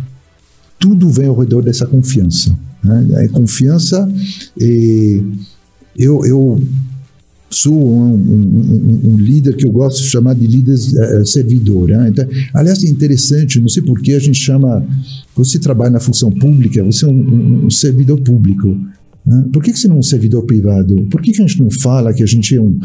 tudo 0.79 1.09
vem 1.09 1.27
ao 1.27 1.37
redor 1.37 1.63
dessa 1.63 1.85
confiança. 1.85 2.57
Né? 2.87 3.25
É 3.25 3.27
confiança. 3.27 4.09
E 4.57 5.23
eu, 5.97 6.25
eu 6.25 6.61
sou 7.49 7.73
um, 7.73 8.13
um, 8.13 9.01
um, 9.11 9.17
líder 9.17 9.55
que 9.55 9.65
eu 9.65 9.71
gosto 9.71 10.01
de 10.01 10.09
chamar 10.09 10.35
de 10.35 10.45
líder 10.45 10.75
uh, 10.75 11.25
servidor. 11.25 11.89
Né? 11.89 12.09
Então, 12.09 12.27
aliás, 12.53 12.83
é 12.83 12.87
interessante, 12.87 13.59
não 13.59 13.69
sei 13.69 13.83
por 13.83 14.01
que 14.01 14.13
a 14.13 14.19
gente 14.19 14.39
chama. 14.39 14.85
Você 15.35 15.59
trabalha 15.59 15.91
na 15.91 15.99
função 15.99 16.31
pública, 16.31 16.83
você 16.83 17.05
é 17.05 17.07
um, 17.07 17.65
um 17.65 17.69
servidor 17.69 18.19
público. 18.21 18.77
Né? 19.27 19.45
Por 19.51 19.61
que, 19.61 19.73
que 19.73 19.79
você 19.79 19.89
não 19.89 19.97
é 19.97 19.99
um 19.99 20.03
servidor 20.03 20.45
privado? 20.45 20.95
Por 21.11 21.21
que, 21.21 21.33
que 21.33 21.41
a 21.41 21.45
gente 21.45 21.61
não 21.61 21.69
fala 21.69 22.13
que 22.13 22.23
a 22.23 22.25
gente, 22.25 22.55
é 22.55 22.61
um, 22.61 22.79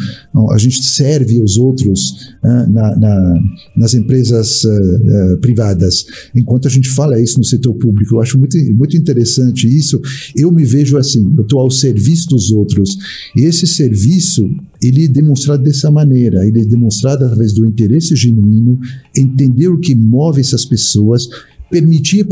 a 0.51 0.59
gente 0.59 0.83
serve 0.83 1.41
os 1.41 1.57
outros 1.57 2.33
uh, 2.43 2.71
na, 2.71 2.97
na, 2.97 3.35
nas 3.77 3.95
empresas 3.95 4.65
uh, 4.65 4.69
uh, 4.69 5.39
privadas, 5.39 6.05
enquanto 6.35 6.67
a 6.67 6.71
gente 6.71 6.89
fala 6.91 7.21
isso 7.21 7.39
no 7.39 7.45
setor 7.45 7.75
público? 7.75 8.17
Eu 8.17 8.21
acho 8.21 8.37
muito, 8.39 8.59
muito 8.75 8.97
interessante 8.97 9.69
isso. 9.69 10.01
Eu 10.35 10.51
me 10.51 10.65
vejo 10.65 10.99
assim, 10.99 11.33
eu 11.37 11.43
estou 11.43 11.61
ao 11.61 11.71
serviço 11.71 12.29
dos 12.29 12.51
outros. 12.51 12.99
E 13.37 13.43
esse 13.43 13.67
serviço, 13.67 14.51
ele 14.83 15.05
é 15.05 15.09
demonstrado 15.09 15.63
dessa 15.63 15.93
maneira, 15.93 16.45
ele 16.45 16.61
é 16.61 16.65
demonstrado 16.65 17.25
através 17.25 17.53
do 17.53 17.65
interesse 17.65 18.17
genuíno, 18.17 18.81
entender 19.17 19.69
o 19.69 19.79
que 19.79 19.95
move 19.95 20.41
essas 20.41 20.65
pessoas 20.65 21.29
permitir 21.73 22.27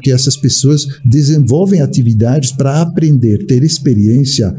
que 0.00 0.12
essas 0.12 0.36
pessoas 0.36 0.86
desenvolvem 1.04 1.82
atividades 1.82 2.52
para 2.52 2.80
aprender, 2.80 3.44
ter 3.44 3.64
experiência 3.64 4.56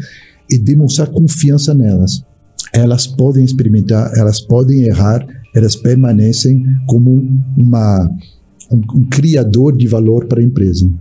e 0.52 0.60
demonstrar 0.60 1.08
confiança 1.08 1.74
nelas. 1.74 2.22
Elas 2.74 3.08
podem 3.08 3.46
experimentar, 3.46 4.12
elas 4.16 4.42
podem 4.42 4.84
errar, 4.84 5.26
elas 5.56 5.76
permanecem 5.76 6.64
como 6.86 7.12
uma, 7.58 8.12
um, 8.70 8.82
um 8.94 9.06
criador 9.10 9.76
de 9.76 9.88
valor 9.88 10.26
para 10.28 10.42
a 10.42 10.44
empresa. 10.44 10.92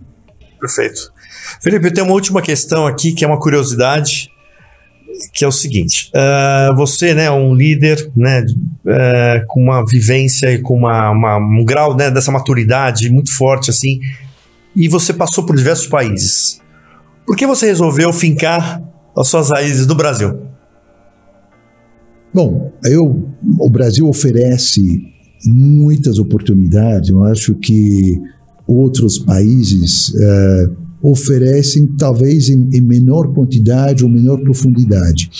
Perfeito. 0.60 1.12
Felipe, 1.60 1.86
eu 1.86 1.92
tenho 1.92 2.06
uma 2.06 2.14
última 2.14 2.40
questão 2.40 2.86
aqui 2.86 3.12
que 3.12 3.24
é 3.24 3.28
uma 3.28 3.40
curiosidade 3.40 4.30
que 5.32 5.44
é 5.44 5.48
o 5.48 5.52
seguinte: 5.52 6.10
uh, 6.14 6.74
você, 6.76 7.14
né, 7.14 7.30
um 7.30 7.54
líder, 7.54 8.10
né, 8.16 8.42
uh, 8.42 9.46
com 9.46 9.62
uma 9.62 9.84
vivência 9.84 10.52
e 10.52 10.60
com 10.60 10.76
uma, 10.76 11.10
uma, 11.10 11.36
um 11.36 11.64
grau 11.64 11.96
né, 11.96 12.10
dessa 12.10 12.30
maturidade 12.30 13.10
muito 13.10 13.34
forte 13.36 13.70
assim, 13.70 13.98
e 14.74 14.88
você 14.88 15.12
passou 15.12 15.44
por 15.44 15.56
diversos 15.56 15.86
países. 15.86 16.60
Por 17.26 17.36
que 17.36 17.46
você 17.46 17.66
resolveu 17.66 18.12
fincar 18.12 18.82
as 19.16 19.28
suas 19.28 19.50
raízes 19.50 19.86
no 19.86 19.94
Brasil? 19.94 20.38
Bom, 22.32 22.72
eu, 22.84 23.28
o 23.58 23.70
Brasil 23.70 24.06
oferece 24.06 25.02
muitas 25.44 26.18
oportunidades. 26.18 27.08
Eu 27.08 27.24
acho 27.24 27.54
que 27.54 28.20
outros 28.66 29.18
países 29.18 30.08
uh, 30.10 30.85
oferecem 31.06 31.86
talvez 31.98 32.48
em, 32.48 32.68
em, 32.72 32.80
menor 32.80 33.32
quantidade 33.32 34.02
ou 34.02 34.10
menor 34.10 34.40
profundidade. 34.40 35.30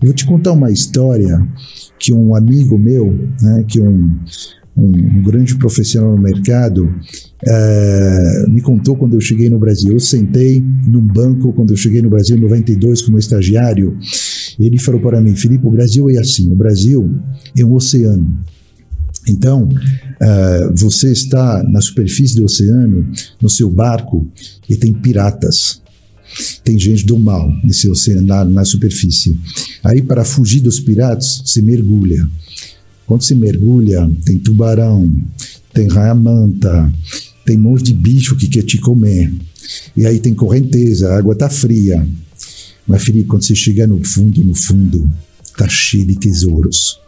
Eu 0.00 0.06
vou 0.06 0.14
te 0.14 0.24
contar 0.24 0.52
uma 0.52 0.70
história 0.70 1.46
que 1.98 2.12
um 2.12 2.34
amigo 2.34 2.78
meu, 2.78 3.12
né, 3.42 3.64
que 3.66 3.80
um, 3.80 4.16
um, 4.76 4.86
um 4.86 5.22
grande 5.22 5.56
profissional 5.56 6.16
no 6.16 6.22
mercado, 6.22 6.84
uh, 6.86 8.50
me 8.50 8.62
contou 8.62 8.96
quando 8.96 9.14
eu 9.14 9.20
cheguei 9.20 9.50
no 9.50 9.58
Brasil. 9.58 9.92
Eu 9.92 10.00
sentei 10.00 10.62
num 10.86 11.02
banco 11.02 11.52
quando 11.52 11.70
eu 11.70 11.76
cheguei 11.76 12.00
no 12.00 12.08
Brasil 12.08 12.36
em 12.36 12.40
92 12.40 13.02
como 13.02 13.18
estagiário. 13.18 13.98
Ele 14.58 14.78
falou 14.78 15.00
para 15.00 15.20
mim, 15.20 15.34
Felipe, 15.34 15.66
o 15.66 15.70
Brasil 15.70 16.08
é 16.08 16.18
assim. 16.18 16.50
O 16.52 16.54
Brasil 16.54 17.18
é 17.58 17.64
um 17.64 17.74
oceano. 17.74 18.38
Então, 19.30 19.68
uh, 19.68 20.74
você 20.76 21.12
está 21.12 21.62
na 21.62 21.80
superfície 21.80 22.36
do 22.36 22.44
oceano, 22.44 23.10
no 23.40 23.48
seu 23.48 23.70
barco, 23.70 24.26
e 24.68 24.76
tem 24.76 24.92
piratas. 24.92 25.80
Tem 26.62 26.78
gente 26.78 27.04
do 27.04 27.18
mal 27.18 27.52
nesse 27.64 27.88
oceano, 27.88 28.26
na, 28.26 28.44
na 28.44 28.64
superfície. 28.64 29.38
Aí, 29.82 30.02
para 30.02 30.24
fugir 30.24 30.60
dos 30.60 30.80
piratas, 30.80 31.42
você 31.44 31.62
mergulha. 31.62 32.28
Quando 33.06 33.22
você 33.22 33.34
mergulha, 33.34 34.08
tem 34.24 34.38
tubarão, 34.38 35.10
tem 35.72 35.88
raia-manta, 35.88 36.92
tem 37.44 37.56
um 37.56 37.62
monte 37.62 37.84
de 37.84 37.94
bicho 37.94 38.36
que 38.36 38.46
quer 38.46 38.62
te 38.62 38.78
comer. 38.78 39.32
E 39.96 40.06
aí 40.06 40.20
tem 40.20 40.34
correnteza, 40.34 41.10
a 41.10 41.18
água 41.18 41.34
tá 41.34 41.48
fria. 41.48 42.06
Mas, 42.86 43.02
Felipe, 43.02 43.28
quando 43.28 43.44
você 43.44 43.54
chega 43.54 43.86
no 43.86 44.04
fundo, 44.04 44.44
no 44.44 44.54
fundo, 44.54 45.10
tá 45.56 45.68
cheio 45.68 46.06
de 46.06 46.16
tesouros. 46.16 47.00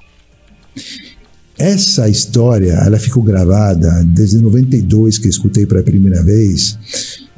Essa 1.63 2.09
história, 2.09 2.73
ela 2.73 2.99
ficou 2.99 3.23
gravada 3.23 4.03
desde 4.05 4.39
92 4.39 5.17
que 5.17 5.29
eu 5.29 5.31
escutei 5.31 5.65
pela 5.65 5.81
primeira 5.81 6.21
vez, 6.21 6.77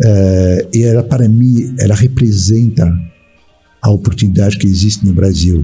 é, 0.02 0.66
e 0.72 0.82
ela 0.82 1.02
para 1.02 1.28
mim, 1.28 1.74
ela 1.78 1.94
representa 1.94 2.90
a 3.82 3.90
oportunidade 3.90 4.56
que 4.56 4.66
existe 4.66 5.04
no 5.04 5.12
Brasil. 5.12 5.62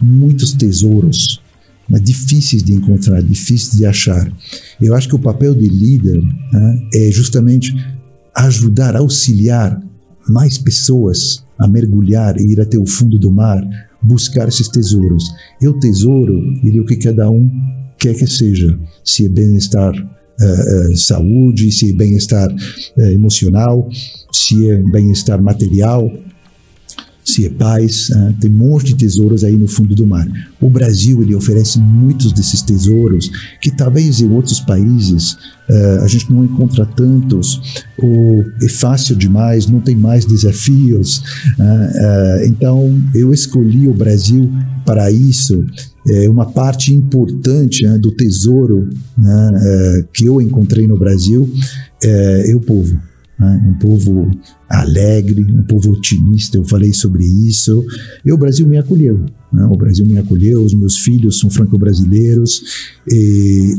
Muitos 0.00 0.52
tesouros, 0.52 1.42
mas 1.88 2.00
difíceis 2.00 2.62
de 2.62 2.74
encontrar, 2.74 3.20
difíceis 3.20 3.76
de 3.76 3.84
achar. 3.84 4.32
Eu 4.80 4.94
acho 4.94 5.08
que 5.08 5.16
o 5.16 5.18
papel 5.18 5.52
de 5.52 5.68
líder 5.68 6.22
né, 6.52 6.88
é 6.94 7.10
justamente 7.10 7.74
ajudar, 8.36 8.94
auxiliar 8.94 9.82
mais 10.28 10.56
pessoas 10.58 11.44
a 11.58 11.66
mergulhar 11.66 12.38
e 12.38 12.52
ir 12.52 12.60
até 12.60 12.78
o 12.78 12.86
fundo 12.86 13.18
do 13.18 13.32
mar, 13.32 13.60
buscar 14.00 14.46
esses 14.46 14.68
tesouros. 14.68 15.24
E 15.60 15.66
o 15.66 15.76
tesouro, 15.80 16.40
ele 16.62 16.78
é 16.78 16.80
o 16.80 16.86
que 16.86 16.94
cada 16.94 17.28
um 17.28 17.50
quer 17.98 18.14
que 18.14 18.26
seja, 18.26 18.78
se 19.04 19.26
é 19.26 19.28
bem-estar 19.28 19.94
uh, 19.94 20.90
uh, 20.90 20.96
saúde, 20.96 21.72
se 21.72 21.90
é 21.90 21.94
bem-estar 21.94 22.50
uh, 22.50 23.00
emocional, 23.02 23.88
se 24.32 24.68
é 24.68 24.82
bem-estar 24.82 25.42
material, 25.42 26.10
se 27.24 27.44
é 27.44 27.50
paz, 27.50 28.08
tem 28.40 28.48
um 28.48 28.54
monte 28.54 28.86
de 28.86 28.94
tesouros 28.94 29.42
aí 29.42 29.56
no 29.56 29.66
fundo 29.66 29.96
do 29.96 30.06
mar. 30.06 30.24
O 30.60 30.70
Brasil 30.70 31.20
ele 31.20 31.34
oferece 31.34 31.76
muitos 31.76 32.32
desses 32.32 32.62
tesouros 32.62 33.28
que 33.60 33.68
talvez 33.68 34.20
em 34.20 34.30
outros 34.30 34.60
países 34.60 35.36
a 36.02 36.06
gente 36.06 36.32
não 36.32 36.44
encontra 36.44 36.86
tantos, 36.86 37.82
ou 37.98 38.44
é 38.62 38.68
fácil 38.68 39.16
demais, 39.16 39.66
não 39.66 39.80
tem 39.80 39.96
mais 39.96 40.24
desafios. 40.24 41.20
então 42.46 42.96
eu 43.12 43.34
escolhi 43.34 43.88
o 43.88 43.92
Brasil 43.92 44.48
para 44.84 45.10
isso 45.10 45.66
é, 46.08 46.28
uma 46.28 46.46
parte 46.46 46.94
importante 46.94 47.84
né, 47.84 47.98
do 47.98 48.12
tesouro 48.12 48.88
né, 49.18 49.50
é, 49.54 50.04
que 50.12 50.24
eu 50.24 50.40
encontrei 50.40 50.86
no 50.86 50.96
Brasil 50.96 51.52
é, 52.02 52.50
é 52.50 52.54
o 52.54 52.60
povo. 52.60 52.98
Né, 53.38 53.64
um 53.68 53.74
povo 53.74 54.30
alegre, 54.68 55.42
um 55.42 55.62
povo 55.62 55.90
otimista. 55.90 56.56
Eu 56.56 56.64
falei 56.64 56.92
sobre 56.92 57.24
isso. 57.24 57.84
E 58.24 58.32
o 58.32 58.38
Brasil 58.38 58.66
me 58.66 58.78
acolheu. 58.78 59.26
Né, 59.52 59.64
o 59.64 59.76
Brasil 59.76 60.06
me 60.06 60.16
acolheu. 60.16 60.64
Os 60.64 60.74
meus 60.74 60.98
filhos 60.98 61.40
são 61.40 61.50
franco-brasileiros. 61.50 62.62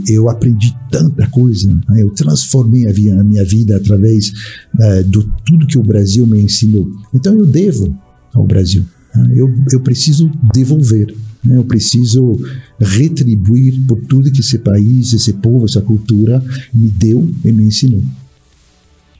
Eu 0.07 0.29
aprendi 0.29 0.75
tanta 0.91 1.27
coisa. 1.27 1.73
Né, 1.89 2.03
eu 2.03 2.09
transformei 2.11 2.87
a, 2.87 3.23
minha 3.23 3.43
vida 3.45 3.77
através 3.77 4.31
é, 4.79 5.03
do 5.03 5.23
tudo 5.45 5.65
que 5.65 5.77
o 5.77 5.83
Brasil 5.83 6.27
me 6.27 6.41
ensinou. 6.41 6.91
Então 7.13 7.33
eu 7.33 7.45
devo 7.45 7.97
ao 8.33 8.45
Brasil. 8.45 8.85
Eu, 9.33 9.51
eu 9.71 9.79
preciso 9.79 10.29
devolver. 10.53 11.15
Eu 11.55 11.63
preciso 11.63 12.39
retribuir 12.79 13.79
por 13.87 13.99
tudo 14.01 14.31
que 14.31 14.41
esse 14.41 14.59
país, 14.59 15.13
esse 15.13 15.33
povo, 15.33 15.65
essa 15.65 15.81
cultura 15.81 16.43
me 16.73 16.87
deu 16.87 17.29
e 17.43 17.51
me 17.51 17.63
ensinou. 17.63 18.03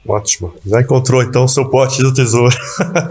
Ótimo. 0.06 0.54
Já 0.64 0.80
encontrou 0.80 1.22
então 1.22 1.44
o 1.44 1.48
seu 1.48 1.66
pote 1.68 2.02
do 2.02 2.14
tesouro. 2.14 2.56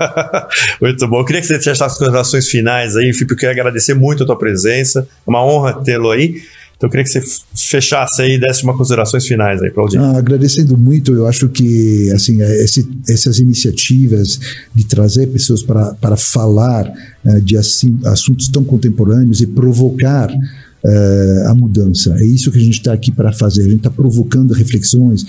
muito 0.81 1.07
bom. 1.07 1.19
Eu 1.19 1.25
queria 1.25 1.41
que 1.41 1.47
você 1.47 1.53
deixasse 1.53 1.83
as 1.83 1.97
considerações 1.97 2.49
finais 2.49 2.95
aí, 2.95 3.13
Filipe. 3.13 3.33
Eu 3.33 3.37
queria 3.37 3.51
agradecer 3.51 3.93
muito 3.93 4.23
a 4.23 4.25
tua 4.25 4.37
presença. 4.37 5.07
É 5.25 5.29
uma 5.29 5.45
honra 5.45 5.73
tê-lo 5.83 6.09
aí. 6.09 6.41
Então 6.77 6.87
eu 6.87 6.91
queria 6.91 7.03
que 7.03 7.09
você 7.09 7.23
fechasse 7.55 8.21
aí 8.21 8.35
e 8.35 8.39
desse 8.39 8.63
uma 8.63 8.77
considerações 8.77 9.25
finais 9.25 9.61
aí 9.61 9.71
para 9.71 9.83
o. 9.83 9.97
Ah, 9.97 10.17
agradecendo 10.17 10.77
muito, 10.77 11.11
eu 11.11 11.27
acho 11.27 11.49
que 11.49 12.11
assim 12.11 12.41
é, 12.41 12.63
esse, 12.63 12.87
essas 13.09 13.39
iniciativas 13.39 14.39
de 14.75 14.85
trazer 14.85 15.27
pessoas 15.27 15.63
para, 15.63 15.95
para 15.95 16.15
falar 16.15 16.87
uh, 17.25 17.41
de 17.41 17.57
assim, 17.57 17.99
assuntos 18.05 18.47
tão 18.47 18.63
contemporâneos 18.63 19.41
e 19.41 19.47
provocar 19.47 20.29
uh, 20.31 21.49
a 21.49 21.55
mudança. 21.55 22.15
É 22.19 22.25
isso 22.25 22.51
que 22.51 22.59
a 22.59 22.63
gente 22.63 22.77
está 22.77 22.93
aqui 22.93 23.11
para 23.11 23.33
fazer. 23.33 23.61
A 23.61 23.69
gente 23.69 23.77
está 23.77 23.89
provocando 23.89 24.53
reflexões 24.53 25.25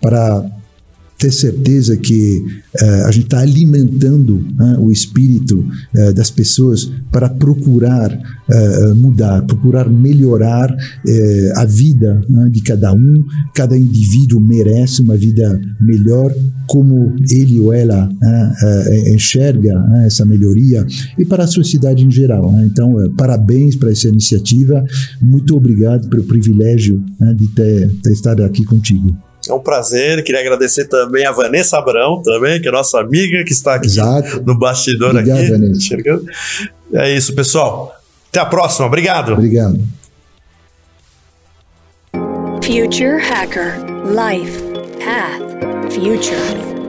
para 0.00 0.48
ter 1.22 1.30
certeza 1.30 1.96
que 1.96 2.44
uh, 2.82 3.06
a 3.06 3.12
gente 3.12 3.26
está 3.26 3.38
alimentando 3.38 4.44
uh, 4.58 4.80
o 4.80 4.90
espírito 4.90 5.64
uh, 5.94 6.12
das 6.12 6.32
pessoas 6.32 6.90
para 7.12 7.28
procurar 7.28 8.42
mudar, 8.96 9.40
procurar 9.46 9.88
melhorar 9.88 10.76
a 11.56 11.64
vida 11.64 12.20
né, 12.28 12.50
de 12.50 12.60
cada 12.60 12.92
um. 12.92 13.24
Cada 13.54 13.78
indivíduo 13.78 14.38
merece 14.38 15.00
uma 15.00 15.16
vida 15.16 15.58
melhor, 15.80 16.34
como 16.66 17.14
ele 17.30 17.60
ou 17.60 17.72
ela 17.72 18.10
enxerga 19.06 19.80
né, 19.88 20.06
essa 20.06 20.26
melhoria 20.26 20.86
e 21.18 21.24
para 21.24 21.44
a 21.44 21.46
sociedade 21.46 22.04
em 22.04 22.10
geral. 22.10 22.52
Então, 22.62 22.94
parabéns 23.16 23.74
para 23.74 23.90
essa 23.90 24.08
iniciativa. 24.08 24.84
Muito 25.18 25.56
obrigado 25.56 26.08
pelo 26.10 26.24
privilégio 26.24 27.02
de 27.36 27.46
ter, 27.48 27.90
ter 28.02 28.12
estado 28.12 28.44
aqui 28.44 28.64
contigo. 28.64 29.16
É 29.48 29.52
um 29.52 29.60
prazer. 29.60 30.22
Queria 30.22 30.40
agradecer 30.40 30.86
também 30.86 31.26
a 31.26 31.32
Vanessa 31.32 31.78
Abrão, 31.78 32.22
também, 32.22 32.60
que 32.60 32.68
é 32.68 32.70
nossa 32.70 33.00
amiga, 33.00 33.44
que 33.44 33.52
está 33.52 33.74
aqui 33.74 33.86
Exato. 33.86 34.42
no 34.44 34.58
bastidor 34.58 35.10
Obrigado, 35.10 35.38
aqui. 35.38 35.50
Vanessa. 35.50 35.96
É 36.94 37.16
isso, 37.16 37.34
pessoal. 37.34 37.96
Até 38.30 38.40
a 38.40 38.46
próxima. 38.46 38.86
Obrigado. 38.86 39.32
Obrigado. 39.32 39.80
Future 42.62 43.18
Hacker 43.20 43.76
Life 44.06 44.62
Path 45.04 45.92
Future 45.92 46.81